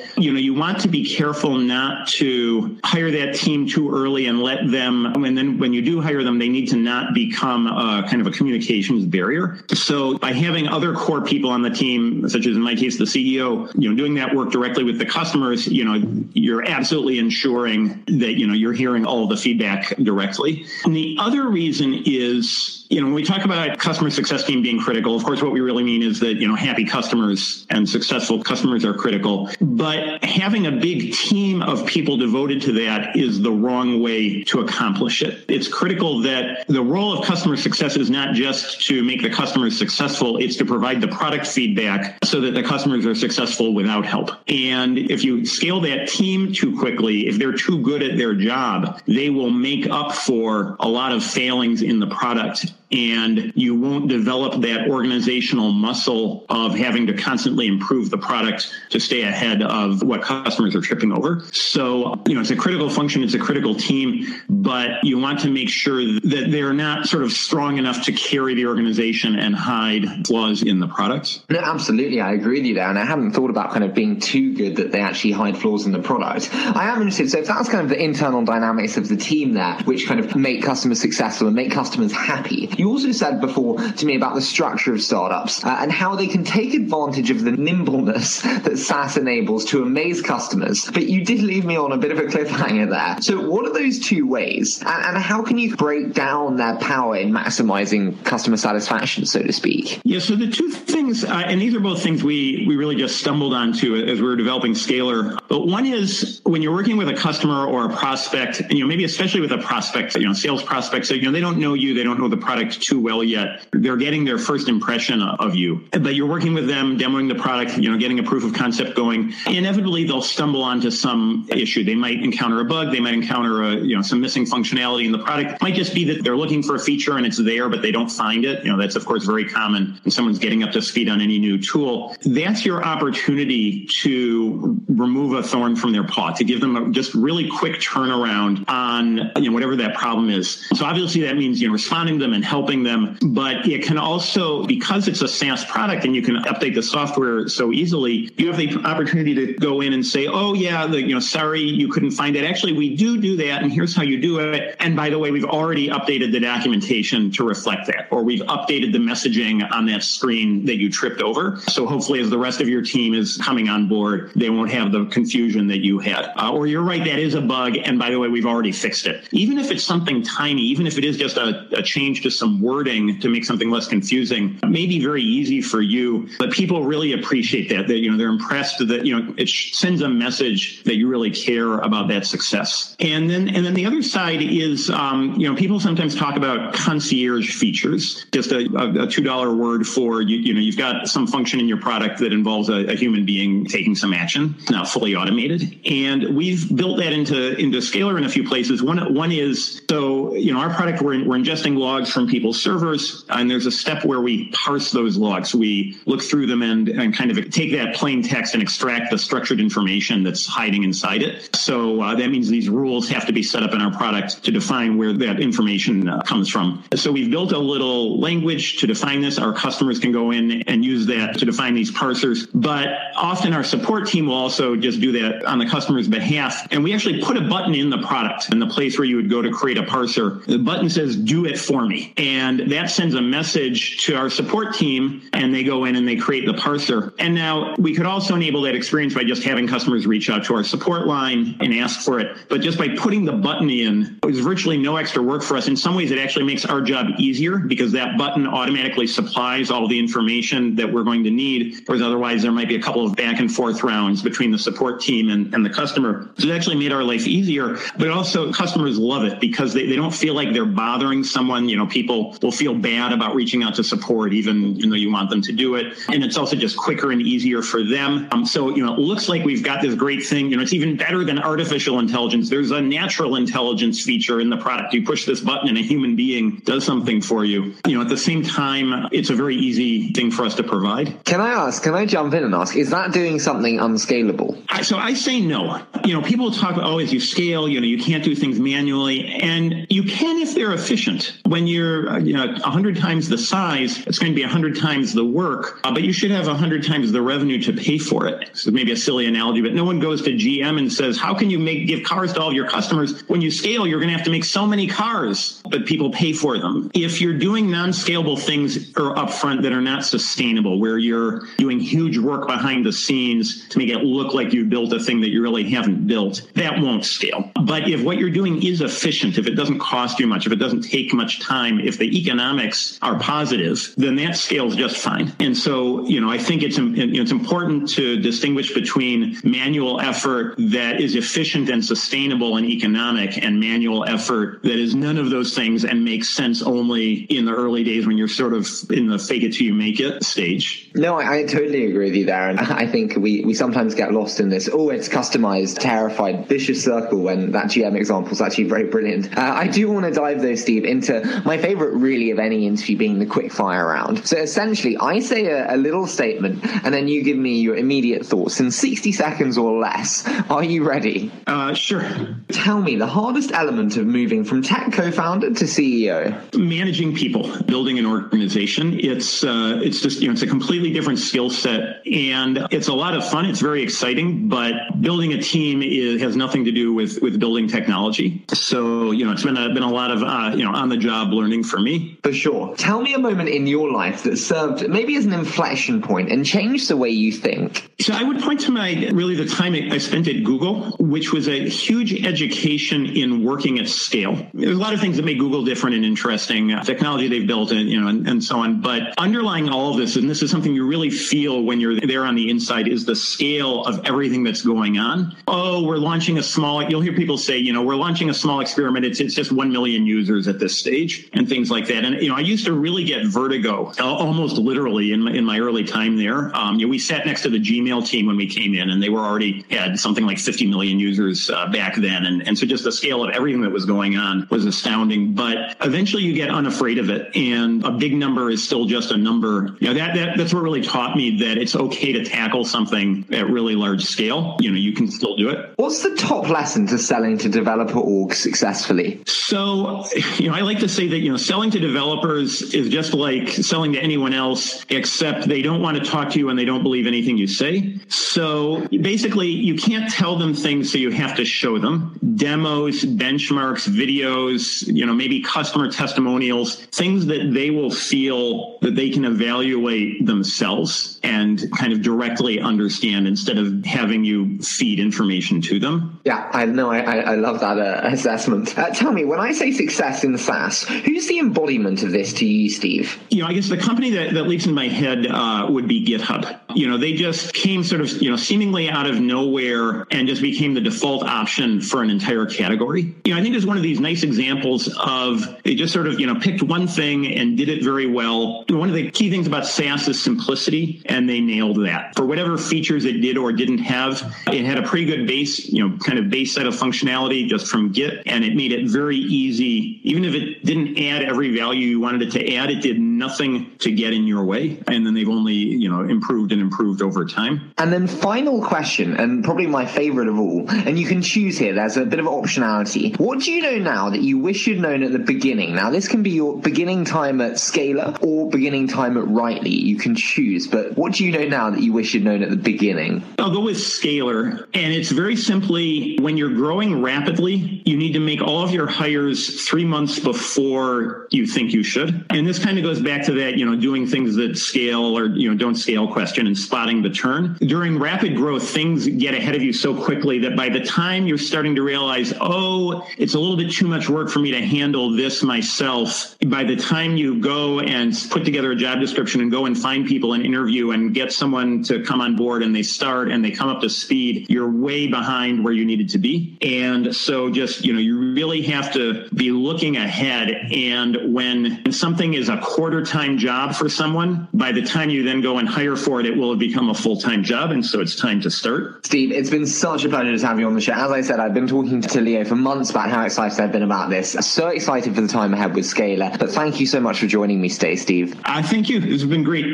you 0.17 0.31
know, 0.31 0.39
you 0.39 0.53
want 0.53 0.79
to 0.81 0.87
be 0.87 1.05
careful 1.05 1.57
not 1.57 2.07
to 2.09 2.77
hire 2.83 3.11
that 3.11 3.35
team 3.35 3.67
too 3.67 3.93
early 3.93 4.27
and 4.27 4.41
let 4.41 4.69
them, 4.71 5.23
and 5.23 5.37
then 5.37 5.57
when 5.59 5.73
you 5.73 5.81
do 5.81 6.01
hire 6.01 6.23
them, 6.23 6.39
they 6.39 6.49
need 6.49 6.67
to 6.69 6.75
not 6.75 7.13
become 7.13 7.67
a 7.67 8.05
kind 8.09 8.21
of 8.21 8.27
a 8.27 8.31
communications 8.31 9.05
barrier. 9.05 9.59
So 9.79 10.17
by 10.17 10.33
having 10.33 10.67
other 10.67 10.93
core 10.93 11.21
people 11.21 11.49
on 11.49 11.61
the 11.61 11.69
team, 11.69 12.27
such 12.27 12.45
as 12.45 12.55
in 12.55 12.61
my 12.61 12.75
case, 12.75 12.97
the 12.97 13.05
CEO, 13.05 13.71
you 13.79 13.89
know, 13.89 13.95
doing 13.95 14.13
that 14.15 14.35
work 14.35 14.51
directly 14.51 14.83
with 14.83 14.99
the 14.99 15.05
customers, 15.05 15.67
you 15.67 15.85
know, 15.85 16.01
you're 16.33 16.63
absolutely 16.63 17.19
ensuring 17.19 18.03
that, 18.07 18.37
you 18.37 18.47
know, 18.47 18.53
you're 18.53 18.73
hearing 18.73 19.05
all 19.05 19.27
the 19.27 19.37
feedback 19.37 19.95
directly. 19.97 20.65
And 20.85 20.95
the 20.95 21.17
other 21.19 21.47
reason 21.47 22.03
is 22.05 22.78
you 22.89 22.99
know, 22.99 23.05
when 23.05 23.13
we 23.13 23.23
talk 23.23 23.45
about 23.45 23.77
customer 23.77 24.09
success 24.09 24.43
team 24.43 24.63
being 24.63 24.79
critical, 24.79 25.15
of 25.15 25.23
course, 25.23 25.43
what 25.43 25.51
we 25.51 25.61
really 25.61 25.83
mean 25.83 26.01
is 26.01 26.19
that, 26.21 26.35
you 26.35 26.47
know, 26.47 26.55
happy 26.55 26.83
customers 26.83 27.67
and 27.69 27.87
successful 27.87 28.41
customers 28.41 28.83
are 28.83 28.95
critical. 28.95 29.47
But 29.61 30.23
having 30.23 30.65
a 30.65 30.71
big 30.71 31.13
team 31.13 31.61
of 31.61 31.85
people 31.85 32.17
devoted 32.17 32.63
to 32.63 32.71
that 32.73 33.15
is 33.15 33.41
the 33.41 33.51
wrong 33.51 34.01
way 34.01 34.43
to 34.45 34.61
accomplish 34.61 35.21
it. 35.21 35.45
It's 35.47 35.67
critical 35.67 36.19
that 36.21 36.65
the 36.67 36.81
role 36.81 37.15
of 37.15 37.25
customer 37.25 37.57
success 37.57 37.95
is 37.95 38.09
not 38.09 38.33
just 38.33 38.81
to 38.87 39.03
make 39.03 39.21
the 39.21 39.29
customers 39.29 39.77
successful, 39.77 40.37
it's 40.37 40.55
to 40.55 40.65
provide 40.65 40.99
the 40.99 41.09
product 41.09 41.45
feedback 41.45 42.17
so 42.25 42.41
that 42.41 42.55
the 42.55 42.63
customers 42.63 43.05
are 43.05 43.13
successful 43.13 43.75
without 43.75 44.03
help. 44.03 44.31
And 44.47 44.97
if 44.97 45.23
you 45.23 45.45
scale 45.45 45.79
that 45.81 46.07
team 46.07 46.53
too 46.53 46.75
quickly, 46.75 47.27
if 47.27 47.37
they're 47.37 47.53
too 47.53 47.83
good 47.83 48.01
at 48.01 48.17
their 48.17 48.33
job, 48.33 48.99
they 49.05 49.29
will 49.29 49.51
make 49.51 49.87
up 49.91 50.11
for 50.11 50.75
a 50.79 50.87
lot 50.87 51.11
of 51.11 51.23
failings 51.23 51.83
in 51.83 51.99
the 51.99 52.07
product 52.07 52.73
and 52.91 53.53
you 53.55 53.75
won't 53.75 54.07
develop 54.07 54.61
that 54.61 54.89
organizational 54.89 55.71
muscle 55.71 56.45
of 56.49 56.73
having 56.75 57.05
to 57.07 57.13
constantly 57.13 57.67
improve 57.67 58.09
the 58.09 58.17
product 58.17 58.73
to 58.89 58.99
stay 58.99 59.21
ahead 59.21 59.61
of 59.61 60.01
what 60.01 60.21
customers 60.21 60.75
are 60.75 60.81
tripping 60.81 61.11
over. 61.11 61.41
So, 61.51 62.21
you 62.27 62.33
know, 62.33 62.41
it's 62.41 62.49
a 62.49 62.55
critical 62.55 62.89
function, 62.89 63.23
it's 63.23 63.35
a 63.35 63.39
critical 63.39 63.75
team, 63.75 64.25
but 64.49 65.03
you 65.03 65.19
want 65.19 65.39
to 65.41 65.49
make 65.49 65.69
sure 65.69 66.03
that 66.03 66.47
they're 66.49 66.73
not 66.73 67.07
sort 67.07 67.23
of 67.23 67.31
strong 67.31 67.77
enough 67.77 68.03
to 68.05 68.11
carry 68.11 68.55
the 68.55 68.65
organization 68.65 69.37
and 69.37 69.55
hide 69.55 70.25
flaws 70.25 70.63
in 70.63 70.79
the 70.79 70.87
products. 70.87 71.43
No, 71.49 71.59
absolutely. 71.59 72.21
I 72.21 72.33
agree 72.33 72.59
with 72.59 72.65
you 72.65 72.75
there. 72.75 72.89
And 72.89 72.97
I 72.97 73.05
hadn't 73.05 73.33
thought 73.33 73.49
about 73.49 73.71
kind 73.71 73.83
of 73.83 73.93
being 73.93 74.19
too 74.19 74.53
good 74.55 74.77
that 74.77 74.91
they 74.91 75.01
actually 75.01 75.33
hide 75.33 75.57
flaws 75.57 75.85
in 75.85 75.91
the 75.91 75.99
product. 75.99 76.49
I 76.53 76.89
am 76.89 77.01
interested. 77.01 77.29
So 77.29 77.39
if 77.39 77.47
that's 77.47 77.69
kind 77.69 77.83
of 77.83 77.89
the 77.89 78.03
internal 78.03 78.43
dynamics 78.43 78.97
of 78.97 79.07
the 79.07 79.17
team 79.17 79.53
there, 79.53 79.75
which 79.85 80.07
kind 80.07 80.19
of 80.19 80.35
make 80.35 80.63
customers 80.63 80.99
successful 80.99 81.47
and 81.47 81.55
make 81.55 81.71
customers 81.71 82.11
happy, 82.11 82.67
you 82.79 82.89
also 82.89 83.11
said 83.11 83.41
before 83.41 83.77
to 83.77 84.05
me 84.05 84.15
about 84.15 84.35
the 84.35 84.41
structure 84.41 84.93
of 84.93 85.01
startups 85.01 85.63
uh, 85.63 85.77
and 85.79 85.91
how 85.91 86.15
they 86.15 86.27
can 86.27 86.43
take 86.43 86.73
advantage 86.73 87.29
of 87.29 87.43
the 87.43 87.51
nimbleness 87.51 88.41
that 88.41 88.77
SaaS 88.77 89.17
enables 89.17 89.65
to 89.65 89.83
amaze 89.83 90.21
customers. 90.21 90.89
But 90.91 91.07
you 91.07 91.25
did 91.25 91.41
leave 91.41 91.65
me 91.65 91.75
on 91.75 91.91
a 91.91 91.97
bit 91.97 92.11
of 92.11 92.19
a 92.19 92.23
cliffhanger 92.23 92.89
there. 92.89 93.21
So, 93.21 93.49
what 93.49 93.65
are 93.65 93.73
those 93.73 93.99
two 93.99 94.25
ways, 94.25 94.81
and, 94.81 95.05
and 95.05 95.17
how 95.17 95.43
can 95.43 95.57
you 95.57 95.75
break 95.75 96.13
down 96.13 96.55
their 96.55 96.77
power 96.77 97.17
in 97.17 97.31
maximizing 97.31 98.23
customer 98.23 98.57
satisfaction, 98.57 99.25
so 99.25 99.41
to 99.41 99.51
speak? 99.51 99.99
Yeah. 100.03 100.19
So 100.19 100.35
the 100.35 100.49
two 100.49 100.69
things, 100.69 101.23
uh, 101.23 101.29
and 101.29 101.61
these 101.61 101.75
are 101.75 101.79
both 101.79 102.01
things 102.01 102.23
we 102.23 102.65
we 102.67 102.77
really 102.77 102.95
just 102.95 103.19
stumbled 103.19 103.53
onto 103.53 103.95
as 103.95 104.21
we 104.21 104.27
were 104.27 104.35
developing 104.35 104.73
Scalyr. 104.73 105.37
But 105.49 105.67
one 105.67 105.85
is 105.85 106.39
when 106.43 106.61
you're 106.61 106.73
working 106.73 106.97
with 106.97 107.09
a 107.09 107.13
customer 107.13 107.65
or 107.65 107.91
a 107.91 107.95
prospect, 107.95 108.61
you 108.69 108.79
know 108.79 108.87
maybe 108.87 109.03
especially 109.03 109.41
with 109.41 109.51
a 109.51 109.57
prospect, 109.57 110.15
you 110.15 110.25
know, 110.25 110.33
sales 110.33 110.63
prospects, 110.63 111.09
so, 111.09 111.15
you 111.15 111.23
know, 111.23 111.31
they 111.31 111.41
don't 111.41 111.57
know 111.57 111.73
you, 111.73 111.93
they 111.93 112.03
don't 112.03 112.19
know 112.19 112.27
the 112.27 112.37
product 112.37 112.68
too 112.77 112.99
well 112.99 113.23
yet. 113.23 113.65
They're 113.71 113.97
getting 113.97 114.25
their 114.25 114.37
first 114.37 114.67
impression 114.67 115.21
of 115.21 115.55
you, 115.55 115.87
but 115.91 116.15
you're 116.15 116.27
working 116.27 116.53
with 116.53 116.67
them, 116.67 116.97
demoing 116.97 117.27
the 117.27 117.41
product, 117.41 117.77
you 117.77 117.91
know, 117.91 117.97
getting 117.97 118.19
a 118.19 118.23
proof 118.23 118.43
of 118.43 118.53
concept 118.53 118.95
going. 118.95 119.33
Inevitably, 119.47 120.05
they'll 120.05 120.21
stumble 120.21 120.63
onto 120.63 120.91
some 120.91 121.47
issue. 121.51 121.83
They 121.83 121.95
might 121.95 122.23
encounter 122.23 122.59
a 122.59 122.65
bug. 122.65 122.91
They 122.91 122.99
might 122.99 123.13
encounter 123.13 123.63
a, 123.63 123.75
you 123.75 123.95
know, 123.95 124.01
some 124.01 124.21
missing 124.21 124.45
functionality 124.45 125.05
in 125.05 125.11
the 125.11 125.19
product. 125.19 125.53
It 125.53 125.61
might 125.61 125.75
just 125.75 125.93
be 125.93 126.03
that 126.05 126.23
they're 126.23 126.37
looking 126.37 126.63
for 126.63 126.75
a 126.75 126.79
feature 126.79 127.17
and 127.17 127.25
it's 127.25 127.37
there, 127.37 127.69
but 127.69 127.81
they 127.81 127.91
don't 127.91 128.09
find 128.09 128.45
it. 128.45 128.63
You 128.63 128.71
know, 128.71 128.77
that's 128.77 128.95
of 128.95 129.05
course 129.05 129.25
very 129.25 129.45
common 129.45 129.99
when 130.03 130.11
someone's 130.11 130.39
getting 130.39 130.63
up 130.63 130.71
to 130.71 130.81
speed 130.81 131.09
on 131.09 131.21
any 131.21 131.39
new 131.39 131.57
tool. 131.61 132.15
That's 132.25 132.65
your 132.65 132.83
opportunity 132.83 133.85
to 134.01 134.79
remove 134.87 135.33
a 135.33 135.43
thorn 135.43 135.75
from 135.75 135.91
their 135.91 136.03
paw, 136.03 136.31
to 136.31 136.43
give 136.43 136.61
them 136.61 136.75
a 136.75 136.89
just 136.91 137.13
really 137.13 137.49
quick 137.49 137.75
turnaround 137.75 138.65
on, 138.67 139.31
you 139.37 139.49
know, 139.49 139.51
whatever 139.51 139.75
that 139.77 139.95
problem 139.95 140.29
is. 140.29 140.67
So 140.75 140.85
obviously 140.85 141.21
that 141.21 141.37
means, 141.37 141.61
you 141.61 141.67
know, 141.67 141.73
responding 141.73 142.19
to 142.19 142.25
them 142.25 142.33
and 142.33 142.43
helping 142.43 142.58
helping 142.59 142.83
them. 142.83 143.17
But 143.21 143.65
it 143.65 143.83
can 143.83 143.97
also, 143.97 144.65
because 144.65 145.07
it's 145.07 145.21
a 145.21 145.27
SaaS 145.27 145.63
product 145.63 146.03
and 146.03 146.13
you 146.13 146.21
can 146.21 146.35
update 146.43 146.75
the 146.75 146.83
software 146.83 147.47
so 147.47 147.71
easily, 147.71 148.29
you 148.35 148.47
have 148.47 148.57
the 148.57 148.75
opportunity 148.83 149.33
to 149.33 149.53
go 149.53 149.79
in 149.79 149.93
and 149.93 150.05
say, 150.05 150.27
oh, 150.27 150.53
yeah, 150.53 150.85
the, 150.85 151.01
you 151.01 151.13
know, 151.13 151.21
sorry, 151.21 151.61
you 151.61 151.87
couldn't 151.87 152.11
find 152.11 152.35
it. 152.35 152.43
Actually, 152.43 152.73
we 152.73 152.97
do 152.97 153.19
do 153.21 153.37
that. 153.37 153.63
And 153.63 153.71
here's 153.71 153.95
how 153.95 154.03
you 154.03 154.19
do 154.19 154.39
it. 154.39 154.75
And 154.81 154.93
by 154.93 155.09
the 155.09 155.17
way, 155.17 155.31
we've 155.31 155.45
already 155.45 155.87
updated 155.87 156.33
the 156.33 156.39
documentation 156.41 157.31
to 157.31 157.45
reflect 157.45 157.87
that, 157.87 158.07
or 158.11 158.23
we've 158.23 158.41
updated 158.41 158.91
the 158.91 158.99
messaging 158.99 159.65
on 159.71 159.85
that 159.85 160.03
screen 160.03 160.65
that 160.65 160.75
you 160.75 160.91
tripped 160.91 161.21
over. 161.21 161.61
So 161.67 161.87
hopefully, 161.87 162.19
as 162.19 162.29
the 162.29 162.37
rest 162.37 162.59
of 162.59 162.67
your 162.67 162.81
team 162.81 163.13
is 163.13 163.37
coming 163.37 163.69
on 163.69 163.87
board, 163.87 164.33
they 164.35 164.49
won't 164.49 164.71
have 164.71 164.91
the 164.91 165.05
confusion 165.05 165.67
that 165.67 165.79
you 165.79 165.99
had. 165.99 166.29
Uh, 166.35 166.51
or 166.51 166.67
you're 166.67 166.83
right, 166.83 167.03
that 167.05 167.19
is 167.19 167.35
a 167.35 167.41
bug. 167.41 167.77
And 167.77 167.97
by 167.97 168.09
the 168.09 168.19
way, 168.19 168.27
we've 168.27 168.45
already 168.45 168.73
fixed 168.73 169.07
it. 169.07 169.23
Even 169.31 169.57
if 169.57 169.71
it's 169.71 169.83
something 169.83 170.21
tiny, 170.23 170.63
even 170.63 170.85
if 170.85 170.97
it 170.97 171.05
is 171.05 171.15
just 171.15 171.37
a, 171.37 171.65
a 171.71 171.81
change 171.81 172.21
to 172.23 172.29
some 172.29 172.48
some 172.49 172.61
wording 172.61 173.19
to 173.19 173.29
make 173.29 173.45
something 173.45 173.69
less 173.69 173.87
confusing 173.87 174.59
may 174.67 174.85
be 174.85 174.99
very 174.99 175.21
easy 175.21 175.61
for 175.61 175.81
you, 175.81 176.27
but 176.37 176.51
people 176.51 176.83
really 176.83 177.13
appreciate 177.13 177.69
that. 177.69 177.87
That 177.87 177.99
you 177.99 178.11
know 178.11 178.17
they're 178.17 178.29
impressed 178.29 178.85
that 178.87 179.05
you 179.05 179.17
know 179.17 179.33
it 179.37 179.49
sends 179.49 180.01
a 180.01 180.09
message 180.09 180.83
that 180.83 180.95
you 180.95 181.07
really 181.07 181.31
care 181.31 181.79
about 181.79 182.07
that 182.09 182.25
success. 182.25 182.95
And 182.99 183.29
then 183.29 183.49
and 183.49 183.65
then 183.65 183.73
the 183.73 183.85
other 183.85 184.01
side 184.01 184.41
is 184.41 184.89
um, 184.89 185.35
you 185.37 185.49
know 185.49 185.55
people 185.55 185.79
sometimes 185.79 186.15
talk 186.15 186.35
about 186.35 186.73
concierge 186.73 187.55
features, 187.55 188.25
just 188.31 188.51
a, 188.51 189.03
a 189.03 189.07
two 189.07 189.23
dollar 189.23 189.53
word 189.55 189.85
for 189.85 190.21
you. 190.21 190.37
You 190.37 190.53
know 190.53 190.59
you've 190.59 190.77
got 190.77 191.07
some 191.07 191.27
function 191.27 191.59
in 191.59 191.67
your 191.67 191.81
product 191.81 192.19
that 192.19 192.33
involves 192.33 192.69
a, 192.69 192.87
a 192.87 192.95
human 192.95 193.25
being 193.25 193.65
taking 193.65 193.95
some 193.95 194.13
action, 194.13 194.55
not 194.69 194.87
fully 194.87 195.15
automated. 195.15 195.79
And 195.85 196.35
we've 196.35 196.75
built 196.75 196.97
that 196.99 197.13
into 197.13 197.55
into 197.57 197.77
Scalyr 197.79 198.17
in 198.17 198.23
a 198.23 198.29
few 198.29 198.47
places. 198.47 198.81
One 198.81 199.13
one 199.13 199.31
is 199.31 199.81
so 199.89 200.33
you 200.35 200.53
know 200.53 200.59
our 200.59 200.73
product 200.73 201.01
we're, 201.01 201.23
we're 201.25 201.37
ingesting 201.37 201.77
logs 201.77 202.11
from 202.11 202.27
people 202.27 202.38
people's 202.39 202.61
servers. 202.61 203.25
And 203.29 203.51
there's 203.51 203.65
a 203.65 203.71
step 203.71 204.05
where 204.05 204.21
we 204.21 204.49
parse 204.51 204.91
those 204.91 205.17
logs. 205.17 205.53
We 205.53 205.97
look 206.05 206.21
through 206.21 206.47
them 206.47 206.61
and, 206.61 206.87
and 206.87 207.13
kind 207.13 207.31
of 207.31 207.51
take 207.51 207.73
that 207.73 207.95
plain 207.95 208.23
text 208.23 208.53
and 208.53 208.63
extract 208.63 209.11
the 209.11 209.17
structured 209.17 209.59
information 209.59 210.23
that's 210.23 210.45
hiding 210.45 210.83
inside 210.83 211.21
it. 211.21 211.53
So 211.53 212.01
uh, 212.01 212.15
that 212.15 212.29
means 212.29 212.47
these 212.47 212.69
rules 212.69 213.09
have 213.09 213.25
to 213.25 213.33
be 213.33 213.43
set 213.43 213.61
up 213.61 213.73
in 213.73 213.81
our 213.81 213.91
product 213.91 214.41
to 214.45 214.51
define 214.51 214.97
where 214.97 215.11
that 215.11 215.41
information 215.41 216.07
uh, 216.07 216.21
comes 216.21 216.47
from. 216.47 216.81
So 216.95 217.11
we've 217.11 217.29
built 217.29 217.51
a 217.51 217.59
little 217.59 218.21
language 218.21 218.77
to 218.77 218.87
define 218.87 219.19
this. 219.19 219.37
Our 219.37 219.53
customers 219.53 219.99
can 219.99 220.13
go 220.13 220.31
in 220.31 220.61
and 220.63 220.85
use 220.85 221.05
that 221.07 221.37
to 221.39 221.45
define 221.45 221.75
these 221.75 221.91
parsers. 221.91 222.47
But 222.53 222.87
often 223.17 223.51
our 223.51 223.65
support 223.65 224.07
team 224.07 224.27
will 224.27 224.35
also 224.35 224.77
just 224.77 225.01
do 225.01 225.11
that 225.11 225.43
on 225.43 225.59
the 225.59 225.65
customer's 225.65 226.07
behalf. 226.07 226.65
And 226.71 226.85
we 226.85 226.93
actually 226.93 227.21
put 227.21 227.35
a 227.35 227.41
button 227.41 227.75
in 227.75 227.89
the 227.89 228.01
product 228.01 228.49
in 228.53 228.59
the 228.59 228.67
place 228.67 228.97
where 228.97 229.05
you 229.05 229.17
would 229.17 229.29
go 229.29 229.41
to 229.41 229.51
create 229.51 229.77
a 229.77 229.83
parser. 229.83 230.45
The 230.45 230.57
button 230.57 230.89
says, 230.89 231.17
do 231.17 231.45
it 231.45 231.59
for 231.59 231.85
me. 231.85 232.13
And 232.19 232.69
that 232.71 232.89
sends 232.89 233.15
a 233.15 233.21
message 233.21 234.03
to 234.05 234.15
our 234.15 234.29
support 234.29 234.75
team 234.75 235.21
and 235.31 235.55
they 235.55 235.63
go 235.63 235.85
in 235.85 235.95
and 235.95 236.05
they 236.05 236.17
create 236.17 236.45
the 236.45 236.51
parser. 236.51 237.13
And 237.17 237.33
now 237.33 237.75
we 237.77 237.95
could 237.95 238.05
also 238.05 238.35
enable 238.35 238.61
that 238.63 238.75
experience 238.75 239.13
by 239.13 239.23
just 239.23 239.41
having 239.41 239.69
customers 239.69 240.05
reach 240.05 240.29
out 240.29 240.43
to 240.45 240.55
our 240.55 240.63
support 240.65 241.07
line 241.07 241.55
and 241.61 241.73
ask 241.73 242.01
for 242.01 242.19
it. 242.19 242.35
But 242.49 242.59
just 242.59 242.77
by 242.77 242.89
putting 242.89 243.23
the 243.23 243.31
button 243.31 243.69
in, 243.69 244.19
there's 244.21 244.39
virtually 244.39 244.77
no 244.77 244.97
extra 244.97 245.23
work 245.23 245.41
for 245.41 245.55
us. 245.55 245.69
In 245.69 245.77
some 245.77 245.95
ways, 245.95 246.11
it 246.11 246.19
actually 246.19 246.43
makes 246.43 246.65
our 246.65 246.81
job 246.81 247.07
easier 247.17 247.57
because 247.57 247.93
that 247.93 248.17
button 248.17 248.45
automatically 248.45 249.07
supplies 249.07 249.71
all 249.71 249.87
the 249.87 249.97
information 249.97 250.75
that 250.75 250.91
we're 250.91 251.03
going 251.03 251.23
to 251.23 251.31
need. 251.31 251.83
Whereas 251.85 252.01
otherwise, 252.01 252.41
there 252.41 252.51
might 252.51 252.67
be 252.67 252.75
a 252.75 252.81
couple 252.81 253.05
of 253.05 253.15
back 253.15 253.39
and 253.39 253.49
forth 253.49 253.81
rounds 253.81 254.21
between 254.21 254.51
the 254.51 254.59
support 254.59 254.99
team 254.99 255.29
and, 255.29 255.53
and 255.53 255.65
the 255.65 255.69
customer. 255.69 256.29
So 256.37 256.49
it 256.49 256.53
actually 256.53 256.75
made 256.75 256.91
our 256.91 257.03
life 257.03 257.25
easier, 257.25 257.77
but 257.97 258.09
also 258.09 258.51
customers 258.51 258.99
love 258.99 259.23
it 259.23 259.39
because 259.39 259.73
they, 259.73 259.85
they 259.85 259.95
don't 259.95 260.13
feel 260.13 260.33
like 260.33 260.51
they're 260.51 260.65
bothering 260.65 261.23
someone. 261.23 261.69
You 261.69 261.77
know, 261.77 261.87
people 261.87 262.08
will 262.09 262.51
feel 262.51 262.75
bad 262.75 263.13
about 263.13 263.35
reaching 263.35 263.63
out 263.63 263.75
to 263.75 263.83
support, 263.83 264.33
even, 264.33 264.75
even 264.77 264.89
though 264.89 264.95
you 264.95 265.11
want 265.11 265.29
them 265.29 265.41
to 265.43 265.51
do 265.51 265.75
it. 265.75 265.97
And 266.09 266.23
it's 266.23 266.37
also 266.37 266.55
just 266.55 266.75
quicker 266.75 267.11
and 267.11 267.21
easier 267.21 267.61
for 267.61 267.83
them. 267.83 268.27
Um, 268.31 268.45
so, 268.45 268.75
you 268.75 268.85
know, 268.85 268.93
it 268.93 268.99
looks 268.99 269.29
like 269.29 269.43
we've 269.43 269.63
got 269.63 269.81
this 269.81 269.95
great 269.95 270.25
thing. 270.25 270.49
You 270.49 270.57
know, 270.57 270.63
it's 270.63 270.73
even 270.73 270.97
better 270.97 271.23
than 271.23 271.39
artificial 271.39 271.99
intelligence. 271.99 272.49
There's 272.49 272.71
a 272.71 272.81
natural 272.81 273.35
intelligence 273.35 274.01
feature 274.01 274.41
in 274.41 274.49
the 274.49 274.57
product. 274.57 274.93
You 274.93 275.05
push 275.05 275.25
this 275.25 275.41
button 275.41 275.69
and 275.69 275.77
a 275.77 275.81
human 275.81 276.15
being 276.15 276.61
does 276.65 276.85
something 276.85 277.21
for 277.21 277.45
you. 277.45 277.75
You 277.87 277.95
know, 277.95 278.01
at 278.01 278.09
the 278.09 278.17
same 278.17 278.43
time, 278.43 279.07
it's 279.11 279.29
a 279.29 279.35
very 279.35 279.55
easy 279.55 280.11
thing 280.13 280.31
for 280.31 280.43
us 280.45 280.55
to 280.55 280.63
provide. 280.63 281.23
Can 281.25 281.41
I 281.41 281.49
ask, 281.49 281.83
can 281.83 281.93
I 281.93 282.05
jump 282.05 282.33
in 282.33 282.43
and 282.43 282.55
ask, 282.55 282.75
is 282.75 282.89
that 282.89 283.13
doing 283.13 283.39
something 283.39 283.79
unscalable? 283.79 284.57
So 284.81 284.97
I 284.97 285.13
say 285.13 285.41
no. 285.41 285.81
You 286.05 286.13
know, 286.13 286.21
people 286.21 286.51
talk 286.51 286.73
about, 286.73 286.85
oh, 286.85 286.99
as 286.99 287.13
you 287.13 287.19
scale, 287.19 287.67
you 287.67 287.79
know, 287.79 287.85
you 287.85 287.99
can't 287.99 288.23
do 288.23 288.33
things 288.33 288.59
manually. 288.59 289.27
And 289.27 289.85
you 289.89 290.03
can 290.03 290.37
if 290.39 290.55
they're 290.55 290.73
efficient. 290.73 291.37
When 291.45 291.67
you're, 291.67 291.98
uh, 292.07 292.17
you 292.17 292.33
know, 292.33 292.47
100 292.47 292.95
times 292.97 293.27
the 293.27 293.37
size, 293.37 294.05
it's 294.05 294.19
going 294.19 294.31
to 294.31 294.35
be 294.35 294.43
100 294.43 294.77
times 294.77 295.13
the 295.13 295.25
work, 295.25 295.79
uh, 295.83 295.91
but 295.91 296.03
you 296.03 296.13
should 296.13 296.31
have 296.31 296.47
100 296.47 296.85
times 296.85 297.11
the 297.11 297.21
revenue 297.21 297.61
to 297.61 297.73
pay 297.73 297.97
for 297.97 298.27
it. 298.27 298.49
So 298.53 298.71
maybe 298.71 298.91
a 298.91 298.97
silly 298.97 299.25
analogy, 299.25 299.61
but 299.61 299.73
no 299.73 299.83
one 299.83 299.99
goes 299.99 300.21
to 300.23 300.31
GM 300.31 300.77
and 300.77 300.91
says, 300.91 301.17
how 301.17 301.33
can 301.33 301.49
you 301.49 301.59
make 301.59 301.87
give 301.87 302.03
cars 302.03 302.33
to 302.33 302.41
all 302.41 302.53
your 302.53 302.67
customers? 302.67 303.21
When 303.27 303.41
you 303.41 303.51
scale, 303.51 303.87
you're 303.87 303.99
going 303.99 304.09
to 304.09 304.15
have 304.15 304.25
to 304.25 304.31
make 304.31 304.45
so 304.45 304.65
many 304.65 304.87
cars, 304.87 305.61
but 305.69 305.85
people 305.85 306.11
pay 306.11 306.33
for 306.33 306.57
them. 306.57 306.91
If 306.93 307.21
you're 307.21 307.37
doing 307.37 307.69
non-scalable 307.69 308.39
things 308.39 308.89
or 308.97 309.15
upfront 309.15 309.61
that 309.63 309.73
are 309.73 309.81
not 309.81 310.05
sustainable, 310.05 310.79
where 310.79 310.97
you're 310.97 311.41
doing 311.57 311.79
huge 311.79 312.17
work 312.17 312.47
behind 312.47 312.85
the 312.85 312.93
scenes 312.93 313.67
to 313.69 313.77
make 313.77 313.89
it 313.89 314.03
look 314.03 314.33
like 314.33 314.53
you 314.53 314.65
built 314.65 314.93
a 314.93 314.99
thing 314.99 315.21
that 315.21 315.29
you 315.29 315.41
really 315.41 315.69
haven't 315.69 316.07
built, 316.07 316.49
that 316.55 316.79
won't 316.79 317.05
scale. 317.05 317.51
But 317.63 317.89
if 317.89 318.03
what 318.03 318.17
you're 318.17 318.29
doing 318.29 318.63
is 318.63 318.81
efficient, 318.81 319.37
if 319.37 319.47
it 319.47 319.55
doesn't 319.55 319.79
cost 319.79 320.19
you 320.19 320.27
much, 320.27 320.45
if 320.45 320.51
it 320.51 320.57
doesn't 320.57 320.81
take 320.81 321.13
much 321.13 321.39
time, 321.39 321.79
if 321.89 321.97
the 321.97 322.17
economics 322.17 322.97
are 323.01 323.19
positive, 323.19 323.93
then 323.97 324.15
that 324.15 324.37
scales 324.37 324.75
just 324.75 324.97
fine. 324.97 325.33
And 325.39 325.57
so, 325.57 326.05
you 326.07 326.21
know, 326.21 326.29
I 326.29 326.37
think 326.37 326.63
it's 326.63 326.77
it's 326.79 327.31
important 327.31 327.89
to 327.89 328.19
distinguish 328.19 328.73
between 328.73 329.37
manual 329.43 329.99
effort 329.99 330.55
that 330.57 331.01
is 331.01 331.15
efficient 331.15 331.69
and 331.69 331.83
sustainable 331.83 332.57
and 332.57 332.65
economic 332.65 333.43
and 333.43 333.59
manual 333.59 334.05
effort 334.05 334.61
that 334.63 334.77
is 334.79 334.95
none 334.95 335.17
of 335.17 335.29
those 335.29 335.55
things 335.55 335.83
and 335.83 336.05
makes 336.05 336.29
sense 336.29 336.61
only 336.61 337.25
in 337.37 337.45
the 337.45 337.53
early 337.53 337.83
days 337.83 338.05
when 338.07 338.17
you're 338.17 338.27
sort 338.27 338.53
of 338.53 338.67
in 338.91 339.07
the 339.07 339.17
fake 339.17 339.43
it 339.43 339.53
till 339.53 339.65
you 339.65 339.73
make 339.73 339.99
it 339.99 340.23
stage. 340.23 340.89
No, 340.93 341.19
I, 341.19 341.39
I 341.39 341.43
totally 341.43 341.85
agree 341.85 342.05
with 342.05 342.15
you 342.15 342.25
there. 342.25 342.49
And 342.49 342.59
I 342.59 342.85
think 342.85 343.15
we, 343.15 343.43
we 343.43 343.53
sometimes 343.53 343.95
get 343.95 344.11
lost 344.11 344.39
in 344.39 344.49
this, 344.49 344.69
oh, 344.71 344.89
it's 344.89 345.09
customized, 345.09 345.79
terrified, 345.79 346.47
vicious 346.47 346.83
circle 346.83 347.19
when 347.19 347.51
that 347.51 347.65
GM 347.65 347.95
example 347.95 348.31
is 348.31 348.41
actually 348.41 348.65
very 348.65 348.85
brilliant. 348.85 349.35
Uh, 349.35 349.41
I 349.41 349.67
do 349.67 349.89
want 349.89 350.05
to 350.05 350.11
dive 350.11 350.41
though, 350.41 350.55
Steve, 350.55 350.85
into 350.85 351.41
my 351.45 351.57
favorite 351.57 351.78
really 351.79 352.31
of 352.31 352.39
any 352.39 352.67
interview 352.67 352.97
being 352.97 353.19
the 353.19 353.25
quick 353.25 353.51
fire 353.51 353.87
round. 353.87 354.27
So 354.27 354.37
essentially, 354.37 354.97
I 354.97 355.19
say 355.19 355.45
a, 355.47 355.75
a 355.75 355.77
little 355.77 356.07
statement 356.07 356.65
and 356.83 356.93
then 356.93 357.07
you 357.07 357.23
give 357.23 357.37
me 357.37 357.59
your 357.59 357.75
immediate 357.75 358.25
thoughts 358.25 358.59
in 358.59 358.71
60 358.71 359.11
seconds 359.11 359.57
or 359.57 359.79
less. 359.79 360.27
Are 360.49 360.63
you 360.63 360.87
ready? 360.87 361.31
Uh, 361.47 361.73
sure. 361.73 362.03
Tell 362.49 362.81
me 362.81 362.95
the 362.95 363.07
hardest 363.07 363.51
element 363.51 363.97
of 363.97 364.05
moving 364.05 364.43
from 364.43 364.61
tech 364.61 364.91
co-founder 364.91 365.53
to 365.53 365.65
CEO. 365.65 366.55
Managing 366.55 367.15
people, 367.15 367.61
building 367.63 367.99
an 367.99 368.05
organization. 368.05 368.99
It's 368.99 369.43
uh, 369.43 369.79
it's 369.83 370.01
just 370.01 370.21
you 370.21 370.27
know 370.27 370.33
it's 370.33 370.41
a 370.41 370.47
completely 370.47 370.91
different 370.91 371.19
skill 371.19 371.49
set, 371.49 372.05
and 372.07 372.67
it's 372.71 372.87
a 372.87 372.93
lot 372.93 373.15
of 373.15 373.27
fun. 373.27 373.45
It's 373.45 373.59
very 373.59 373.83
exciting, 373.83 374.49
but 374.49 374.73
building 375.01 375.33
a 375.33 375.41
team 375.41 375.81
is, 375.81 376.21
has 376.21 376.35
nothing 376.35 376.65
to 376.65 376.71
do 376.71 376.93
with 376.93 377.21
with 377.21 377.39
building 377.39 377.67
technology. 377.67 378.43
So 378.53 379.11
you 379.11 379.25
know 379.25 379.31
it's 379.31 379.43
been 379.43 379.57
a, 379.57 379.73
been 379.73 379.83
a 379.83 379.91
lot 379.91 380.11
of 380.11 380.23
uh, 380.23 380.55
you 380.55 380.63
know 380.63 380.71
on 380.71 380.89
the 380.89 380.97
job 380.97 381.31
learning 381.31 381.63
for 381.69 381.79
me. 381.79 382.17
For 382.23 382.33
sure. 382.33 382.75
Tell 382.75 383.01
me 383.01 383.13
a 383.13 383.19
moment 383.19 383.49
in 383.49 383.67
your 383.67 383.91
life 383.91 384.23
that 384.23 384.37
served 384.37 384.87
maybe 384.89 385.15
as 385.15 385.25
an 385.25 385.33
inflection 385.33 386.01
point 386.01 386.31
and 386.31 386.45
changed 386.45 386.89
the 386.89 386.97
way 386.97 387.09
you 387.09 387.31
think. 387.31 387.89
So 388.01 388.13
I 388.13 388.23
would 388.23 388.41
point 388.41 388.61
to 388.61 388.71
my 388.71 389.09
really 389.13 389.35
the 389.35 389.45
time 389.45 389.73
I 389.73 389.97
spent 389.97 390.27
at 390.27 390.43
Google, 390.43 390.91
which 390.99 391.33
was 391.33 391.47
a 391.49 391.67
huge 391.67 392.25
education 392.25 393.05
in 393.05 393.43
working 393.43 393.77
at 393.79 393.89
scale. 393.89 394.47
There's 394.53 394.77
a 394.77 394.79
lot 394.79 394.93
of 394.93 395.01
things 395.01 395.17
that 395.17 395.25
make 395.25 395.37
Google 395.37 395.65
different 395.65 395.95
and 395.97 396.05
interesting, 396.05 396.71
uh, 396.71 396.83
technology 396.83 397.27
they've 397.27 397.45
built, 397.45 397.71
and 397.71 397.89
you 397.89 397.99
know, 397.99 398.07
and, 398.07 398.27
and 398.27 398.43
so 398.43 398.59
on. 398.59 398.79
But 398.79 399.13
underlying 399.17 399.67
all 399.69 399.91
of 399.91 399.97
this, 399.97 400.15
and 400.15 400.29
this 400.29 400.41
is 400.41 400.49
something 400.49 400.73
you 400.73 400.87
really 400.87 401.09
feel 401.09 401.63
when 401.63 401.81
you're 401.81 401.99
there 401.99 402.25
on 402.25 402.35
the 402.35 402.49
inside, 402.49 402.87
is 402.87 403.05
the 403.05 403.15
scale 403.15 403.83
of 403.85 404.05
everything 404.05 404.43
that's 404.43 404.61
going 404.61 404.97
on. 404.97 405.35
Oh, 405.47 405.83
we're 405.83 405.97
launching 405.97 406.37
a 406.37 406.43
small. 406.43 406.81
You'll 406.89 407.01
hear 407.01 407.13
people 407.13 407.37
say, 407.37 407.57
you 407.57 407.73
know, 407.73 407.81
we're 407.81 407.95
launching 407.95 408.29
a 408.29 408.33
small 408.33 408.61
experiment. 408.61 409.05
It's 409.05 409.19
it's 409.19 409.35
just 409.35 409.51
one 409.51 409.71
million 409.71 410.05
users 410.05 410.47
at 410.47 410.59
this 410.59 410.79
stage, 410.79 411.29
and 411.33 411.49
things 411.49 411.58
like 411.67 411.87
that. 411.87 412.05
And 412.05 412.21
you 412.21 412.29
know, 412.29 412.35
I 412.35 412.39
used 412.39 412.65
to 412.65 412.73
really 412.73 413.03
get 413.03 413.25
vertigo, 413.25 413.91
almost 413.99 414.57
literally, 414.57 415.11
in 415.11 415.21
my, 415.21 415.31
in 415.31 415.45
my 415.45 415.59
early 415.59 415.83
time 415.83 416.17
there. 416.17 416.55
Um, 416.55 416.79
you 416.79 416.85
know, 416.85 416.89
we 416.89 416.99
sat 416.99 417.25
next 417.25 417.41
to 417.43 417.49
the 417.49 417.59
Gmail 417.59 418.07
team 418.07 418.27
when 418.27 418.37
we 418.37 418.47
came 418.47 418.73
in, 418.73 418.89
and 418.89 419.01
they 419.03 419.09
were 419.09 419.19
already 419.19 419.65
had 419.69 419.99
something 419.99 420.25
like 420.25 420.39
50 420.39 420.67
million 420.67 420.99
users 420.99 421.49
uh, 421.49 421.67
back 421.67 421.95
then, 421.95 422.25
and 422.25 422.47
and 422.47 422.57
so 422.57 422.65
just 422.65 422.83
the 422.83 422.91
scale 422.91 423.23
of 423.23 423.31
everything 423.31 423.61
that 423.61 423.71
was 423.71 423.85
going 423.85 424.17
on 424.17 424.47
was 424.49 424.65
astounding. 424.65 425.33
But 425.33 425.75
eventually, 425.81 426.23
you 426.23 426.33
get 426.33 426.49
unafraid 426.49 426.97
of 426.97 427.09
it, 427.09 427.35
and 427.35 427.83
a 427.83 427.91
big 427.91 428.15
number 428.15 428.49
is 428.49 428.63
still 428.63 428.85
just 428.85 429.11
a 429.11 429.17
number. 429.17 429.75
You 429.79 429.89
know, 429.89 429.93
that, 429.95 430.15
that 430.15 430.37
that's 430.37 430.53
what 430.53 430.63
really 430.63 430.81
taught 430.81 431.17
me 431.17 431.39
that 431.39 431.57
it's 431.57 431.75
okay 431.75 432.13
to 432.13 432.23
tackle 432.23 432.63
something 432.63 433.25
at 433.31 433.49
really 433.49 433.75
large 433.75 434.05
scale. 434.05 434.57
You 434.59 434.71
know, 434.71 434.77
you 434.77 434.93
can 434.93 435.09
still 435.09 435.35
do 435.35 435.49
it. 435.49 435.73
What's 435.75 436.03
the 436.03 436.15
top 436.15 436.49
lesson 436.49 436.87
to 436.87 436.97
selling 436.97 437.37
to 437.39 437.49
developer 437.49 437.99
orgs 437.99 438.35
successfully? 438.35 439.21
So, 439.25 440.05
you 440.37 440.49
know, 440.49 440.55
I 440.55 440.61
like 440.61 440.79
to 440.79 440.89
say 440.89 441.07
that 441.07 441.19
you 441.19 441.31
know, 441.31 441.37
selling 441.49 441.71
to 441.71 441.79
developers 441.79 442.61
is 442.75 442.89
just 442.89 443.11
like 443.11 443.49
selling 443.49 443.91
to 443.91 443.99
anyone 443.99 444.35
else, 444.35 444.85
except 444.89 445.47
they 445.47 445.63
don't 445.63 445.81
want 445.81 445.97
to 445.97 446.03
talk 446.03 446.29
to 446.29 446.37
you 446.37 446.49
and 446.49 446.59
they 446.59 446.63
don't 446.63 446.83
believe 446.83 447.07
anything 447.07 447.39
you 447.39 447.47
say. 447.47 447.97
So 448.07 448.87
basically, 449.01 449.47
you 449.47 449.73
can't 449.73 450.11
tell 450.11 450.37
them 450.37 450.53
things, 450.53 450.91
so 450.91 450.99
you 450.99 451.09
have 451.09 451.35
to 451.37 451.45
show 451.45 451.79
them 451.79 452.19
demos, 452.35 453.03
benchmarks, 453.03 453.87
videos, 453.89 454.85
you 454.87 455.05
know, 455.05 455.13
maybe 455.13 455.41
customer 455.41 455.91
testimonials, 455.91 456.75
things 456.85 457.25
that 457.25 457.51
they 457.51 457.71
will 457.71 457.89
feel 457.91 458.77
that 458.81 458.95
they 458.95 459.09
can 459.09 459.25
evaluate 459.25 460.25
themselves 460.27 461.19
and 461.23 461.69
kind 461.77 461.91
of 461.91 462.01
directly 462.01 462.59
understand 462.59 463.27
instead 463.27 463.57
of 463.57 463.83
having 463.85 464.23
you 464.23 464.59
feed 464.59 464.99
information 464.99 465.61
to 465.61 465.79
them. 465.79 466.19
Yeah, 466.25 466.49
I 466.53 466.65
know. 466.65 466.91
I, 466.91 467.19
I 467.19 467.35
love 467.35 467.59
that 467.59 467.79
uh, 467.79 468.01
assessment. 468.03 468.77
Uh, 468.77 468.89
tell 468.91 469.11
me, 469.11 469.25
when 469.25 469.39
I 469.39 469.51
say 469.51 469.71
success 469.71 470.23
in 470.23 470.37
SaaS, 470.37 470.83
who's 470.83 471.28
the 471.29 471.39
embodiment 471.39 472.03
of 472.03 472.11
this 472.11 472.33
to 472.33 472.45
you, 472.45 472.69
Steve? 472.69 473.17
You 473.29 473.43
know, 473.43 473.47
I 473.47 473.53
guess 473.53 473.69
the 473.69 473.77
company 473.77 474.09
that, 474.11 474.33
that 474.33 474.43
leaps 474.43 474.65
in 474.65 474.73
my 474.73 474.89
head 474.89 475.25
uh, 475.27 475.67
would 475.69 475.87
be 475.87 476.05
GitHub 476.05 476.59
You 476.75 476.87
know, 476.87 476.97
they 476.97 477.13
just 477.13 477.53
came 477.53 477.83
sort 477.83 478.01
of, 478.01 478.09
you 478.21 478.29
know, 478.29 478.35
seemingly 478.35 478.89
out 478.89 479.07
of 479.07 479.19
nowhere 479.19 480.05
and 480.11 480.27
just 480.27 480.41
became 480.41 480.73
the 480.73 480.81
default 480.81 481.23
option 481.23 481.81
for 481.81 482.03
an 482.03 482.09
entire 482.09 482.45
category. 482.45 483.15
You 483.25 483.33
know, 483.33 483.39
I 483.39 483.43
think 483.43 483.55
it's 483.55 483.65
one 483.65 483.77
of 483.77 483.83
these 483.83 483.99
nice 483.99 484.23
examples 484.23 484.87
of 484.99 485.43
they 485.63 485.73
just 485.73 485.91
sort 485.93 486.07
of, 486.07 486.19
you 486.19 486.27
know, 486.27 486.39
picked 486.39 486.61
one 486.61 486.87
thing 486.87 487.25
and 487.35 487.57
did 487.57 487.69
it 487.69 487.83
very 487.83 488.05
well. 488.05 488.65
One 488.69 488.87
of 488.87 488.95
the 488.95 489.09
key 489.09 489.31
things 489.31 489.47
about 489.47 489.65
SaaS 489.65 490.07
is 490.07 490.21
simplicity, 490.21 491.01
and 491.07 491.27
they 491.27 491.41
nailed 491.41 491.83
that. 491.85 492.15
For 492.15 492.25
whatever 492.25 492.57
features 492.57 493.05
it 493.05 493.13
did 493.21 493.37
or 493.37 493.51
didn't 493.51 493.79
have, 493.79 494.33
it 494.47 494.63
had 494.63 494.77
a 494.77 494.83
pretty 494.83 495.05
good 495.05 495.27
base, 495.27 495.67
you 495.69 495.87
know, 495.87 495.97
kind 495.97 496.19
of 496.19 496.29
base 496.29 496.53
set 496.53 496.67
of 496.67 496.75
functionality 496.75 497.47
just 497.47 497.67
from 497.67 497.91
Git, 497.91 498.23
and 498.27 498.43
it 498.43 498.55
made 498.55 498.71
it 498.71 498.87
very 498.87 499.17
easy. 499.17 499.99
Even 500.03 500.23
if 500.23 500.35
it 500.35 500.63
didn't 500.65 500.99
add 500.99 501.23
every 501.23 501.55
value 501.55 501.87
you 501.87 501.99
wanted 501.99 502.21
it 502.21 502.31
to 502.33 502.55
add, 502.55 502.69
it 502.69 502.81
did 502.81 502.99
nothing 502.99 503.75
to 503.79 503.91
get 503.91 504.13
in 504.13 504.27
your 504.27 504.43
way. 504.43 504.81
And 504.87 505.05
then 505.05 505.13
they've 505.15 505.27
only, 505.27 505.53
you 505.53 505.89
know, 505.89 506.01
improved 506.01 506.51
and 506.59 506.71
improved 506.71 507.01
over 507.01 507.25
time. 507.25 507.73
And 507.77 507.91
then 507.91 508.07
final 508.07 508.61
question, 508.61 509.15
and 509.15 509.43
probably 509.43 509.67
my 509.67 509.85
favorite 509.85 510.27
of 510.27 510.37
all, 510.37 510.69
and 510.69 510.99
you 510.99 511.07
can 511.07 511.21
choose 511.21 511.57
here, 511.57 511.73
there's 511.73 511.97
a 511.97 512.05
bit 512.05 512.19
of 512.19 512.25
optionality. 512.25 513.17
What 513.19 513.39
do 513.39 513.51
you 513.51 513.61
know 513.61 513.77
now 513.77 514.09
that 514.09 514.21
you 514.21 514.37
wish 514.37 514.67
you'd 514.67 514.79
known 514.79 515.03
at 515.03 515.11
the 515.11 515.19
beginning? 515.19 515.75
Now, 515.75 515.89
this 515.89 516.07
can 516.07 516.23
be 516.23 516.31
your 516.31 516.57
beginning 516.59 517.05
time 517.05 517.41
at 517.41 517.53
Scalyr 517.53 518.21
or 518.23 518.49
beginning 518.49 518.87
time 518.87 519.17
at 519.17 519.25
Writely. 519.25 519.69
You 519.69 519.97
can 519.97 520.15
choose, 520.15 520.67
but 520.67 520.97
what 520.97 521.13
do 521.13 521.25
you 521.25 521.31
know 521.31 521.47
now 521.47 521.69
that 521.69 521.81
you 521.81 521.93
wish 521.93 522.13
you'd 522.13 522.23
known 522.23 522.43
at 522.43 522.49
the 522.49 522.57
beginning? 522.57 523.23
I'll 523.37 523.53
go 523.53 523.61
with 523.61 523.77
Scalyr. 523.77 524.67
And 524.73 524.93
it's 524.93 525.11
very 525.11 525.35
simply 525.35 526.17
when 526.19 526.37
you're 526.37 526.53
growing 526.53 527.01
rapidly, 527.01 527.81
you 527.85 527.97
need 527.97 528.13
to 528.13 528.19
make 528.19 528.41
all 528.41 528.61
of 528.61 528.71
your 528.71 528.87
hires 528.87 529.67
three 529.67 529.85
months 529.85 530.19
before 530.19 531.27
you 531.31 531.45
think 531.45 531.73
you 531.73 531.83
should. 531.83 532.25
And 532.29 532.45
this 532.45 532.59
kind 532.59 532.77
of 532.77 532.83
goes 532.83 533.01
back 533.01 533.25
to 533.25 533.33
that, 533.33 533.57
you 533.57 533.65
know, 533.65 533.75
doing 533.75 534.07
things 534.07 534.35
that 534.35 534.57
scale 534.57 535.17
or, 535.17 535.27
you 535.27 535.49
know, 535.49 535.57
don't 535.57 535.75
scale 535.75 536.11
question 536.11 536.47
and 536.49 536.57
spotting 536.57 537.03
the 537.03 537.11
turn. 537.11 537.55
During 537.61 537.99
rapid 537.99 538.35
growth, 538.35 538.67
things 538.67 539.07
get 539.07 539.35
ahead 539.35 539.53
of 539.53 539.61
you 539.61 539.71
so 539.71 539.93
quickly 539.93 540.39
that 540.39 540.55
by 540.55 540.67
the 540.67 540.83
time 540.83 541.27
you're 541.27 541.37
starting 541.37 541.75
to 541.75 541.83
realize, 541.83 542.33
oh, 542.41 543.07
it's 543.19 543.35
a 543.35 543.39
little 543.39 543.55
bit 543.55 543.71
too 543.71 543.87
much 543.87 544.09
work 544.09 544.29
for 544.29 544.39
me 544.39 544.49
to 544.49 544.65
handle 544.65 545.11
this 545.15 545.43
myself, 545.43 546.35
by 546.47 546.63
the 546.63 546.75
time 546.75 547.15
you 547.15 547.39
go 547.39 547.81
and 547.81 548.15
put 548.31 548.43
together 548.43 548.71
a 548.71 548.75
job 548.75 548.99
description 548.99 549.41
and 549.41 549.51
go 549.51 549.67
and 549.67 549.77
find 549.77 550.07
people 550.07 550.33
and 550.33 550.43
interview 550.43 550.89
and 550.89 551.13
get 551.13 551.31
someone 551.31 551.83
to 551.83 552.03
come 552.03 552.19
on 552.19 552.35
board 552.35 552.63
and 552.63 552.75
they 552.75 552.81
start 552.81 553.29
and 553.29 553.45
they 553.45 553.51
come 553.51 553.69
up 553.69 553.79
to 553.81 553.89
speed, 553.89 554.47
you're 554.49 554.71
way 554.71 555.05
behind 555.05 555.63
where 555.63 555.73
you 555.73 555.85
needed 555.85 556.09
to 556.09 556.17
be. 556.17 556.57
And 556.63 557.15
so 557.15 557.51
just, 557.51 557.85
you 557.85 557.93
know, 557.93 557.99
you 557.99 558.17
really 558.17 558.63
have 558.63 558.91
to 558.93 559.29
be 559.29 559.51
looking 559.51 559.97
ahead. 559.97 560.49
And 560.71 561.31
when 561.31 561.91
something 561.91 562.33
is 562.33 562.49
a 562.49 562.57
quarter 562.57 563.05
time 563.05 563.37
job 563.37 563.75
for 563.75 563.87
someone, 563.87 564.47
by 564.53 564.71
the 564.71 564.81
time 564.81 565.11
you 565.11 565.23
then 565.23 565.41
go 565.41 565.59
and 565.59 565.69
hire 565.69 565.95
for 565.95 566.19
it, 566.19 566.25
it 566.25 566.37
will 566.39 566.51
have 566.51 566.59
become 566.59 566.89
a 566.89 566.93
full 566.93 567.17
time 567.17 567.43
job. 567.43 567.71
And 567.71 567.85
so 567.85 567.99
it's 567.99 568.15
time 568.15 568.41
to 568.41 568.49
start. 568.49 569.05
Steve, 569.05 569.31
it's 569.31 569.49
been 569.49 569.65
such 569.65 570.05
a 570.05 570.09
pleasure 570.09 570.37
to 570.37 570.47
have 570.47 570.59
you 570.59 570.67
on 570.67 570.75
the 570.75 570.81
show. 570.81 570.93
As 570.93 571.11
I 571.11 571.21
said, 571.21 571.39
I've 571.39 571.53
been 571.53 571.67
talking 571.67 572.01
to 572.01 572.21
Leo 572.21 572.43
for 572.45 572.55
months 572.55 572.89
about 572.89 573.09
how 573.09 573.23
excited 573.23 573.59
I've 573.59 573.71
been 573.71 573.83
about 573.83 574.09
this. 574.09 574.31
So 574.41 574.67
excited 574.67 575.15
for 575.15 575.21
the 575.21 575.27
time 575.27 575.53
ahead 575.53 575.75
with 575.75 575.85
Scalyr. 575.85 576.37
But 576.39 576.49
thank 576.49 576.79
you 576.79 576.87
so 576.87 576.99
much 576.99 577.19
for 577.19 577.27
joining 577.27 577.61
me 577.61 577.69
today, 577.69 577.95
Steve. 577.95 578.39
I 578.45 578.61
thank 578.61 578.89
you. 578.89 578.99
This 578.99 579.21
has 579.21 579.25
been 579.25 579.43
great. 579.43 579.65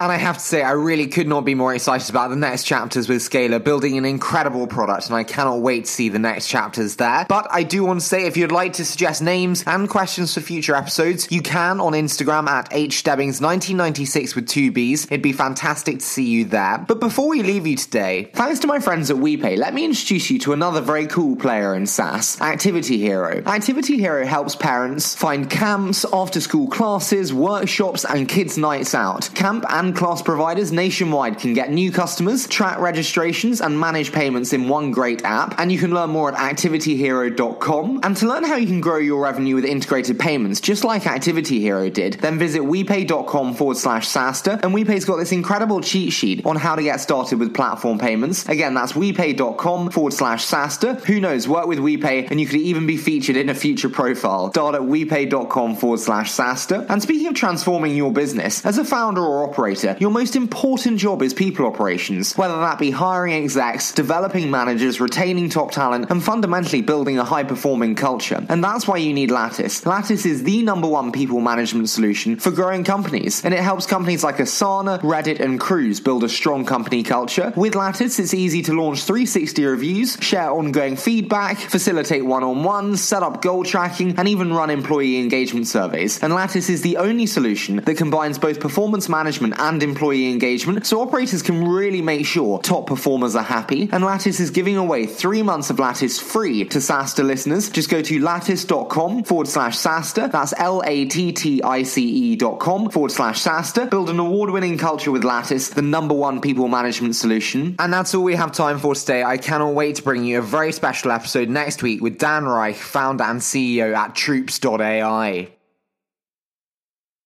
And 0.00 0.12
I 0.12 0.16
have 0.16 0.36
to 0.36 0.44
say, 0.44 0.62
I 0.62 0.72
really 0.72 1.08
could 1.08 1.26
not 1.26 1.44
be 1.44 1.56
more 1.56 1.74
excited 1.74 2.08
about 2.08 2.30
the 2.30 2.36
next 2.36 2.62
chapters 2.62 3.08
with 3.08 3.18
Scalyr, 3.18 3.62
building 3.62 3.98
an 3.98 4.04
incredible 4.04 4.68
product, 4.68 5.06
and 5.06 5.16
I 5.16 5.24
cannot 5.24 5.60
wait 5.60 5.86
to 5.86 5.90
see 5.90 6.08
the 6.08 6.20
next 6.20 6.46
chapters 6.46 6.94
there. 6.96 7.26
But 7.28 7.48
I 7.50 7.64
do 7.64 7.84
want 7.84 7.98
to 7.98 8.06
say, 8.06 8.24
if 8.26 8.36
you'd 8.36 8.52
like 8.52 8.74
to 8.74 8.84
suggest 8.84 9.22
names 9.22 9.64
and 9.66 9.88
questions 9.88 10.34
for 10.34 10.40
future 10.40 10.76
episodes, 10.76 11.32
you 11.32 11.42
can 11.42 11.80
on 11.80 11.94
Instagram 11.94 12.46
at 12.46 12.70
hstebbings1996 12.70 14.36
with 14.36 14.46
two 14.46 14.70
B's. 14.70 15.06
It'd 15.06 15.20
be 15.20 15.32
fantastic 15.32 15.98
to 15.98 16.04
see 16.04 16.28
you 16.28 16.44
there. 16.44 16.78
But 16.86 17.00
before 17.00 17.28
we 17.28 17.42
leave 17.42 17.66
you 17.66 17.76
today, 17.76 18.30
thanks 18.34 18.60
to 18.60 18.68
my 18.68 18.78
friends 18.78 19.10
at 19.10 19.16
WePay, 19.16 19.58
let 19.58 19.74
me 19.74 19.84
introduce 19.84 20.30
you 20.30 20.38
to 20.40 20.52
another 20.52 20.80
very 20.80 21.08
cool 21.08 21.34
player 21.34 21.74
in 21.74 21.86
SaaS, 21.86 22.40
Activity 22.40 22.98
Hero. 22.98 23.42
Activity 23.46 23.98
Hero 23.98 24.24
helps 24.24 24.54
parents 24.54 25.16
find 25.16 25.50
camps, 25.50 26.06
after 26.12 26.40
school 26.40 26.68
classes, 26.68 27.34
workshops, 27.34 28.04
and 28.04 28.28
kids' 28.28 28.56
nights 28.56 28.94
out. 28.94 29.28
Camp 29.34 29.64
and 29.68 29.87
class 29.94 30.22
providers 30.22 30.72
nationwide 30.72 31.38
can 31.38 31.54
get 31.54 31.70
new 31.70 31.92
customers, 31.92 32.46
track 32.46 32.78
registrations, 32.78 33.60
and 33.60 33.78
manage 33.78 34.12
payments 34.12 34.52
in 34.52 34.68
one 34.68 34.90
great 34.90 35.24
app. 35.24 35.58
And 35.58 35.70
you 35.70 35.78
can 35.78 35.92
learn 35.92 36.10
more 36.10 36.32
at 36.34 36.56
activityhero.com. 36.56 38.00
And 38.02 38.16
to 38.16 38.26
learn 38.26 38.44
how 38.44 38.56
you 38.56 38.66
can 38.66 38.80
grow 38.80 38.98
your 38.98 39.22
revenue 39.22 39.54
with 39.54 39.64
integrated 39.64 40.18
payments, 40.18 40.60
just 40.60 40.84
like 40.84 41.06
Activity 41.06 41.60
Hero 41.60 41.90
did, 41.90 42.14
then 42.14 42.38
visit 42.38 42.62
wepay.com 42.62 43.54
forward 43.54 43.76
slash 43.76 44.08
SaaStr. 44.08 44.62
And 44.62 44.74
WePay's 44.74 45.04
got 45.04 45.16
this 45.16 45.32
incredible 45.32 45.80
cheat 45.80 46.12
sheet 46.12 46.44
on 46.44 46.56
how 46.56 46.76
to 46.76 46.82
get 46.82 47.00
started 47.00 47.38
with 47.38 47.54
platform 47.54 47.98
payments. 47.98 48.48
Again, 48.48 48.74
that's 48.74 48.92
wepay.com 48.92 49.90
forward 49.90 50.12
slash 50.12 50.46
SaaStr. 50.46 51.00
Who 51.04 51.20
knows, 51.20 51.46
work 51.46 51.66
with 51.66 51.78
WePay 51.78 52.30
and 52.30 52.40
you 52.40 52.46
could 52.46 52.60
even 52.60 52.86
be 52.86 52.96
featured 52.96 53.36
in 53.36 53.48
a 53.48 53.54
future 53.54 53.88
profile. 53.88 54.50
Start 54.50 54.74
at 54.74 54.82
wepay.com 54.82 55.76
forward 55.76 56.00
slash 56.00 56.32
SaaStr. 56.32 56.86
And 56.88 57.02
speaking 57.02 57.28
of 57.28 57.34
transforming 57.34 57.96
your 57.96 58.12
business, 58.12 58.64
as 58.64 58.78
a 58.78 58.84
founder 58.84 59.22
or 59.22 59.48
operator, 59.48 59.77
your 59.98 60.10
most 60.10 60.36
important 60.36 60.98
job 60.98 61.22
is 61.22 61.34
people 61.34 61.66
operations, 61.66 62.36
whether 62.36 62.56
that 62.58 62.78
be 62.78 62.90
hiring 62.90 63.34
execs, 63.34 63.92
developing 63.92 64.50
managers, 64.50 65.00
retaining 65.00 65.48
top 65.48 65.70
talent, 65.70 66.10
and 66.10 66.22
fundamentally 66.22 66.82
building 66.82 67.18
a 67.18 67.24
high 67.24 67.44
performing 67.44 67.94
culture. 67.94 68.44
And 68.48 68.62
that's 68.62 68.86
why 68.86 68.96
you 68.98 69.12
need 69.12 69.30
Lattice. 69.30 69.86
Lattice 69.86 70.24
is 70.26 70.42
the 70.42 70.62
number 70.62 70.88
one 70.88 71.12
people 71.12 71.40
management 71.40 71.88
solution 71.88 72.36
for 72.36 72.50
growing 72.50 72.84
companies, 72.84 73.44
and 73.44 73.52
it 73.52 73.60
helps 73.60 73.86
companies 73.86 74.24
like 74.24 74.36
Asana, 74.36 75.00
Reddit, 75.00 75.40
and 75.40 75.60
Cruise 75.60 76.00
build 76.00 76.24
a 76.24 76.28
strong 76.28 76.64
company 76.64 77.02
culture. 77.02 77.52
With 77.56 77.74
Lattice, 77.74 78.18
it's 78.18 78.34
easy 78.34 78.62
to 78.62 78.72
launch 78.72 79.02
360 79.02 79.64
reviews, 79.64 80.16
share 80.20 80.50
ongoing 80.50 80.96
feedback, 80.96 81.58
facilitate 81.58 82.24
one 82.24 82.42
on 82.42 82.64
ones, 82.64 83.02
set 83.02 83.22
up 83.22 83.42
goal 83.42 83.64
tracking, 83.64 84.18
and 84.18 84.28
even 84.28 84.52
run 84.52 84.70
employee 84.70 85.18
engagement 85.18 85.66
surveys. 85.66 86.22
And 86.22 86.32
Lattice 86.32 86.68
is 86.68 86.82
the 86.82 86.96
only 86.96 87.26
solution 87.26 87.76
that 87.76 87.96
combines 87.96 88.38
both 88.38 88.60
performance 88.60 89.08
management 89.08 89.54
and 89.58 89.67
employee 89.82 90.30
engagement, 90.30 90.86
so 90.86 91.00
operators 91.00 91.42
can 91.42 91.66
really 91.68 92.02
make 92.02 92.26
sure 92.26 92.58
top 92.60 92.86
performers 92.86 93.36
are 93.36 93.42
happy. 93.42 93.88
And 93.92 94.04
Lattice 94.04 94.40
is 94.40 94.50
giving 94.50 94.76
away 94.76 95.06
three 95.06 95.42
months 95.42 95.70
of 95.70 95.78
Lattice 95.78 96.18
free 96.18 96.64
to 96.66 96.78
SaaStr 96.78 97.24
listeners. 97.24 97.68
Just 97.68 97.90
go 97.90 98.02
to 98.02 98.18
lattice.com 98.20 99.24
forward 99.24 99.48
slash 99.48 99.76
SaaStr. 99.76 100.32
That's 100.32 100.54
L 100.56 100.82
A 100.86 101.04
T 101.04 101.32
T 101.32 101.62
I 101.62 101.82
C 101.82 102.04
E 102.04 102.36
dot 102.36 102.58
com 102.58 102.90
forward 102.90 103.12
slash 103.12 103.42
SaaStr. 103.42 103.90
Build 103.90 104.10
an 104.10 104.18
award 104.18 104.50
winning 104.50 104.78
culture 104.78 105.10
with 105.10 105.24
Lattice, 105.24 105.70
the 105.70 105.82
number 105.82 106.14
one 106.14 106.40
people 106.40 106.68
management 106.68 107.16
solution. 107.16 107.76
And 107.78 107.92
that's 107.92 108.14
all 108.14 108.24
we 108.24 108.34
have 108.36 108.52
time 108.52 108.78
for 108.78 108.94
today. 108.94 109.22
I 109.22 109.36
cannot 109.36 109.74
wait 109.74 109.96
to 109.96 110.02
bring 110.02 110.24
you 110.24 110.38
a 110.38 110.42
very 110.42 110.72
special 110.72 111.10
episode 111.10 111.48
next 111.48 111.82
week 111.82 112.00
with 112.00 112.18
Dan 112.18 112.44
Reich, 112.44 112.76
founder 112.76 113.24
and 113.24 113.40
CEO 113.40 113.94
at 113.94 114.14
Troops.ai. 114.14 115.57